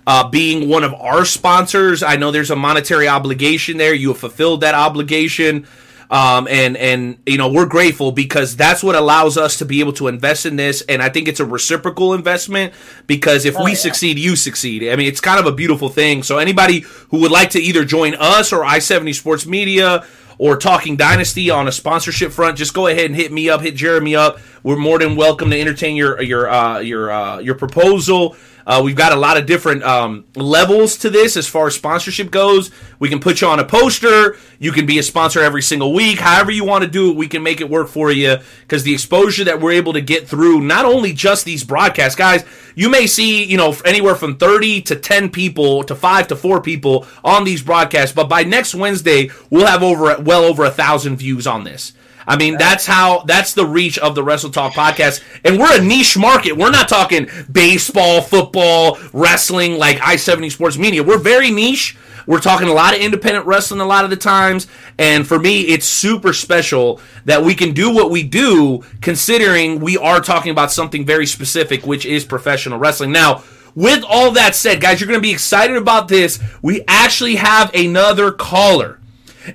[0.06, 3.92] Uh, being one of our sponsors, I know there's a monetary obligation there.
[3.94, 5.66] You have fulfilled that obligation,
[6.10, 9.92] um, and and you know we're grateful because that's what allows us to be able
[9.94, 10.80] to invest in this.
[10.88, 12.72] And I think it's a reciprocal investment
[13.06, 13.76] because if Oh, we yeah.
[13.76, 14.90] succeed, you succeed.
[14.90, 16.22] I mean, it's kind of a beautiful thing.
[16.22, 16.80] So anybody
[17.10, 20.06] who would like to either join us or I70 Sports Media
[20.40, 23.76] or Talking Dynasty on a sponsorship front, just go ahead and hit me up, hit
[23.76, 24.38] Jeremy up.
[24.62, 28.36] We're more than welcome to entertain your your uh, your uh, your proposal.
[28.66, 32.31] Uh, we've got a lot of different um, levels to this as far as sponsorship
[32.31, 32.70] goes.
[32.99, 34.37] We can put you on a poster.
[34.59, 36.19] You can be a sponsor every single week.
[36.19, 38.93] However you want to do it, we can make it work for you because the
[38.93, 42.45] exposure that we're able to get through not only just these broadcasts, guys.
[42.74, 46.61] You may see you know anywhere from thirty to ten people to five to four
[46.62, 51.16] people on these broadcasts, but by next Wednesday we'll have over well over a thousand
[51.16, 51.93] views on this.
[52.31, 55.20] I mean, that's how that's the reach of the Wrestle Talk podcast.
[55.44, 56.52] And we're a niche market.
[56.52, 61.02] We're not talking baseball, football, wrestling like I-70 Sports Media.
[61.02, 61.97] We're very niche.
[62.28, 64.69] We're talking a lot of independent wrestling a lot of the times.
[64.97, 69.98] And for me, it's super special that we can do what we do considering we
[69.98, 73.11] are talking about something very specific, which is professional wrestling.
[73.11, 73.43] Now,
[73.74, 76.39] with all that said, guys, you're going to be excited about this.
[76.62, 78.99] We actually have another caller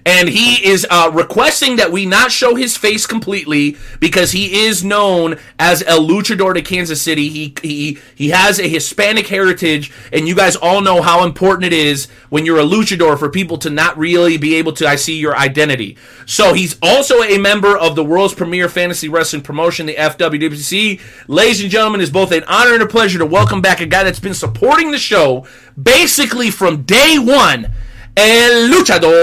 [0.06, 4.84] and he is uh, requesting that we not show his face completely because he is
[4.84, 7.30] known as El Luchador de Kansas City.
[7.30, 11.74] He he he has a Hispanic heritage, and you guys all know how important it
[11.74, 15.18] is when you're a luchador for people to not really be able to I see
[15.20, 15.98] your identity.
[16.26, 21.00] So he's also a member of the world's premier fantasy wrestling promotion, the FWWC.
[21.28, 24.04] Ladies and gentlemen, it's both an honor and a pleasure to welcome back a guy
[24.04, 25.46] that's been supporting the show
[25.82, 27.74] basically from day one.
[28.18, 29.14] El luchador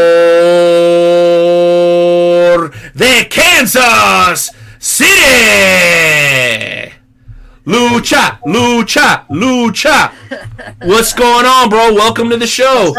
[2.94, 5.10] de Kansas City.
[7.64, 10.12] Lucha, lucha, lucha.
[10.82, 11.94] What's going on, bro?
[11.94, 12.92] Welcome to the show.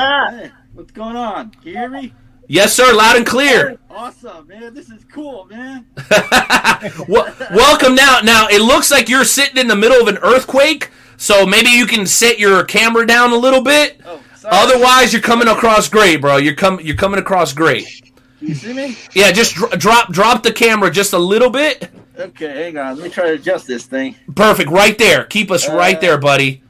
[0.73, 1.51] What's going on?
[1.51, 2.13] Can you hear me?
[2.47, 2.91] Yes, sir.
[2.93, 3.77] Loud and clear.
[3.89, 4.73] Awesome, man.
[4.73, 5.85] This is cool, man.
[7.07, 8.19] Wel- welcome now.
[8.23, 11.85] Now it looks like you're sitting in the middle of an earthquake, so maybe you
[11.85, 14.01] can set your camera down a little bit.
[14.05, 14.55] Oh, sorry.
[14.55, 16.37] Otherwise, you're coming across great, bro.
[16.37, 18.11] You're com- you're coming across great.
[18.41, 18.97] You see me?
[19.13, 21.89] Yeah, just dr- drop drop the camera just a little bit.
[22.19, 22.97] Okay, hang on.
[22.97, 24.15] Let me try to adjust this thing.
[24.35, 25.23] Perfect, right there.
[25.25, 26.61] Keep us uh, right there, buddy.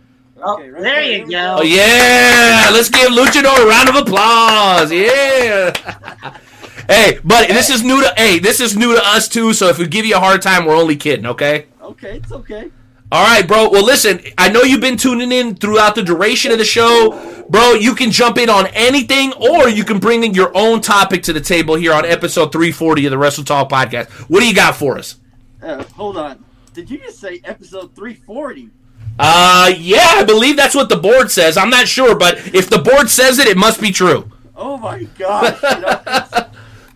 [0.41, 1.57] Oh, there you go.
[1.59, 4.91] Oh yeah, let's give Luchador a round of applause.
[4.91, 5.73] Yeah.
[6.87, 9.53] hey, buddy, this is new to hey, this is new to us too.
[9.53, 11.65] So if we give you a hard time, we're only kidding, okay?
[11.81, 12.71] Okay, it's okay.
[13.13, 13.69] All right, bro.
[13.69, 17.45] Well, listen, I know you've been tuning in throughout the duration of the show.
[17.47, 21.21] Bro, you can jump in on anything or you can bring in your own topic
[21.23, 24.09] to the table here on episode 340 of the Wrestle Talk podcast.
[24.31, 25.17] What do you got for us?
[25.61, 26.43] Uh, hold on.
[26.73, 28.71] Did you just say episode 340?
[29.19, 31.55] Uh, yeah, I believe that's what the board says.
[31.55, 34.31] I'm not sure, but if the board says it, it must be true.
[34.55, 35.61] Oh my gosh!
[35.61, 36.49] You know,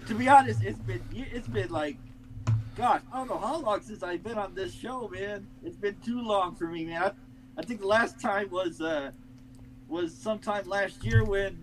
[0.08, 1.98] to be honest, it's been it's been like,
[2.78, 5.48] gosh, I don't know how long since I've been on this show, man.
[5.64, 7.02] It's been too long for me, man.
[7.02, 7.12] I,
[7.58, 9.12] I think the last time was uh
[9.90, 11.58] was sometime last year when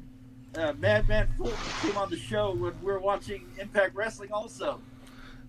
[0.57, 4.33] uh, Madman Fulton came on the show when we were watching Impact Wrestling.
[4.33, 4.81] Also,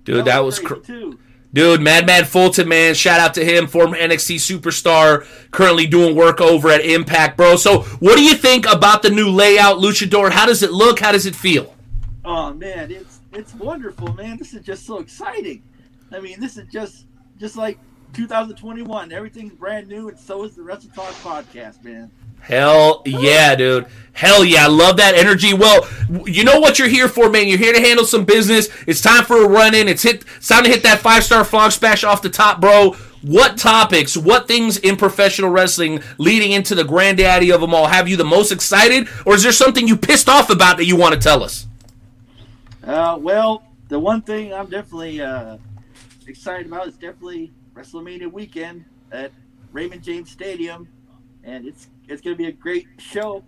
[0.04, 1.20] Dude, that was crazy cr- too.
[1.54, 6.70] Dude, Madman Fulton, man, shout out to him, former NXT superstar, currently doing work over
[6.70, 7.56] at Impact, bro.
[7.56, 10.32] So, what do you think about the new layout, Luchador?
[10.32, 11.00] How does it look?
[11.00, 11.74] How does it feel?
[12.26, 14.38] Oh man, it's it's wonderful, man.
[14.38, 15.64] This is just so exciting.
[16.12, 17.06] I mean, this is just
[17.40, 17.78] just like
[18.14, 19.12] 2021.
[19.12, 22.12] Everything's brand new, and so is the Wrestle Talk podcast, man.
[22.40, 23.88] Hell yeah, dude.
[24.14, 25.54] Hell yeah, I love that energy.
[25.54, 25.88] Well,
[26.26, 27.48] you know what you're here for, man.
[27.48, 28.70] You're here to handle some business.
[28.88, 29.88] It's time for a run in.
[29.88, 30.24] It's hit.
[30.38, 32.92] It's time to hit that five star frog splash off the top, bro.
[33.22, 38.08] What topics, what things in professional wrestling leading into the granddaddy of them all have
[38.08, 41.16] you the most excited, or is there something you pissed off about that you want
[41.16, 41.66] to tell us?
[42.86, 45.58] Uh, well, the one thing I'm definitely uh,
[46.28, 49.32] excited about is definitely WrestleMania weekend at
[49.72, 50.88] Raymond James Stadium,
[51.44, 53.44] and it's it's going to be a great show.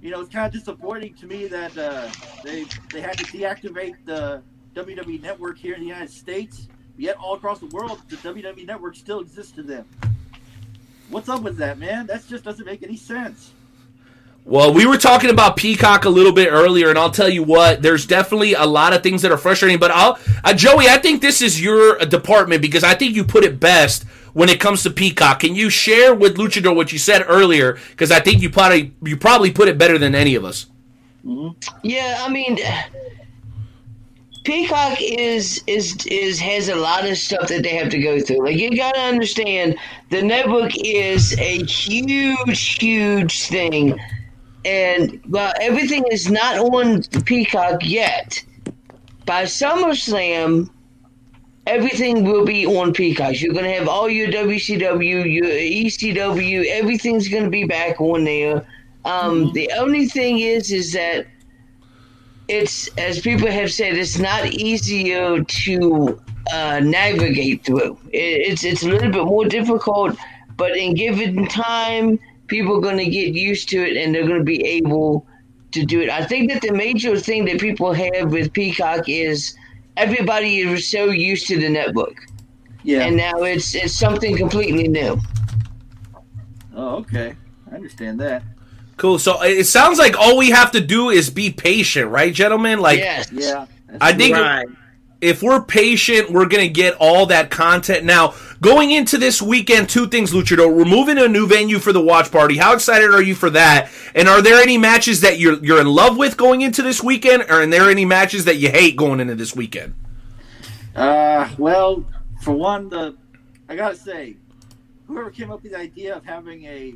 [0.00, 2.08] You know, it's kind of disappointing to me that uh,
[2.44, 4.40] they they had to deactivate the
[4.76, 8.94] WWE Network here in the United States, yet all across the world, the WWE Network
[8.94, 9.84] still exists to them.
[11.10, 12.06] What's up with that, man?
[12.06, 13.50] That just doesn't make any sense.
[14.48, 17.82] Well, we were talking about Peacock a little bit earlier, and I'll tell you what,
[17.82, 19.80] there's definitely a lot of things that are frustrating.
[19.80, 23.24] But I'll, uh, Joey, I think this is your uh, department because I think you
[23.24, 24.04] put it best
[24.34, 25.40] when it comes to Peacock.
[25.40, 27.76] Can you share with Luchador what you said earlier?
[27.90, 30.66] Because I think you probably you probably put it better than any of us.
[31.82, 32.56] Yeah, I mean,
[34.44, 38.44] Peacock is is is has a lot of stuff that they have to go through.
[38.44, 39.76] Like you got to understand,
[40.10, 43.98] the network is a huge, huge thing,
[44.66, 48.44] and well, everything is not on Peacock yet.
[49.24, 50.68] By SummerSlam,
[51.66, 53.40] everything will be on Peacock.
[53.40, 58.66] You're gonna have all your WCW, your ECW, everything's gonna be back on there.
[59.04, 61.26] Um, The only thing is, is that
[62.48, 66.20] it's as people have said, it's not easier to
[66.52, 67.98] uh, navigate through.
[68.12, 70.16] It, it's it's a little bit more difficult,
[70.56, 72.18] but in given time,
[72.48, 75.26] people are going to get used to it and they're going to be able
[75.72, 76.08] to do it.
[76.10, 79.54] I think that the major thing that people have with Peacock is
[79.96, 82.16] everybody is so used to the network,
[82.84, 83.00] Yeah.
[83.04, 85.18] and now it's it's something completely new.
[86.74, 87.34] oh, okay.
[87.70, 88.42] I understand that.
[88.96, 89.18] Cool.
[89.18, 92.80] So it sounds like all we have to do is be patient, right, gentlemen?
[92.80, 93.30] Like, yes.
[93.32, 93.66] Yeah.
[94.00, 94.66] I think Right.
[95.20, 98.04] if we're patient, we're gonna get all that content.
[98.04, 100.72] Now, going into this weekend, two things, Luchador.
[100.74, 102.56] We're moving to a new venue for the watch party.
[102.56, 103.90] How excited are you for that?
[104.14, 107.42] And are there any matches that you're you're in love with going into this weekend,
[107.42, 109.94] or are there any matches that you hate going into this weekend?
[110.94, 112.04] Uh, well,
[112.40, 113.16] for one, the
[113.68, 114.36] I gotta say,
[115.06, 116.94] whoever came up with the idea of having a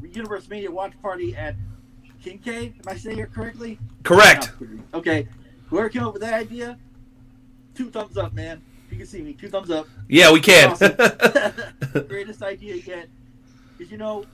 [0.00, 1.56] UniverseMania watch party at
[2.22, 3.78] Kincaid, am I saying it correctly?
[4.02, 4.52] Correct.
[4.94, 5.28] Okay,
[5.66, 6.78] whoever came up with that idea,
[7.74, 8.62] two thumbs up, man.
[8.90, 9.86] You can see me, two thumbs up.
[10.08, 10.70] Yeah, we can.
[10.70, 10.96] Awesome.
[12.08, 13.08] Greatest idea yet.
[13.76, 14.24] Because you know,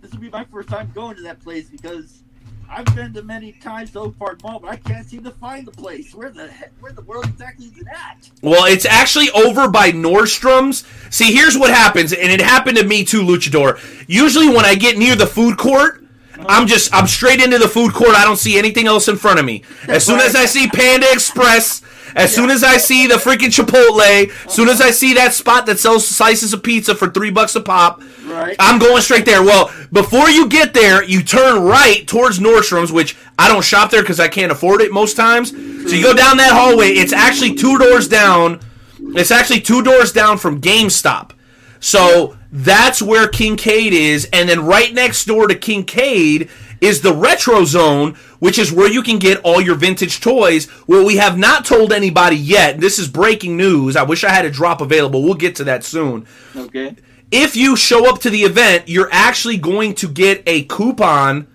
[0.00, 2.22] this will be my first time going to that place because
[2.68, 5.72] I've been to many times so far, Mall, but I can't seem to find the
[5.72, 6.14] place.
[6.14, 8.30] Where the heck, where the world exactly is it at?
[8.42, 10.84] Well, it's actually over by Nordstrom's.
[11.10, 13.78] See, here's what happens, and it happened to me too, Luchador.
[14.08, 16.02] Usually, when I get near the food court,
[16.34, 16.46] uh-huh.
[16.48, 18.14] I'm just I'm straight into the food court.
[18.14, 19.62] I don't see anything else in front of me.
[19.88, 21.82] As soon as I see Panda Express,
[22.14, 25.66] as soon as I see the freaking Chipotle, as soon as I see that spot
[25.66, 28.56] that sells slices of pizza for three bucks a pop, Right.
[28.58, 29.42] I'm going straight there.
[29.42, 34.02] Well, before you get there, you turn right towards Nordstrom's, which I don't shop there
[34.02, 35.50] because I can't afford it most times.
[35.50, 36.16] So you go mm-hmm.
[36.16, 36.88] down that hallway.
[36.88, 38.60] It's actually two doors down.
[38.98, 41.30] It's actually two doors down from GameStop.
[41.78, 46.50] So that's where Kincaid is, and then right next door to Kincaid
[46.80, 50.68] is the Retro Zone, which is where you can get all your vintage toys.
[50.86, 52.80] Well, we have not told anybody yet.
[52.80, 53.96] This is breaking news.
[53.96, 55.22] I wish I had a drop available.
[55.22, 56.94] We'll get to that soon Okay.
[57.30, 61.46] if you show up to the event, you're actually going to get a coupon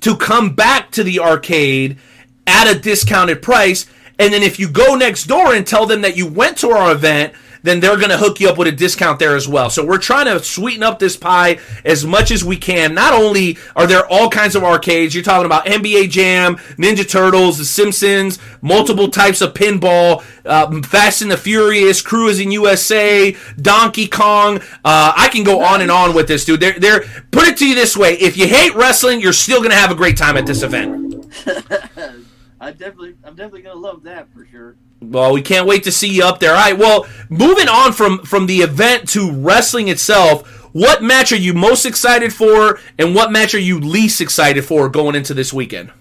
[0.00, 1.98] to come back to the arcade
[2.46, 3.86] at a discounted price.
[4.18, 6.92] And then if you go next door and tell them that you went to our
[6.92, 7.34] event,
[7.68, 9.70] then they're going to hook you up with a discount there as well.
[9.70, 12.94] So we're trying to sweeten up this pie as much as we can.
[12.94, 17.58] Not only are there all kinds of arcades, you're talking about NBA Jam, Ninja Turtles,
[17.58, 24.58] The Simpsons, multiple types of pinball, uh, Fast and the Furious, Cruising USA, Donkey Kong.
[24.84, 26.60] Uh, I can go on and on with this, dude.
[26.60, 27.00] They're, they're,
[27.30, 29.90] put it to you this way if you hate wrestling, you're still going to have
[29.90, 31.08] a great time at this event.
[32.60, 34.76] I definitely, I'm definitely gonna love that for sure.
[35.00, 36.50] Well, we can't wait to see you up there.
[36.50, 36.76] All right.
[36.76, 41.86] Well, moving on from from the event to wrestling itself, what match are you most
[41.86, 45.92] excited for, and what match are you least excited for going into this weekend?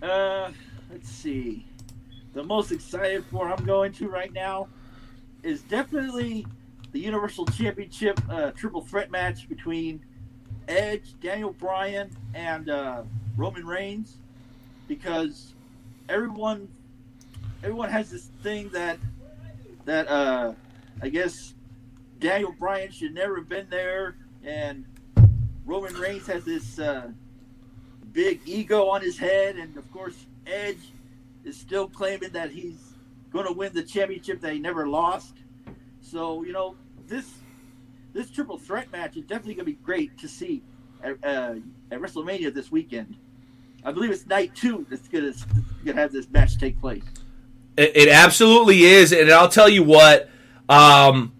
[0.00, 0.50] Uh,
[0.90, 1.66] let's see.
[2.32, 4.68] The most excited for I'm going to right now
[5.42, 6.46] is definitely
[6.92, 10.00] the Universal Championship uh, triple threat match between
[10.68, 13.02] Edge, Daniel Bryan, and uh,
[13.36, 14.16] Roman Reigns,
[14.86, 15.54] because
[16.08, 16.68] everyone
[17.62, 18.98] everyone has this thing that
[19.84, 20.52] that uh,
[21.02, 21.54] I guess
[22.18, 24.84] Daniel Bryan should never have been there, and
[25.64, 27.10] Roman Reigns has this uh,
[28.12, 30.92] big ego on his head, and of course Edge
[31.44, 32.94] is still claiming that he's
[33.32, 35.34] going to win the championship that he never lost.
[36.00, 36.76] So you know
[37.06, 37.30] this
[38.12, 40.62] this triple threat match is definitely going to be great to see
[41.02, 41.54] at, uh,
[41.90, 43.16] at WrestleMania this weekend.
[43.84, 47.04] I believe it's night two that's going to have this match take place.
[47.76, 50.28] It, it absolutely is, and I'll tell you what.
[50.68, 51.32] Um,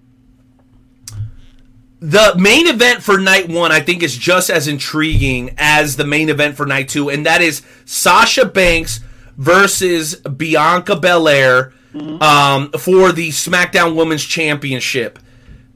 [2.00, 6.30] the main event for night one, I think, is just as intriguing as the main
[6.30, 9.00] event for night two, and that is Sasha Banks
[9.36, 15.18] versus Bianca Belair um, for the SmackDown Women's Championship.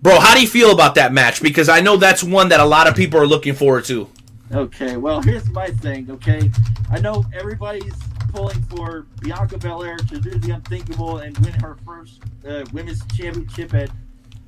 [0.01, 1.43] Bro, how do you feel about that match?
[1.43, 4.09] Because I know that's one that a lot of people are looking forward to.
[4.53, 6.51] Okay, well, here's my thing, okay?
[6.91, 7.95] I know everybody's
[8.35, 13.73] pulling for Bianca Belair to do the unthinkable and win her first uh, women's championship
[13.75, 13.91] at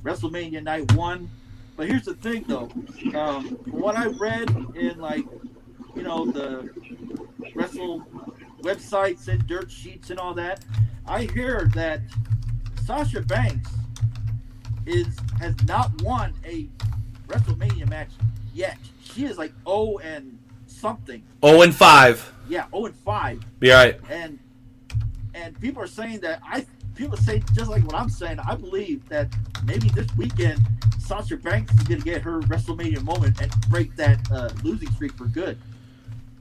[0.03, 1.31] WrestleMania Night 1.
[1.77, 2.69] But here's the thing, though.
[3.17, 5.25] Um, what I read in, like,
[5.95, 6.69] you know, the
[7.55, 8.05] Wrestle
[8.63, 10.65] websites and dirt sheets and all that,
[11.07, 12.01] I hear that
[12.85, 13.71] Sasha Banks
[14.85, 16.69] is has not won a
[17.29, 18.11] WrestleMania match
[18.53, 18.79] yet.
[19.01, 21.23] She is like 0 and something.
[21.45, 22.33] 0 and 5.
[22.49, 23.61] Yeah, 0 and 5.
[23.61, 24.01] Be all right.
[24.11, 24.39] And
[25.35, 26.65] and people are saying that I
[26.95, 28.39] people say just like what I'm saying.
[28.41, 29.29] I believe that
[29.65, 30.61] maybe this weekend
[30.99, 35.13] Sasha Banks is going to get her WrestleMania moment and break that uh, losing streak
[35.13, 35.59] for good.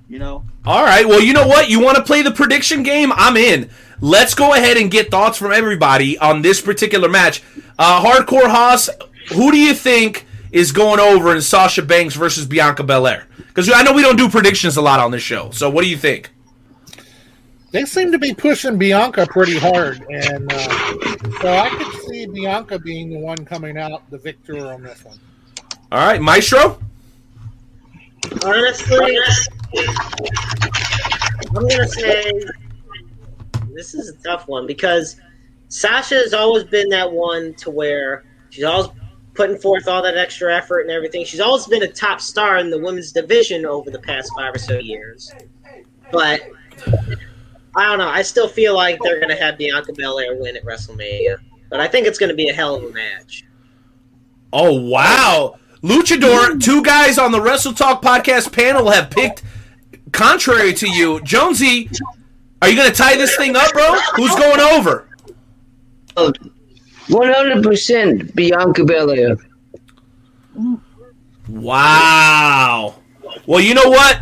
[0.07, 0.43] You know.
[0.65, 1.07] All right.
[1.07, 1.69] Well, you know what?
[1.69, 3.11] You want to play the prediction game?
[3.13, 3.69] I'm in.
[4.01, 7.43] Let's go ahead and get thoughts from everybody on this particular match.
[7.77, 8.89] Uh, Hardcore Hoss,
[9.33, 10.24] who do you think
[10.55, 13.27] is going over in Sasha Banks versus Bianca Belair?
[13.35, 15.51] Because I know we don't do predictions a lot on this show.
[15.51, 16.31] So, what do you think?
[17.71, 22.79] They seem to be pushing Bianca pretty hard, and uh, so I could see Bianca
[22.79, 25.19] being the one coming out the victor on this one.
[25.91, 26.79] All right, Maestro.
[28.45, 29.19] Honestly,
[31.53, 32.31] I'm gonna say
[33.73, 35.17] this is a tough one because
[35.67, 38.87] Sasha has always been that one to where she's always
[39.35, 41.25] putting forth all that extra effort and everything.
[41.25, 44.57] She's always been a top star in the women's division over the past five or
[44.57, 45.31] so years.
[46.11, 46.41] But
[47.75, 48.07] I don't know.
[48.07, 51.37] I still feel like they're going to have Bianca Belair win at WrestleMania.
[51.69, 53.43] But I think it's going to be a hell of a match.
[54.53, 55.59] Oh, wow.
[55.81, 59.43] Luchador, two guys on the Wrestle Talk podcast panel have picked
[60.13, 61.19] contrary to you.
[61.21, 61.89] Jonesy,
[62.61, 63.93] are you going to tie this thing up, bro?
[64.15, 65.09] Who's going over?
[66.15, 66.31] Oh,
[67.07, 69.37] One hundred percent Bianca Belair.
[71.47, 72.95] Wow.
[73.45, 74.19] Well, you know what?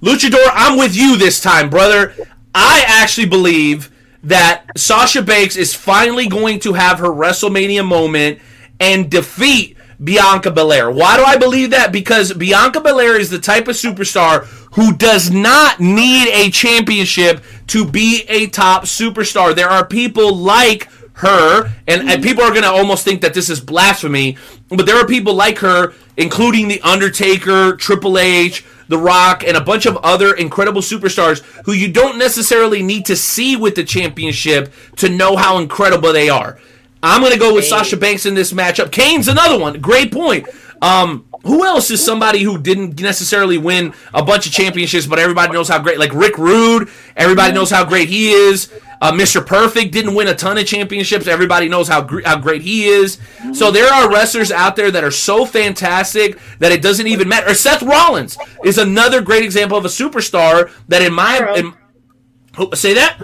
[0.00, 2.14] Luchador, I'm with you this time, brother.
[2.54, 3.90] I actually believe
[4.22, 8.38] that Sasha Banks is finally going to have her WrestleMania moment
[8.78, 10.90] and defeat Bianca Belair.
[10.90, 11.92] Why do I believe that?
[11.92, 14.44] Because Bianca Belair is the type of superstar
[14.74, 19.54] who does not need a championship to be a top superstar.
[19.54, 20.88] There are people like
[21.22, 24.36] her, and, and people are going to almost think that this is blasphemy,
[24.68, 29.60] but there are people like her, including The Undertaker, Triple H, The Rock, and a
[29.60, 34.72] bunch of other incredible superstars who you don't necessarily need to see with the championship
[34.96, 36.58] to know how incredible they are.
[37.04, 38.92] I'm going to go with Sasha Banks in this matchup.
[38.92, 39.80] Kane's another one.
[39.80, 40.46] Great point.
[40.82, 45.52] Um, who else is somebody who didn't necessarily win a bunch of championships, but everybody
[45.52, 45.98] knows how great?
[45.98, 48.72] Like Rick Rude, everybody knows how great he is.
[49.00, 49.44] Uh, Mr.
[49.44, 51.26] Perfect didn't win a ton of championships.
[51.26, 53.18] Everybody knows how gr- how great he is.
[53.52, 57.50] So there are wrestlers out there that are so fantastic that it doesn't even matter.
[57.50, 61.74] Or Seth Rollins is another great example of a superstar that, in my in,
[62.58, 63.18] oh, say that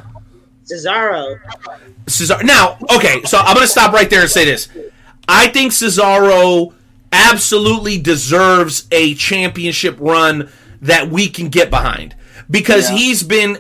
[0.65, 1.39] Cesaro.
[2.07, 2.43] Cesaro.
[2.45, 4.69] Now, okay, so I'm going to stop right there and say this.
[5.29, 6.75] I think Cesaro
[7.13, 10.51] absolutely deserves a championship run
[10.83, 12.15] that we can get behind
[12.51, 12.97] because Yeah.
[12.97, 13.59] he's been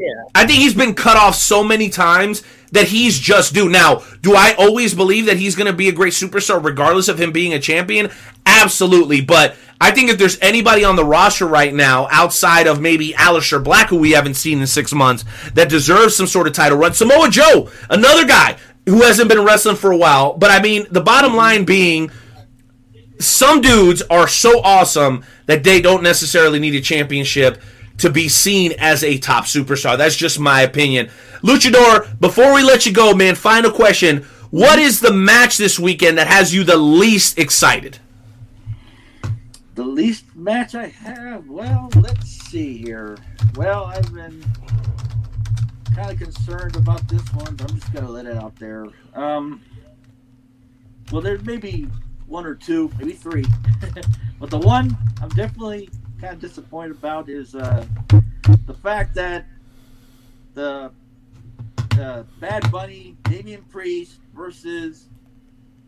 [0.00, 0.06] Yeah.
[0.32, 3.68] I think he's been cut off so many times that he's just due.
[3.68, 7.20] Now, do I always believe that he's going to be a great superstar regardless of
[7.20, 8.08] him being a champion?
[8.46, 9.20] Absolutely.
[9.22, 13.62] But I think if there's anybody on the roster right now outside of maybe Aleister
[13.62, 16.92] Black, who we haven't seen in six months, that deserves some sort of title run,
[16.94, 18.56] Samoa Joe, another guy
[18.86, 20.34] who hasn't been wrestling for a while.
[20.34, 22.10] But I mean, the bottom line being
[23.18, 27.60] some dudes are so awesome that they don't necessarily need a championship
[27.98, 29.98] to be seen as a top superstar.
[29.98, 31.10] That's just my opinion.
[31.42, 34.24] Luchador, before we let you go, man, final question.
[34.50, 37.98] What is the match this weekend that has you the least excited?
[39.74, 43.18] The least match I have, well, let's see here.
[43.56, 44.44] Well, I've been
[45.94, 48.86] kind of concerned about this one, but I'm just gonna let it out there.
[49.14, 49.60] Um,
[51.12, 51.88] well, there's maybe
[52.28, 53.44] one or two, maybe three.
[54.40, 55.88] but the one I'm definitely
[56.20, 57.84] kind of disappointed about is uh,
[58.66, 59.46] the fact that
[60.54, 60.92] the
[61.98, 65.08] uh, Bad Bunny, Damian Priest versus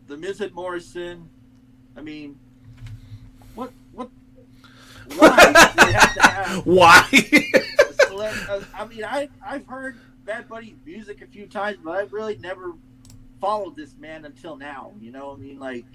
[0.07, 1.29] the Miz and Morrison.
[1.95, 2.37] I mean,
[3.55, 4.09] what what?
[5.17, 5.45] Why?
[5.45, 7.07] do have to have Why?
[8.49, 12.37] uh, I mean, I I've heard Bad Bunny's music a few times, but I've really
[12.37, 12.73] never
[13.39, 14.91] followed this man until now.
[14.99, 15.85] You know, I mean, like,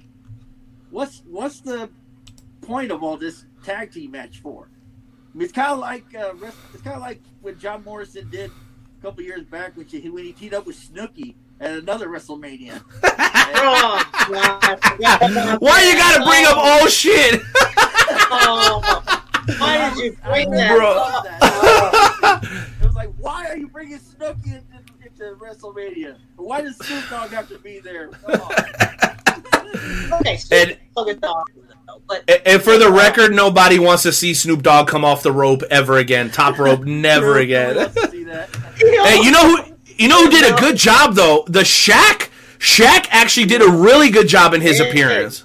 [0.91, 1.91] what's what's the
[2.63, 4.69] point of all this tag team match for?
[5.35, 6.35] I mean, it's kind of like uh,
[6.73, 10.25] it's kind of like what John Morrison did a couple years back when he when
[10.25, 12.83] he teamed up with Snooki at another WrestleMania.
[13.49, 14.03] Oh,
[15.61, 17.41] Why you gotta bring up old shit?
[18.29, 19.03] Oh,
[19.59, 20.91] why did you bring that Bro.
[20.97, 22.43] up?
[22.43, 26.17] It was like, why are you bringing Snooki into, into WrestleMania?
[26.37, 28.09] Why does Snoop Dogg have to be there?
[28.09, 28.55] Come on.
[30.21, 30.77] Okay, And-
[31.21, 31.45] dog,
[32.09, 35.33] but And- And for the record, nobody wants to see Snoop Dogg come off the
[35.33, 36.31] rope ever again.
[36.31, 37.77] Top rope, never again.
[37.77, 38.49] wants to see that.
[38.79, 39.73] Hey, you know who?
[39.99, 41.45] You know who did a good job though?
[41.49, 42.29] The Shaq.
[42.59, 45.45] Shaq actually did a really good job in his appearance.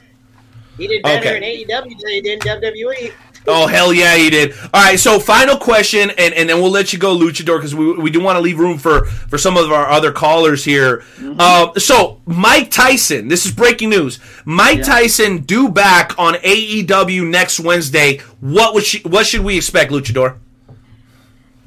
[0.77, 1.37] he did better Okay.
[1.63, 3.13] in AEW than he did in WWE.
[3.47, 4.53] Oh hell yeah, he did.
[4.73, 7.93] All right, so final question, and, and then we'll let you go, Luchador, because we,
[7.93, 11.03] we do want to leave room for for some of our other callers here.
[11.39, 14.19] Uh, so Mike Tyson, this is breaking news.
[14.45, 14.83] Mike Yeah.
[14.83, 18.19] Tyson due back on AEW next Wednesday.
[18.41, 20.37] What would she, what should we expect, Luchador?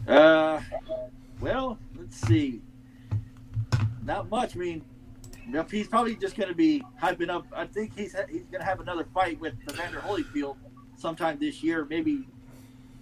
[0.07, 0.61] Uh,
[1.41, 2.61] well, let's see.
[4.05, 4.55] Not much.
[4.55, 4.83] I mean,
[5.71, 7.47] he's probably just going to be hyping up.
[7.55, 10.57] I think he's he's going to have another fight with Evander Holyfield
[10.97, 12.25] sometime this year, maybe,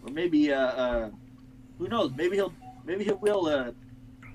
[0.05, 1.11] or maybe uh, uh,
[1.79, 2.13] who knows?
[2.17, 2.53] Maybe he'll
[2.85, 3.71] maybe he will uh,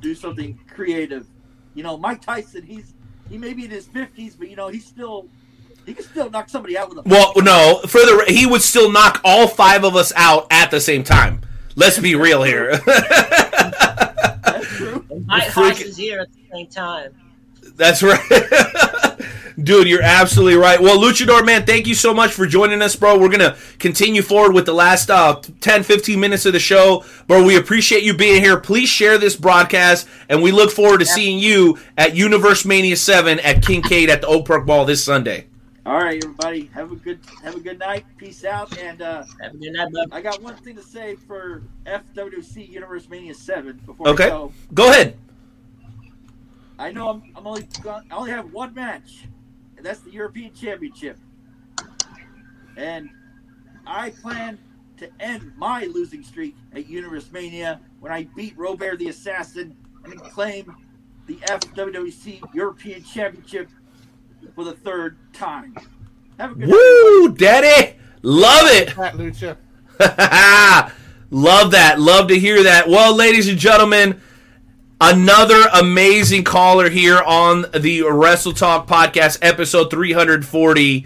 [0.02, 1.28] do something creative.
[1.74, 2.64] You know, Mike Tyson.
[2.64, 2.94] He's
[3.30, 5.28] he may be in his fifties, but you know he's still
[5.86, 8.92] he can still knock somebody out with a Well, no, for the he would still
[8.92, 11.42] knock all five of us out at the same time.
[11.76, 12.78] Let's be real here.
[12.86, 15.06] That's true.
[15.26, 17.14] My Freaking- horses here at the same time.
[17.76, 18.20] That's right.
[19.62, 20.80] Dude, you're absolutely right.
[20.80, 23.18] Well, Luchador, man, thank you so much for joining us, bro.
[23.18, 27.04] We're going to continue forward with the last uh, 10, 15 minutes of the show.
[27.26, 28.60] Bro, we appreciate you being here.
[28.60, 33.64] Please share this broadcast, and we look forward to seeing you at UniverseMania 7 at
[33.64, 35.48] Kincaid at the Oak Park Mall this Sunday.
[35.88, 38.06] All right, everybody, have a good have a good night.
[38.18, 40.10] Peace out, and uh, Have a good night, bud.
[40.12, 44.26] I got one thing to say for FWC UniverseMania Seven before Okay.
[44.26, 44.52] I go.
[44.74, 45.18] Go ahead.
[46.80, 49.28] I know I'm, I'm only got, I only have one match,
[49.76, 51.18] and that's the European Championship.
[52.76, 53.10] And
[53.86, 54.60] I plan
[54.98, 60.76] to end my losing streak at UniverseMania when I beat Robert the Assassin and claim
[61.26, 63.70] the FWC European Championship
[64.56, 65.76] for the third time.
[66.40, 66.72] Have a good night.
[66.72, 67.98] Woo, daddy.
[68.22, 68.90] Love it.
[68.90, 69.58] Pat Lucha.
[71.30, 72.00] Love that.
[72.00, 72.88] Love to hear that.
[72.88, 74.22] Well, ladies and gentlemen,
[75.00, 81.06] another amazing caller here on the Wrestle Talk podcast, episode 340.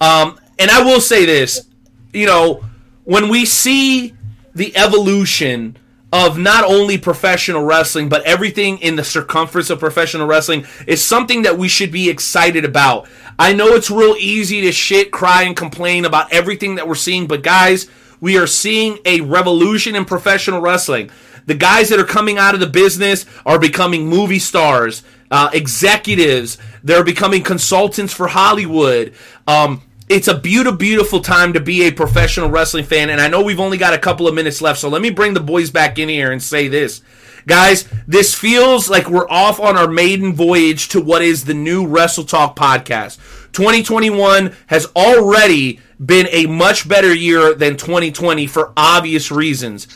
[0.00, 1.66] Um, and I will say this,
[2.12, 2.64] you know,
[3.04, 4.14] when we see
[4.54, 5.76] the evolution
[6.12, 11.42] of not only professional wrestling, but everything in the circumference of professional wrestling is something
[11.42, 13.08] that we should be excited about.
[13.38, 17.26] I know it's real easy to shit, cry, and complain about everything that we're seeing,
[17.26, 17.90] but guys,
[18.20, 21.10] we are seeing a revolution in professional wrestling.
[21.46, 26.58] The guys that are coming out of the business are becoming movie stars, uh, executives.
[26.82, 29.14] They're becoming consultants for Hollywood.
[29.46, 33.10] Um, it's a beautiful, beautiful time to be a professional wrestling fan.
[33.10, 35.34] And I know we've only got a couple of minutes left, so let me bring
[35.34, 37.02] the boys back in here and say this.
[37.46, 41.86] Guys, this feels like we're off on our maiden voyage to what is the new
[41.86, 43.18] Wrestle Talk podcast.
[43.52, 49.86] 2021 has already been a much better year than 2020 for obvious reasons.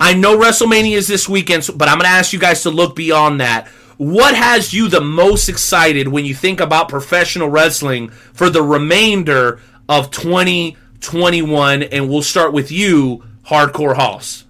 [0.00, 2.94] I know WrestleMania is this weekend, but I'm going to ask you guys to look
[2.94, 3.66] beyond that.
[3.96, 9.60] What has you the most excited when you think about professional wrestling for the remainder
[9.88, 11.82] of 2021?
[11.82, 14.44] And we'll start with you, Hardcore Hoss.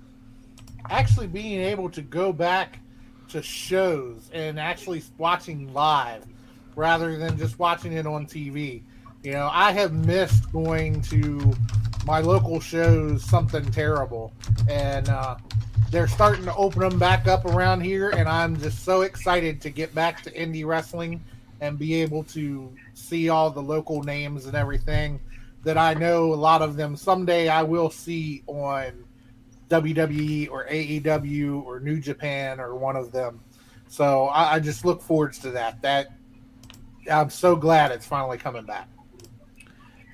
[0.91, 2.79] actually being able to go back
[3.31, 6.25] to shows and actually watching live
[6.77, 8.83] rather than just watching it on TV.
[9.23, 11.53] You know, I have missed going to
[12.07, 14.33] my local shows, something terrible,
[14.71, 15.37] and uh,
[15.91, 19.71] they're starting to open them back up around here, and I'm just so excited to
[19.71, 21.23] get back to indie wrestling
[21.61, 25.21] and be able to see all the local names and everything
[25.65, 29.05] that I know a lot of them someday I will see on
[29.69, 33.41] WWE or AEW or New Japan or one of them.
[33.89, 35.83] So I, I just look forward to that.
[35.83, 36.09] That
[37.11, 38.89] I'm so glad it's finally coming back.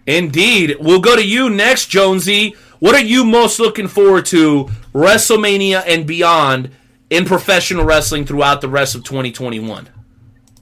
[0.07, 0.77] Indeed.
[0.81, 2.55] We'll go to you next, Jonesy.
[2.81, 6.71] What are you most looking forward to WrestleMania and beyond
[7.11, 9.89] in professional wrestling throughout the rest of 2021?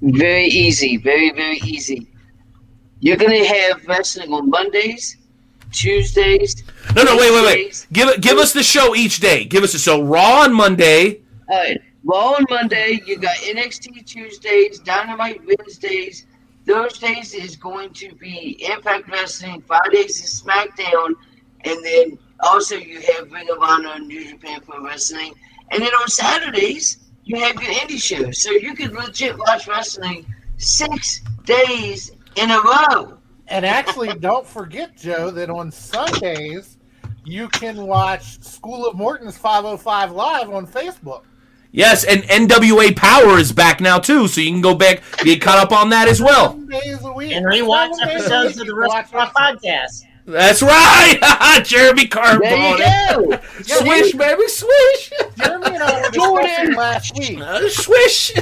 [0.02, 2.08] Very easy, very very easy.
[3.00, 5.16] You're gonna have wrestling on Mondays,
[5.72, 6.62] Tuesdays.
[6.94, 7.86] No, no, wait, wait, wait.
[7.92, 9.44] Give it, give us the show each day.
[9.44, 11.22] Give us the show Raw on Monday.
[11.48, 11.80] All right.
[12.04, 13.00] Raw on Monday.
[13.06, 16.26] You got NXT Tuesdays, Dynamite Wednesdays.
[16.66, 19.62] Thursdays is going to be Impact Wrestling.
[19.62, 21.14] Fridays is SmackDown,
[21.64, 25.34] and then also you have Ring of Honor and New Japan Pro Wrestling.
[25.70, 30.26] And then on Saturdays you have your indie shows, so you can legit watch wrestling
[30.56, 33.18] six days in a row.
[33.48, 36.78] And actually, don't forget, Joe, that on Sundays
[37.24, 41.22] you can watch School of Morton's 505 Live on Facebook.
[41.74, 45.58] Yes, and NWA Power is back now too, so you can go back get caught
[45.58, 46.52] up on that as well.
[46.52, 47.32] Days a week.
[47.32, 50.04] And rewatch Seven episodes of the you Rest of my podcast.
[50.26, 52.78] That's right, Jeremy Carbone.
[52.78, 53.40] There you go.
[53.62, 55.12] Swish, baby, swish.
[55.36, 57.40] Jeremy and I were discussing last week.
[57.40, 58.32] Uh, swish.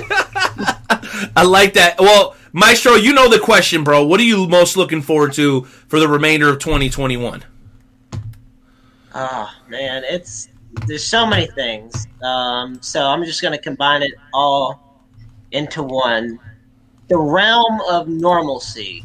[1.37, 1.97] I like that.
[2.01, 4.05] Well, Maestro, you know the question, bro.
[4.05, 7.45] What are you most looking forward to for the remainder of 2021?
[9.15, 10.49] Oh man, it's
[10.87, 12.07] there's so many things.
[12.23, 15.05] Um, so I'm just gonna combine it all
[15.53, 16.39] into one.
[17.09, 19.05] The realm of normalcy,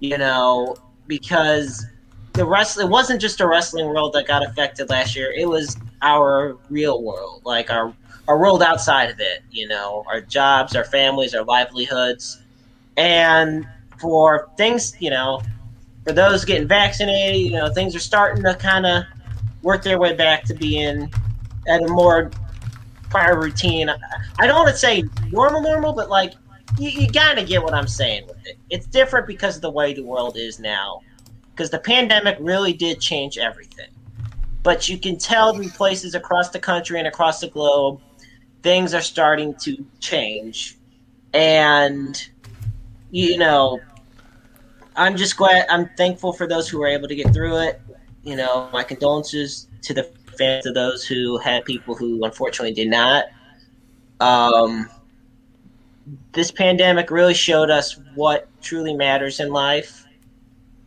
[0.00, 0.76] you know,
[1.06, 1.86] because
[2.34, 5.32] the wrestling it wasn't just a wrestling world that got affected last year.
[5.36, 7.92] It was our real world, like our
[8.28, 9.42] our world outside of it.
[9.50, 12.42] You know, our jobs, our families, our livelihoods,
[12.96, 13.66] and
[13.98, 15.42] for things, you know,
[16.04, 19.04] for those getting vaccinated, you know, things are starting to kind of
[19.62, 21.12] work their way back to being
[21.66, 22.30] at a more
[23.10, 23.90] prior routine.
[24.38, 26.34] I don't want to say normal, normal, but like
[26.78, 27.06] you, you
[27.38, 28.58] of get what I'm saying with it.
[28.70, 31.00] It's different because of the way the world is now.
[31.50, 33.88] Because the pandemic really did change everything.
[34.62, 38.00] But you can tell in places across the country and across the globe,
[38.62, 40.76] things are starting to change.
[41.32, 42.22] And,
[43.10, 43.80] you know,
[44.94, 47.80] I'm just glad, I'm thankful for those who were able to get through it.
[48.28, 50.02] You know, my condolences to the
[50.36, 53.24] fans of those who had people who unfortunately did not.
[54.20, 54.86] Um,
[56.32, 60.04] this pandemic really showed us what truly matters in life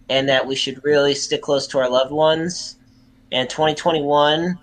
[0.08, 2.78] and that we should really stick close to our loved ones.
[3.32, 4.60] And 2021,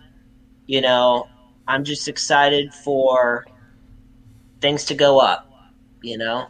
[0.67, 1.27] you know,
[1.67, 3.45] I'm just excited for
[4.61, 5.51] things to go up,
[6.01, 6.47] you know?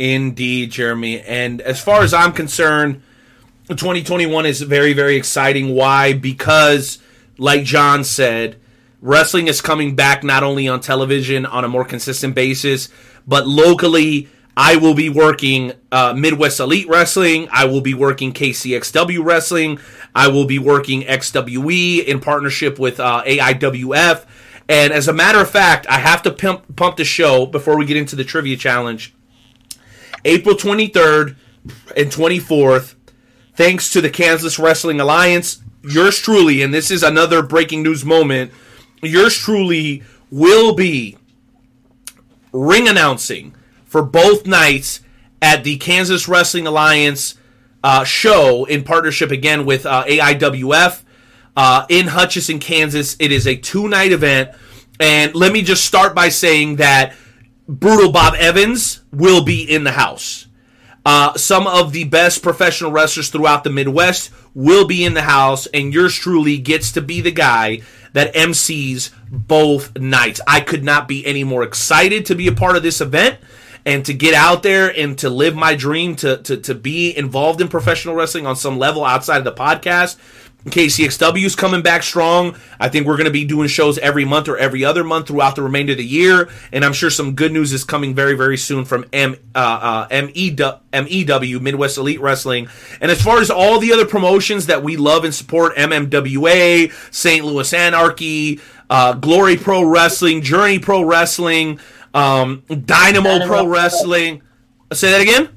[0.00, 1.20] Indeed, Jeremy.
[1.20, 3.00] And as far as I'm concerned,
[3.68, 5.74] 2021 is very, very exciting.
[5.74, 6.12] Why?
[6.12, 6.98] Because,
[7.38, 8.56] like John said,
[9.00, 12.88] wrestling is coming back not only on television on a more consistent basis,
[13.26, 14.28] but locally.
[14.56, 17.48] I will be working uh, Midwest Elite Wrestling.
[17.50, 19.80] I will be working KCXW Wrestling.
[20.14, 24.24] I will be working XWE in partnership with uh, AIWF.
[24.68, 27.84] And as a matter of fact, I have to pump, pump the show before we
[27.84, 29.12] get into the trivia challenge.
[30.24, 31.36] April 23rd
[31.96, 32.94] and 24th,
[33.54, 38.52] thanks to the Kansas Wrestling Alliance, yours truly, and this is another breaking news moment,
[39.02, 41.16] yours truly will be
[42.52, 43.54] ring announcing
[43.84, 45.00] for both nights
[45.42, 47.36] at the Kansas Wrestling Alliance
[47.82, 51.02] uh, show in partnership again with uh, AIWF
[51.56, 53.16] uh, in Hutchinson, Kansas.
[53.20, 54.50] It is a two night event.
[54.98, 57.14] And let me just start by saying that
[57.68, 60.43] Brutal Bob Evans will be in the house.
[61.04, 65.66] Uh, some of the best professional wrestlers throughout the Midwest will be in the house,
[65.66, 67.82] and yours truly gets to be the guy
[68.14, 70.40] that MCs both nights.
[70.46, 73.38] I could not be any more excited to be a part of this event
[73.84, 77.60] and to get out there and to live my dream to, to, to be involved
[77.60, 80.16] in professional wrestling on some level outside of the podcast.
[80.64, 82.56] KCXW is coming back strong.
[82.80, 85.56] I think we're going to be doing shows every month or every other month throughout
[85.56, 88.56] the remainder of the year, and I'm sure some good news is coming very, very
[88.56, 90.26] soon from M, uh, uh,
[90.92, 92.68] MEW, Midwest Elite Wrestling.
[93.00, 97.44] And as far as all the other promotions that we love and support, MMWA, St.
[97.44, 101.78] Louis Anarchy, uh, Glory Pro Wrestling, Journey Pro Wrestling,
[102.14, 103.66] um, Dynamo, Dynamo Pro Pro.
[103.66, 104.42] Wrestling.
[104.92, 105.48] Say that again.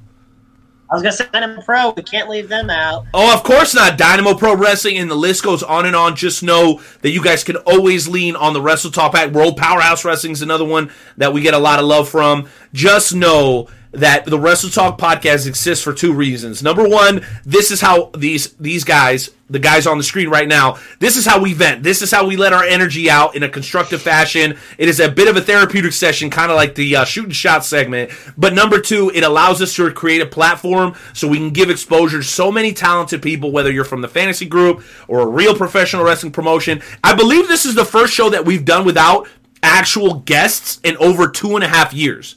[0.89, 1.91] I was gonna say Dynamo Pro.
[1.91, 3.05] We can't leave them out.
[3.13, 3.97] Oh, of course not.
[3.97, 6.15] Dynamo Pro Wrestling, and the list goes on and on.
[6.15, 9.31] Just know that you guys can always lean on the Wrestle Talk Pack.
[9.31, 12.47] World Powerhouse Wrestling is another one that we get a lot of love from.
[12.73, 16.63] Just know that the Wrestle Talk podcast exists for two reasons.
[16.63, 20.77] Number one, this is how these these guys the guys on the screen right now.
[20.99, 21.83] This is how we vent.
[21.83, 24.57] This is how we let our energy out in a constructive fashion.
[24.77, 27.35] It is a bit of a therapeutic session, kind of like the uh, shoot and
[27.35, 28.11] shot segment.
[28.37, 32.17] But number two, it allows us to create a platform so we can give exposure
[32.17, 36.03] to so many talented people, whether you're from the fantasy group or a real professional
[36.03, 36.81] wrestling promotion.
[37.03, 39.27] I believe this is the first show that we've done without
[39.63, 42.35] actual guests in over two and a half years.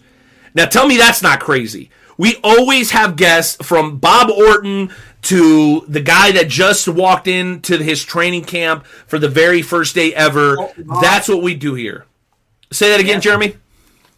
[0.55, 1.91] Now tell me that's not crazy.
[2.21, 8.05] We always have guests from Bob Orton to the guy that just walked into his
[8.05, 10.57] training camp for the very first day ever.
[11.01, 12.07] That's what we do here.
[12.73, 13.57] Say that again, Jeremy.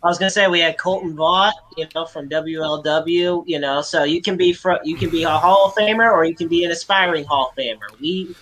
[0.03, 4.03] I was gonna say we had Colton Vaught, you know, from WLW, you know, so
[4.03, 6.65] you can be fr- you can be a Hall of Famer or you can be
[6.65, 8.01] an aspiring Hall of Famer.
[8.01, 8.35] We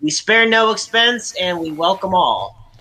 [0.00, 2.72] we spare no expense and we welcome all.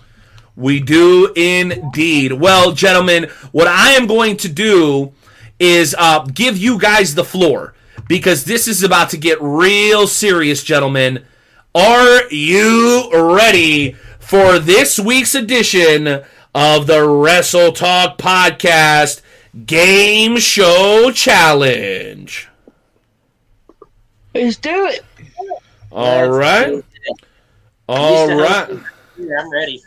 [0.55, 2.31] We do indeed.
[2.31, 5.13] Well, gentlemen, what I am going to do
[5.59, 7.73] is uh, give you guys the floor
[8.14, 11.26] because this is about to get real serious, gentlemen.
[11.73, 16.22] Are you ready for this week's edition
[16.53, 19.22] of the Wrestle Talk Podcast
[19.65, 22.49] Game Show Challenge?
[24.35, 25.03] Let's do it.
[25.91, 26.84] All right.
[27.90, 28.69] All right.
[29.18, 29.81] Yeah, I'm ready.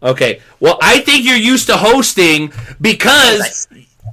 [0.00, 0.42] Okay.
[0.60, 3.66] Well, I think you're used to hosting because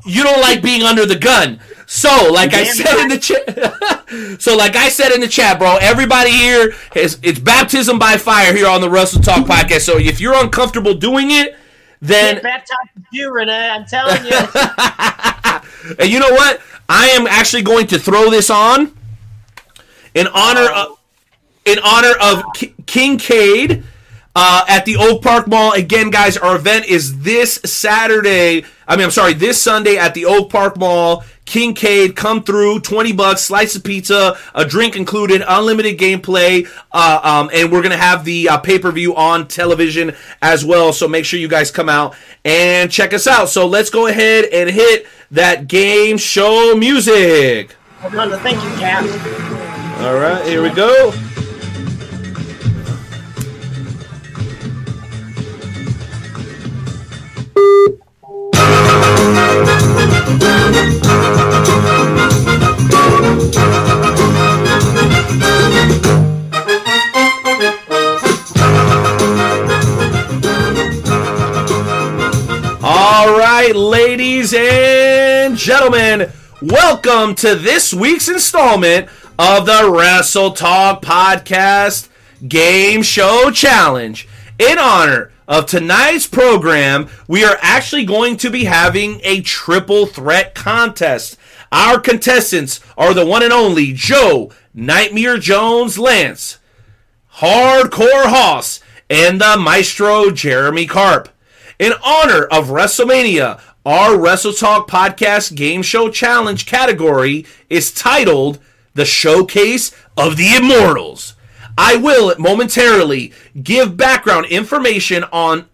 [0.04, 1.60] you don't like being under the gun.
[1.88, 5.78] So, like I said in the chat, so like I said in the chat, bro,
[5.80, 9.82] everybody here is it's baptism by fire here on the Wrestle Talk podcast.
[9.82, 11.56] So if you're uncomfortable doing it,
[12.02, 13.70] then Get baptized with you, Renee.
[13.70, 14.32] I'm telling you.
[16.00, 16.62] and you know what?
[16.90, 18.96] I am actually going to throw this on
[20.14, 20.92] in honor oh.
[20.92, 21.00] of
[21.66, 23.84] in honor of K- Kincaid
[24.36, 25.72] uh, at the Oak Park Mall.
[25.72, 28.66] Again, guys, our event is this Saturday.
[28.88, 31.24] I mean, I'm sorry, this Sunday at the Oak Park Mall.
[31.46, 37.52] Kincaid, come through, 20 bucks, slice of pizza, a drink included, unlimited gameplay, uh, um,
[37.54, 40.92] and we're going to have the uh, pay per view on television as well.
[40.92, 43.50] So make sure you guys come out and check us out.
[43.50, 47.76] So let's go ahead and hit that game show music.
[48.00, 49.04] Hold on to thank you, Cap.
[50.02, 51.14] All right, here we go.
[72.88, 79.10] All right, ladies and gentlemen, welcome to this week's installment
[79.40, 82.10] of the Wrestle Talk Podcast
[82.48, 84.28] Game Show Challenge.
[84.60, 90.56] In honor of tonight's program, we are actually going to be having a triple threat
[90.56, 91.38] contest.
[91.72, 96.58] Our contestants are the one and only Joe Nightmare Jones Lance,
[97.36, 101.30] Hardcore Hoss, and the Maestro Jeremy Carp.
[101.78, 108.60] In honor of WrestleMania, our Wrestle Talk Podcast Game Show Challenge category is titled
[108.96, 111.35] The Showcase of the Immortals.
[111.78, 115.68] I will momentarily give background information on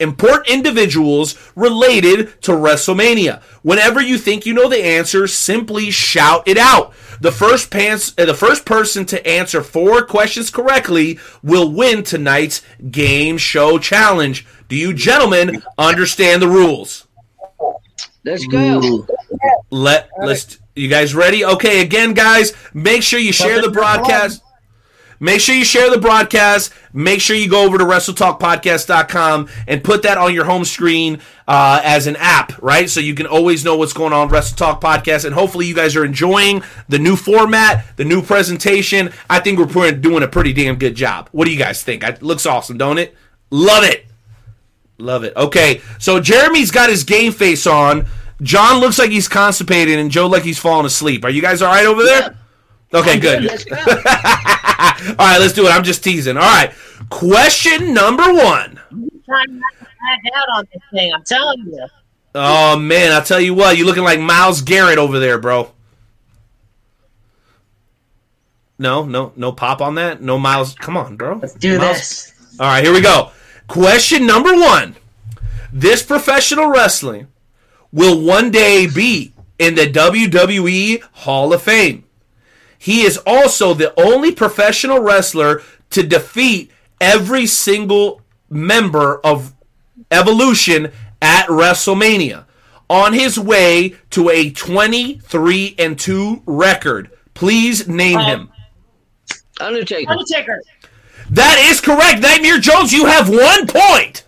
[0.00, 3.42] important individuals related to WrestleMania.
[3.62, 6.92] Whenever you think you know the answer, simply shout it out.
[7.20, 12.62] The first pants, uh, the first person to answer four questions correctly will win tonight's
[12.90, 14.46] game show challenge.
[14.68, 17.06] Do you gentlemen understand the rules?
[18.24, 19.06] Let's go.
[19.70, 21.44] Let let's you guys ready?
[21.44, 24.42] Okay, again guys, make sure you share the broadcast.
[25.22, 26.72] Make sure you share the broadcast.
[26.94, 31.82] Make sure you go over to WrestleTalkPodcast.com and put that on your home screen uh,
[31.84, 32.88] as an app, right?
[32.88, 35.26] So you can always know what's going on Wrestle Talk Podcast.
[35.26, 39.12] And hopefully you guys are enjoying the new format, the new presentation.
[39.28, 41.28] I think we're doing a pretty damn good job.
[41.32, 42.02] What do you guys think?
[42.02, 43.14] It looks awesome, don't it?
[43.50, 44.06] Love it.
[44.98, 45.36] Love it.
[45.36, 48.06] Okay, so Jeremy's got his game face on.
[48.42, 51.24] John looks like he's constipated, and Joe looks like he's falling asleep.
[51.24, 52.36] Are you guys all right over there?
[52.92, 53.44] Okay, good.
[53.44, 53.76] Let's go.
[53.76, 53.84] all
[55.18, 55.70] right, let's do it.
[55.70, 56.36] I'm just teasing.
[56.36, 56.72] All right,
[57.08, 58.80] question number one.
[59.24, 61.12] Trying not to back out on this thing.
[61.12, 61.86] I'm telling you.
[62.34, 65.72] Oh man, I'll tell you what, you're looking like Myles Garrett over there, bro.
[68.78, 70.22] No, no, no pop on that.
[70.22, 70.74] No Miles.
[70.74, 71.34] Come on, bro.
[71.36, 72.32] Let's do Miles- this.
[72.58, 73.30] All right, here we go.
[73.68, 74.96] Question number one.
[75.72, 77.28] This professional wrestling
[77.92, 82.04] will one day be in the WWE Hall of Fame.
[82.80, 89.54] He is also the only professional wrestler to defeat every single member of
[90.10, 90.90] Evolution
[91.20, 92.46] at WrestleMania
[92.88, 97.10] on his way to a 23 and 2 record.
[97.34, 98.50] Please name him.
[99.60, 100.10] Undertaker.
[100.10, 100.62] Undertaker.
[101.28, 102.22] That is correct.
[102.22, 104.24] Nightmare Jones, you have one point.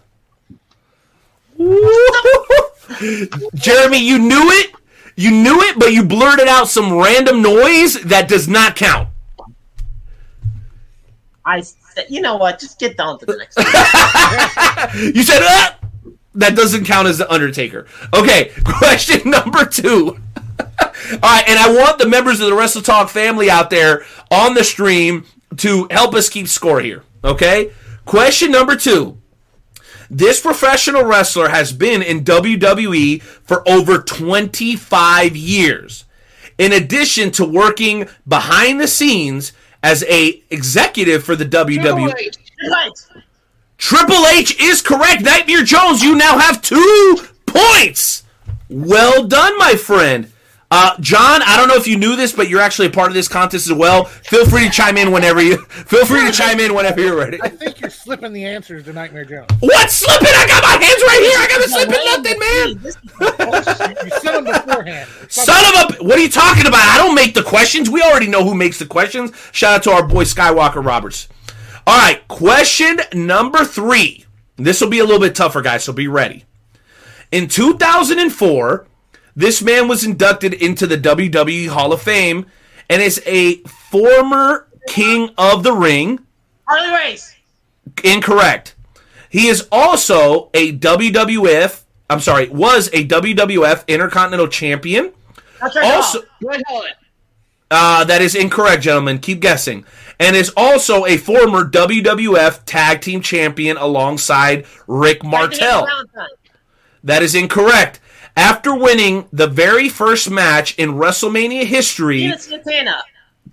[3.54, 4.72] Jeremy, you knew it.
[5.16, 9.08] You knew it, but you blurted out some random noise that does not count.
[11.44, 12.58] I said, you know what?
[12.58, 13.56] Just get down to the next
[14.94, 15.14] one.
[15.14, 15.78] You said, ah!
[16.34, 17.86] That doesn't count as the Undertaker.
[18.14, 20.18] Okay, question number two.
[20.58, 24.54] All right, and I want the members of the Wrestle Talk family out there on
[24.54, 25.26] the stream
[25.58, 27.04] to help us keep score here.
[27.22, 27.72] Okay?
[28.04, 29.18] Question number two.
[30.14, 36.04] This professional wrestler has been in WWE for over 25 years.
[36.58, 42.36] In addition to working behind the scenes as a executive for the WWE.
[43.78, 45.22] Triple H is correct.
[45.22, 47.16] Nightmare Jones, you now have two
[47.46, 48.22] points.
[48.68, 50.31] Well done, my friend.
[50.74, 53.14] Uh, John, I don't know if you knew this, but you're actually a part of
[53.14, 54.06] this contest as well.
[54.06, 55.58] Feel free to chime in whenever you.
[55.66, 57.38] Feel free to chime in whenever you're ready.
[57.42, 59.50] I think you're slipping the answers to Nightmare Jones.
[59.60, 60.28] What's slipping?
[60.34, 61.38] I got my hands right here.
[61.38, 63.96] I got the slipping nothing, man.
[64.02, 65.10] You said them beforehand.
[65.28, 66.04] Son of a!
[66.04, 66.80] What are you talking about?
[66.80, 67.90] I don't make the questions.
[67.90, 69.32] We already know who makes the questions.
[69.52, 71.28] Shout out to our boy Skywalker Roberts.
[71.86, 74.24] All right, question number three.
[74.56, 76.46] This will be a little bit tougher, guys, so be ready.
[77.30, 78.86] In 2004,
[79.34, 82.46] this man was inducted into the WWE Hall of Fame
[82.88, 86.20] and is a former King of the Ring.
[86.66, 87.34] Harley Race.
[88.04, 88.74] Incorrect.
[89.28, 91.82] He is also a WWF.
[92.10, 95.12] I'm sorry, was a WWF Intercontinental Champion.
[95.60, 95.94] That's right.
[95.94, 96.20] Also,
[97.70, 99.18] uh, that is incorrect, gentlemen.
[99.18, 99.86] Keep guessing.
[100.20, 105.88] And is also a former WWF Tag Team Champion alongside Rick Martel.
[107.02, 108.00] That is incorrect.
[108.36, 113.02] After winning the very first match in WrestleMania history, Tito Santana.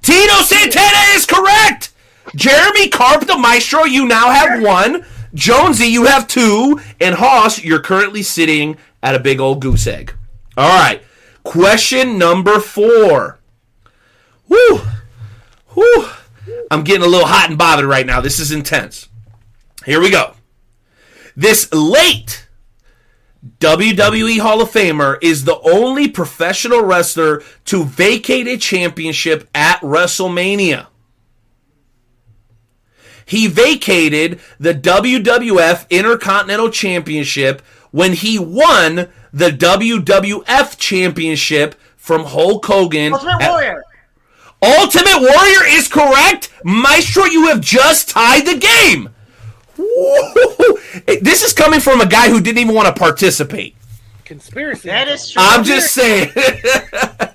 [0.02, 1.92] Tito Santana is correct.
[2.36, 5.06] Jeremy Carp, the Maestro, you now have one.
[5.34, 6.80] Jonesy, you have two.
[7.02, 10.14] And Hoss, you're currently sitting at a big old goose egg.
[10.56, 11.02] All right.
[11.44, 13.40] Question number four.
[14.48, 14.82] Woo.
[15.76, 16.10] Woo.
[16.72, 18.22] I'm getting a little hot and bothered right now.
[18.22, 19.08] This is intense.
[19.86, 20.34] Here we go.
[21.36, 22.48] This late
[23.60, 30.88] WWE Hall of Famer is the only professional wrestler to vacate a championship at WrestleMania.
[33.26, 37.61] He vacated the WWF Intercontinental Championship
[37.91, 43.14] when he won the WWF Championship from Hulk Hogan.
[43.14, 43.84] Ultimate at- Warrior.
[44.61, 46.52] Ultimate Warrior is correct.
[46.66, 49.10] Maestro, you have just tied the game.
[49.80, 51.20] Woo-hoo-hoo.
[51.22, 53.76] This is coming from a guy who didn't even want to participate.
[54.26, 54.90] Conspiracy.
[54.90, 55.42] That is true.
[55.44, 56.32] I'm just saying.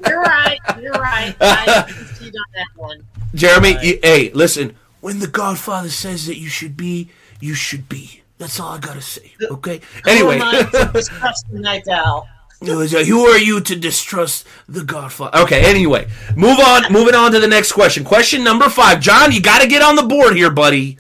[0.07, 0.59] You're right.
[0.81, 1.35] You're right.
[1.41, 3.05] I concede on that one.
[3.35, 4.77] Jeremy, you- hey, listen.
[5.01, 7.09] When the Godfather says that you should be,
[7.41, 8.23] you should be.
[8.39, 9.33] That's all I gotta say.
[9.51, 9.81] Okay.
[10.07, 12.29] Anyway, Who am I to discuss the night owl?
[12.61, 15.39] who are you to distrust the Godfather?
[15.41, 15.63] Okay.
[15.65, 16.91] Anyway, move on.
[16.93, 18.05] Moving on to the next question.
[18.05, 19.01] Question number five.
[19.01, 20.99] John, you got to get on the board here, buddy.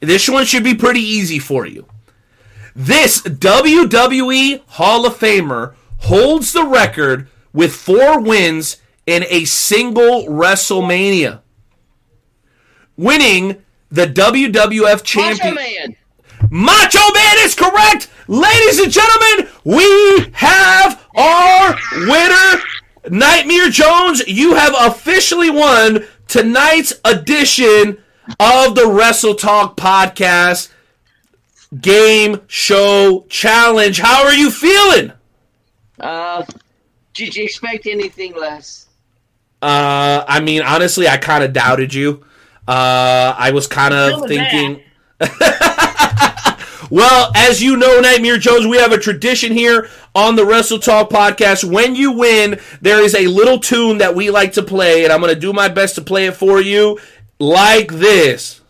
[0.00, 1.86] This one should be pretty easy for you.
[2.74, 11.40] This WWE Hall of Famer holds the record with four wins in a single WrestleMania,
[12.96, 15.54] winning the WWF Macho.
[15.54, 15.96] Man.
[16.50, 19.48] Macho Man is correct, ladies and gentlemen.
[19.64, 22.62] We have our winner,
[23.08, 24.26] Nightmare Jones.
[24.28, 28.02] You have officially won tonight's edition
[28.40, 30.70] of the Wrestle Talk podcast
[31.80, 33.98] game show challenge.
[33.98, 35.12] How are you feeling?
[35.98, 36.44] Uh,
[37.14, 38.86] did you expect anything less?
[39.62, 42.24] Uh, I mean, honestly, I kind of doubted you.
[42.68, 44.82] Uh, I was kind of thinking.
[46.90, 51.10] well, as you know, Nightmare Jones, we have a tradition here on the Wrestle Talk
[51.10, 51.64] podcast.
[51.64, 55.20] When you win, there is a little tune that we like to play, and I'm
[55.20, 56.98] going to do my best to play it for you
[57.38, 58.60] like this.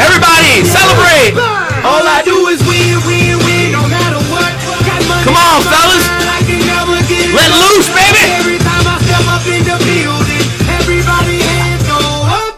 [0.00, 1.36] Everybody, celebrate!
[1.84, 4.52] All I do is win, win, win, no matter what.
[5.24, 6.06] Come on, fellas.
[7.34, 8.24] Let loose, baby.
[8.32, 10.46] Every time I step up in the building,
[10.80, 12.00] everybody hands go
[12.32, 12.54] up.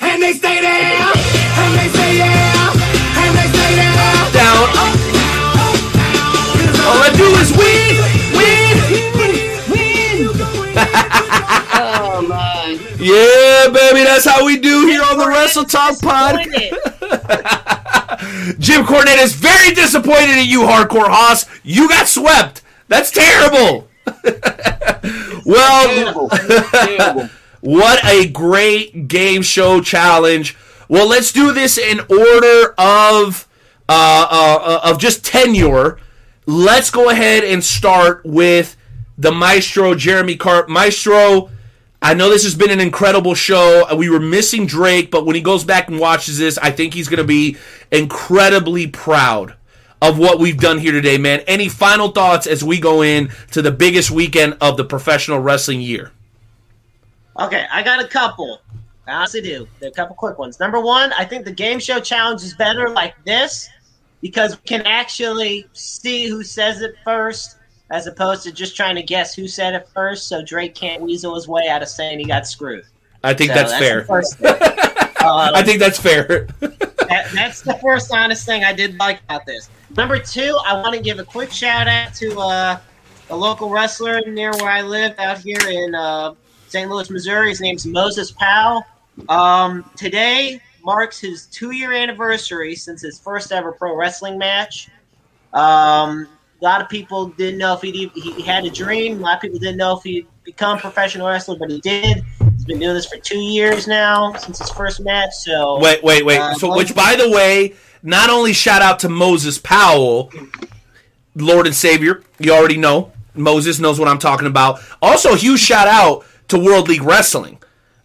[0.00, 1.19] And they stay there.
[13.00, 16.36] Yeah, baby, that's how we do here on the Wrestle Talk Pod.
[18.58, 21.46] Jim Cornette is very disappointed in you, Hardcore Hoss.
[21.62, 22.60] You got swept.
[22.88, 23.88] That's terrible.
[25.46, 26.28] well,
[27.60, 30.58] what a great game show challenge.
[30.88, 33.48] Well, let's do this in order of
[33.88, 35.98] uh, uh, of just tenure.
[36.44, 38.76] Let's go ahead and start with
[39.16, 40.68] the maestro Jeremy Carp.
[40.68, 41.48] Maestro,
[42.02, 43.86] I know this has been an incredible show.
[43.90, 46.94] Uh, we were missing Drake, but when he goes back and watches this, I think
[46.94, 47.58] he's going to be
[47.90, 49.54] incredibly proud
[50.00, 51.40] of what we've done here today, man.
[51.40, 55.82] Any final thoughts as we go in to the biggest weekend of the professional wrestling
[55.82, 56.10] year?
[57.38, 58.62] Okay, I got a couple.
[59.06, 59.68] I honestly do.
[59.78, 60.58] There are a couple quick ones.
[60.58, 63.68] Number one, I think the game show challenge is better like this
[64.22, 67.56] because we can actually see who says it first
[67.90, 71.34] as opposed to just trying to guess who said it first so Drake can't weasel
[71.34, 72.84] his way out of saying he got screwed.
[73.22, 73.72] I think So that's,
[74.38, 74.86] the fair.
[75.20, 76.46] Um, I think that's fair.
[76.60, 79.68] that, that's the first honest thing I did like about this.
[79.94, 82.78] Number two, I want to give a quick shout out to uh,
[83.28, 86.32] a local wrestler near where I live out here in uh,
[86.68, 86.90] St.
[86.90, 87.50] Louis, Missouri.
[87.50, 88.82] His name's Moses Powell.
[89.28, 94.88] Um, today marks his two year anniversary since his first ever pro wrestling match.
[95.52, 96.28] Um,
[96.60, 99.18] a lot of people didn't know if he'd, he he had a dream.
[99.18, 102.22] A lot of people didn't know if he'd become a professional wrestler, but he did.
[102.52, 105.32] He's been doing this for two years now since his first match.
[105.32, 106.38] So Wait, wait, wait.
[106.38, 110.30] uh, so, which, by the way, not only shout out to Moses Powell,
[111.34, 112.22] Lord and Savior.
[112.38, 113.12] You already know.
[113.34, 114.80] Moses knows what I'm talking about.
[115.00, 117.58] Also, huge shout out to World League Wrestling,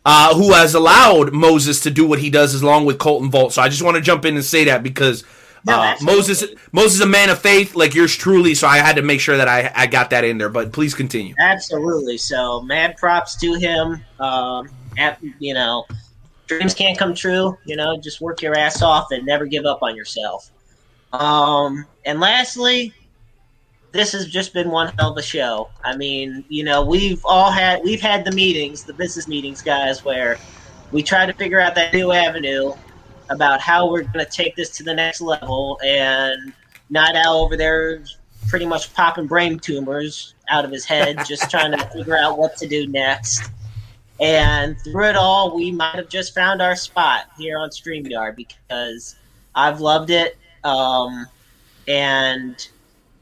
[0.05, 3.53] uh, who has allowed Moses to do what he does, along with Colton Volt.
[3.53, 5.23] So I just want to jump in and say that because
[5.67, 8.55] uh, Moses, Moses, is a man of faith, like yours truly.
[8.55, 10.49] So I had to make sure that I, I got that in there.
[10.49, 11.33] But please continue.
[11.39, 12.17] Absolutely.
[12.17, 14.03] So, mad props to him.
[14.19, 15.85] Um, at, you know,
[16.47, 17.57] dreams can't come true.
[17.65, 20.51] You know, just work your ass off and never give up on yourself.
[21.13, 22.93] Um, and lastly,
[23.91, 25.69] this has just been one hell of a show.
[25.83, 30.03] I mean, you know, we've all had we've had the meetings, the business meetings, guys,
[30.03, 30.37] where
[30.91, 32.73] we try to figure out that new avenue
[33.29, 35.79] about how we're going to take this to the next level.
[35.83, 36.53] And
[36.95, 38.01] Owl over there
[38.47, 42.55] pretty much popping brain tumors out of his head, just trying to figure out what
[42.57, 43.49] to do next.
[44.19, 49.15] And through it all, we might have just found our spot here on StreamYard because
[49.53, 50.37] I've loved it.
[50.63, 51.27] Um,
[51.87, 52.67] and,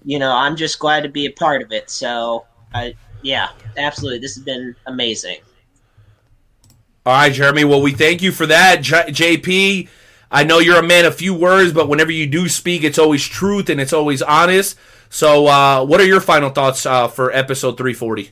[0.06, 1.90] you know, I'm just glad to be a part of it.
[1.90, 2.94] So, I,
[3.24, 4.20] yeah, absolutely.
[4.20, 5.38] This has been amazing.
[7.06, 7.66] All right, Jeremy.
[7.66, 9.90] Well, we thank you for that, J- JP.
[10.32, 13.28] I know you're a man of few words, but whenever you do speak, it's always
[13.28, 14.78] truth and it's always honest.
[15.10, 18.32] So, uh, what are your final thoughts uh, for episode 340?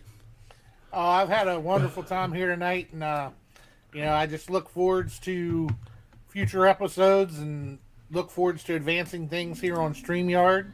[0.94, 3.32] Oh, I've had a wonderful time here tonight, and uh,
[3.94, 5.70] you know, I just look forwards to
[6.30, 7.78] future episodes and
[8.10, 10.72] look forwards to advancing things here on Streamyard,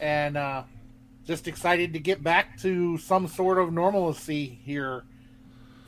[0.00, 0.64] and uh,
[1.24, 5.04] just excited to get back to some sort of normalcy here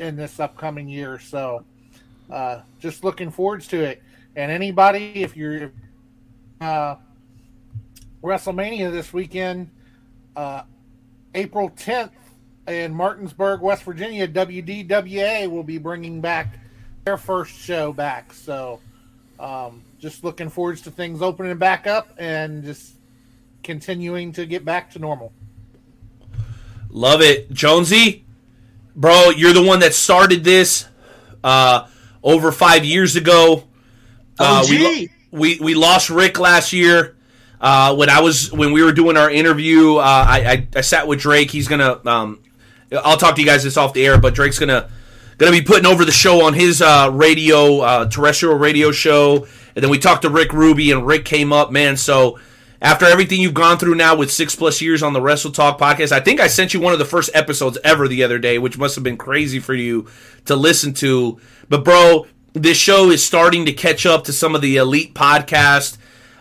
[0.02, 1.18] in this upcoming year.
[1.18, 1.64] So,
[2.30, 4.02] uh, just looking forwards to it.
[4.34, 5.72] And anybody, if you're
[6.60, 6.96] uh,
[8.22, 9.70] WrestleMania this weekend,
[10.34, 10.62] uh,
[11.34, 12.10] April 10th
[12.66, 16.58] in Martinsburg, West Virginia, WDWA will be bringing back
[17.04, 18.32] their first show back.
[18.32, 18.80] So,
[19.38, 22.94] um, just looking forward to things opening back up and just
[23.62, 25.32] continuing to get back to normal.
[26.90, 27.50] Love it.
[27.52, 28.21] Jonesy,
[28.94, 30.86] bro, you're the one that started this
[31.42, 31.86] uh,
[32.22, 33.64] over five years ago.
[34.38, 37.16] Uh, we, we we lost Rick last year.
[37.60, 41.06] Uh, when I was when we were doing our interview, uh, I, I I sat
[41.06, 41.50] with Drake.
[41.50, 42.42] He's gonna um,
[42.90, 44.90] I'll talk to you guys this off the air, but Drake's gonna
[45.38, 49.82] gonna be putting over the show on his uh, radio uh, terrestrial radio show, and
[49.82, 51.96] then we talked to Rick Ruby, and Rick came up, man.
[51.96, 52.38] So
[52.82, 56.10] after everything you've gone through now with six plus years on the Wrestle Talk podcast,
[56.10, 58.76] I think I sent you one of the first episodes ever the other day, which
[58.76, 60.08] must have been crazy for you
[60.46, 61.38] to listen to.
[61.68, 65.96] But bro, this show is starting to catch up to some of the elite podcasts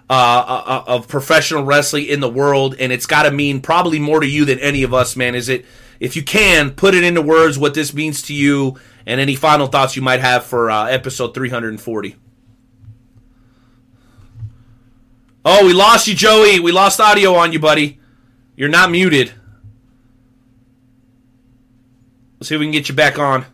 [0.09, 4.19] uh, uh, of professional wrestling in the world, and it's got to mean probably more
[4.19, 5.35] to you than any of us, man.
[5.35, 5.63] Is it?
[5.99, 9.67] If you can put it into words, what this means to you, and any final
[9.67, 12.15] thoughts you might have for uh, episode 340.
[15.43, 16.59] Oh, we lost you, Joey.
[16.59, 17.99] We lost audio on you, buddy.
[18.55, 19.33] You're not muted.
[22.39, 23.45] Let's see if we can get you back on.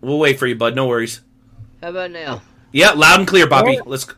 [0.00, 0.74] We'll wait for you, bud.
[0.74, 1.20] No worries.
[1.82, 2.42] How about now?
[2.72, 3.78] Yeah, loud and clear, Bobby.
[3.84, 4.04] Let's.
[4.04, 4.14] go.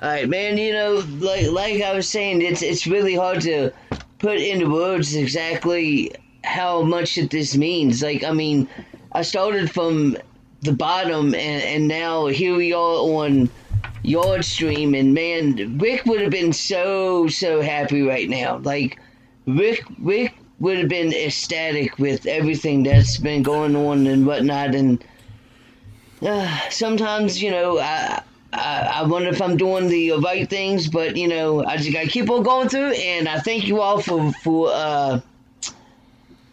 [0.00, 0.58] All right, man.
[0.58, 3.72] You know, like like I was saying, it's it's really hard to
[4.18, 6.12] put into words exactly
[6.44, 8.02] how much that this means.
[8.02, 8.68] Like, I mean,
[9.12, 10.16] I started from
[10.62, 13.50] the bottom, and and now here we are on
[14.02, 18.58] yard stream, and man, Rick would have been so so happy right now.
[18.58, 18.98] Like
[19.46, 24.74] Rick, Rick would have been ecstatic with everything that's been going on and whatnot.
[24.74, 25.04] And
[26.22, 28.22] uh, sometimes, you know, I,
[28.52, 32.08] I I wonder if I'm doing the right things, but you know, I just gotta
[32.08, 32.92] keep on going through.
[32.92, 35.20] And I thank you all for for uh,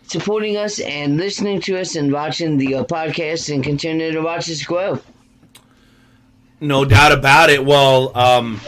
[0.10, 4.50] supporting us and listening to us and watching the uh, podcast and continuing to watch
[4.50, 5.00] us grow.
[6.60, 7.64] No doubt about it.
[7.64, 8.60] Well, um,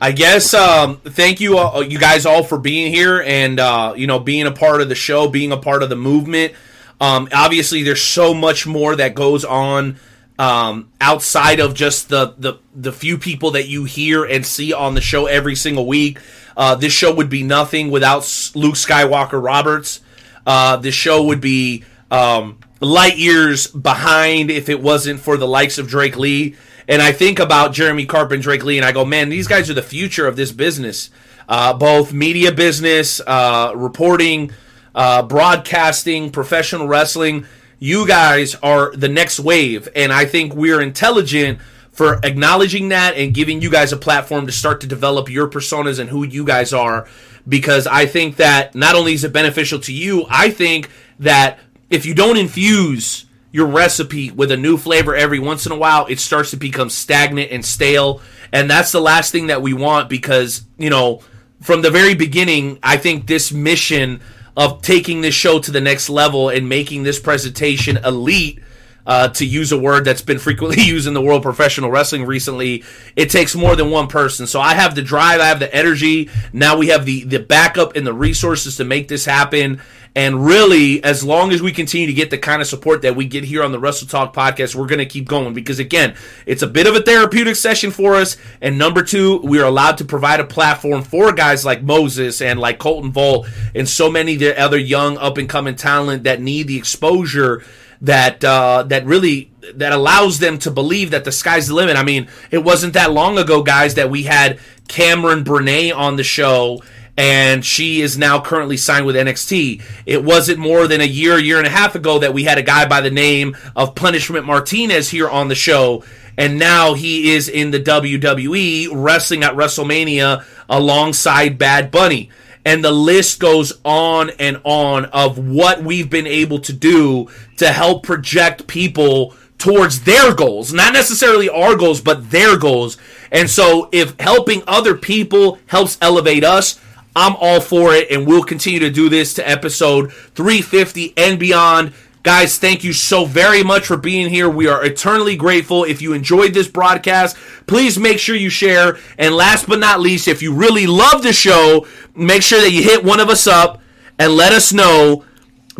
[0.00, 4.06] I guess um, thank you, all, you guys, all for being here and uh, you
[4.06, 6.54] know being a part of the show, being a part of the movement.
[7.00, 9.96] Um, obviously, there's so much more that goes on
[10.38, 14.94] um, outside of just the, the the few people that you hear and see on
[14.94, 16.18] the show every single week.
[16.56, 18.20] Uh, this show would be nothing without
[18.54, 20.00] Luke Skywalker Roberts.
[20.46, 25.78] Uh, this show would be um, light years behind if it wasn't for the likes
[25.78, 26.56] of Drake Lee.
[26.86, 29.70] And I think about Jeremy Carp and Drake Lee, and I go, man, these guys
[29.70, 31.10] are the future of this business.
[31.48, 34.50] Uh, both media business, uh, reporting,
[34.94, 37.46] uh, broadcasting, professional wrestling.
[37.78, 41.58] You guys are the next wave, and I think we're intelligent
[41.94, 45.98] for acknowledging that and giving you guys a platform to start to develop your personas
[45.98, 47.08] and who you guys are.
[47.48, 50.90] Because I think that not only is it beneficial to you, I think
[51.20, 51.58] that
[51.90, 56.06] if you don't infuse your recipe with a new flavor every once in a while,
[56.06, 58.20] it starts to become stagnant and stale.
[58.52, 61.22] And that's the last thing that we want because, you know,
[61.60, 64.20] from the very beginning, I think this mission
[64.56, 68.60] of taking this show to the next level and making this presentation elite.
[69.06, 72.24] Uh, to use a word that's been frequently used in the world of professional wrestling
[72.24, 72.82] recently,
[73.16, 74.46] it takes more than one person.
[74.46, 76.30] So I have the drive, I have the energy.
[76.54, 79.82] Now we have the the backup and the resources to make this happen.
[80.16, 83.26] And really, as long as we continue to get the kind of support that we
[83.26, 86.14] get here on the Wrestle Talk podcast, we're going to keep going because, again,
[86.46, 88.36] it's a bit of a therapeutic session for us.
[88.60, 92.60] And number two, we are allowed to provide a platform for guys like Moses and
[92.60, 96.78] like Colton Volt and so many other young up and coming talent that need the
[96.78, 97.64] exposure
[98.04, 101.96] that uh, that really that allows them to believe that the sky's the limit.
[101.96, 104.58] I mean, it wasn't that long ago, guys, that we had
[104.88, 106.80] Cameron Bernay on the show
[107.16, 109.82] and she is now currently signed with NXT.
[110.06, 112.62] It wasn't more than a year, year and a half ago that we had a
[112.62, 116.02] guy by the name of Punishment Martinez here on the show,
[116.36, 122.30] and now he is in the WWE wrestling at WrestleMania alongside Bad Bunny.
[122.64, 127.28] And the list goes on and on of what we've been able to do
[127.58, 132.96] to help project people towards their goals, not necessarily our goals, but their goals.
[133.30, 136.80] And so, if helping other people helps elevate us,
[137.16, 141.92] I'm all for it, and we'll continue to do this to episode 350 and beyond.
[142.24, 144.48] Guys, thank you so very much for being here.
[144.48, 145.84] We are eternally grateful.
[145.84, 147.36] If you enjoyed this broadcast,
[147.66, 148.96] please make sure you share.
[149.18, 151.86] And last but not least, if you really love the show,
[152.16, 153.82] make sure that you hit one of us up
[154.18, 155.26] and let us know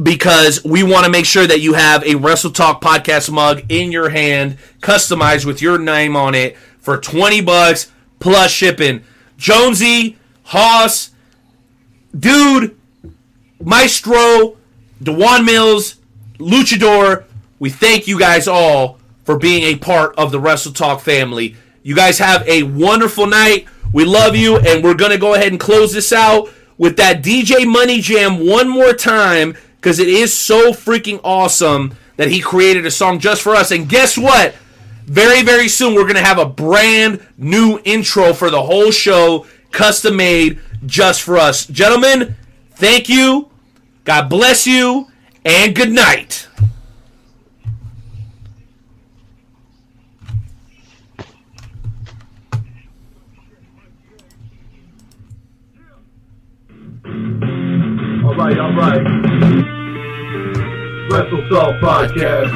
[0.02, 3.90] because we want to make sure that you have a Wrestle Talk podcast mug in
[3.90, 7.90] your hand, customized with your name on it for 20 bucks
[8.20, 9.02] plus shipping.
[9.38, 11.10] Jonesy, Hoss,
[12.14, 12.78] Dude,
[13.62, 14.58] Maestro,
[15.02, 15.96] Dewan Mills,
[16.39, 17.24] Luchador,
[17.61, 21.56] we thank you guys all for being a part of the Wrestle Talk family.
[21.82, 23.66] You guys have a wonderful night.
[23.93, 27.23] We love you, and we're going to go ahead and close this out with that
[27.23, 32.85] DJ Money Jam one more time because it is so freaking awesome that he created
[32.85, 33.70] a song just for us.
[33.70, 34.55] And guess what?
[35.06, 39.47] Very, very soon, we're going to have a brand new intro for the whole show,
[39.70, 41.66] custom made just for us.
[41.66, 42.35] Gentlemen,
[42.73, 43.51] thank you.
[44.05, 45.09] God bless you.
[45.46, 46.48] And good night.
[58.24, 59.02] All right, all right.
[61.10, 62.50] Wrestle Talk Podcast.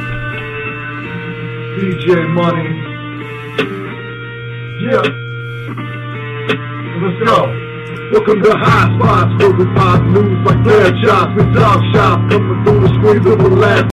[1.76, 2.68] DJ Money.
[4.80, 5.02] Yeah.
[7.02, 7.67] Let's go.
[8.10, 11.30] Welcome to High Spots, where we pop news like their chops.
[11.36, 13.90] We talk shop, coming through the screen with the last.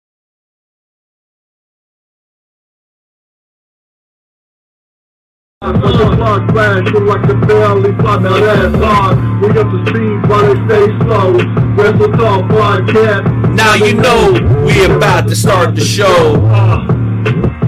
[5.61, 9.43] Clock flash, feel like the belly flop that ass hard.
[9.43, 11.33] We got the speed while they stay slow.
[11.77, 13.55] Wrestle Talk Podcast.
[13.55, 16.47] Now you know we about to start the show.
[16.47, 17.68] Ah.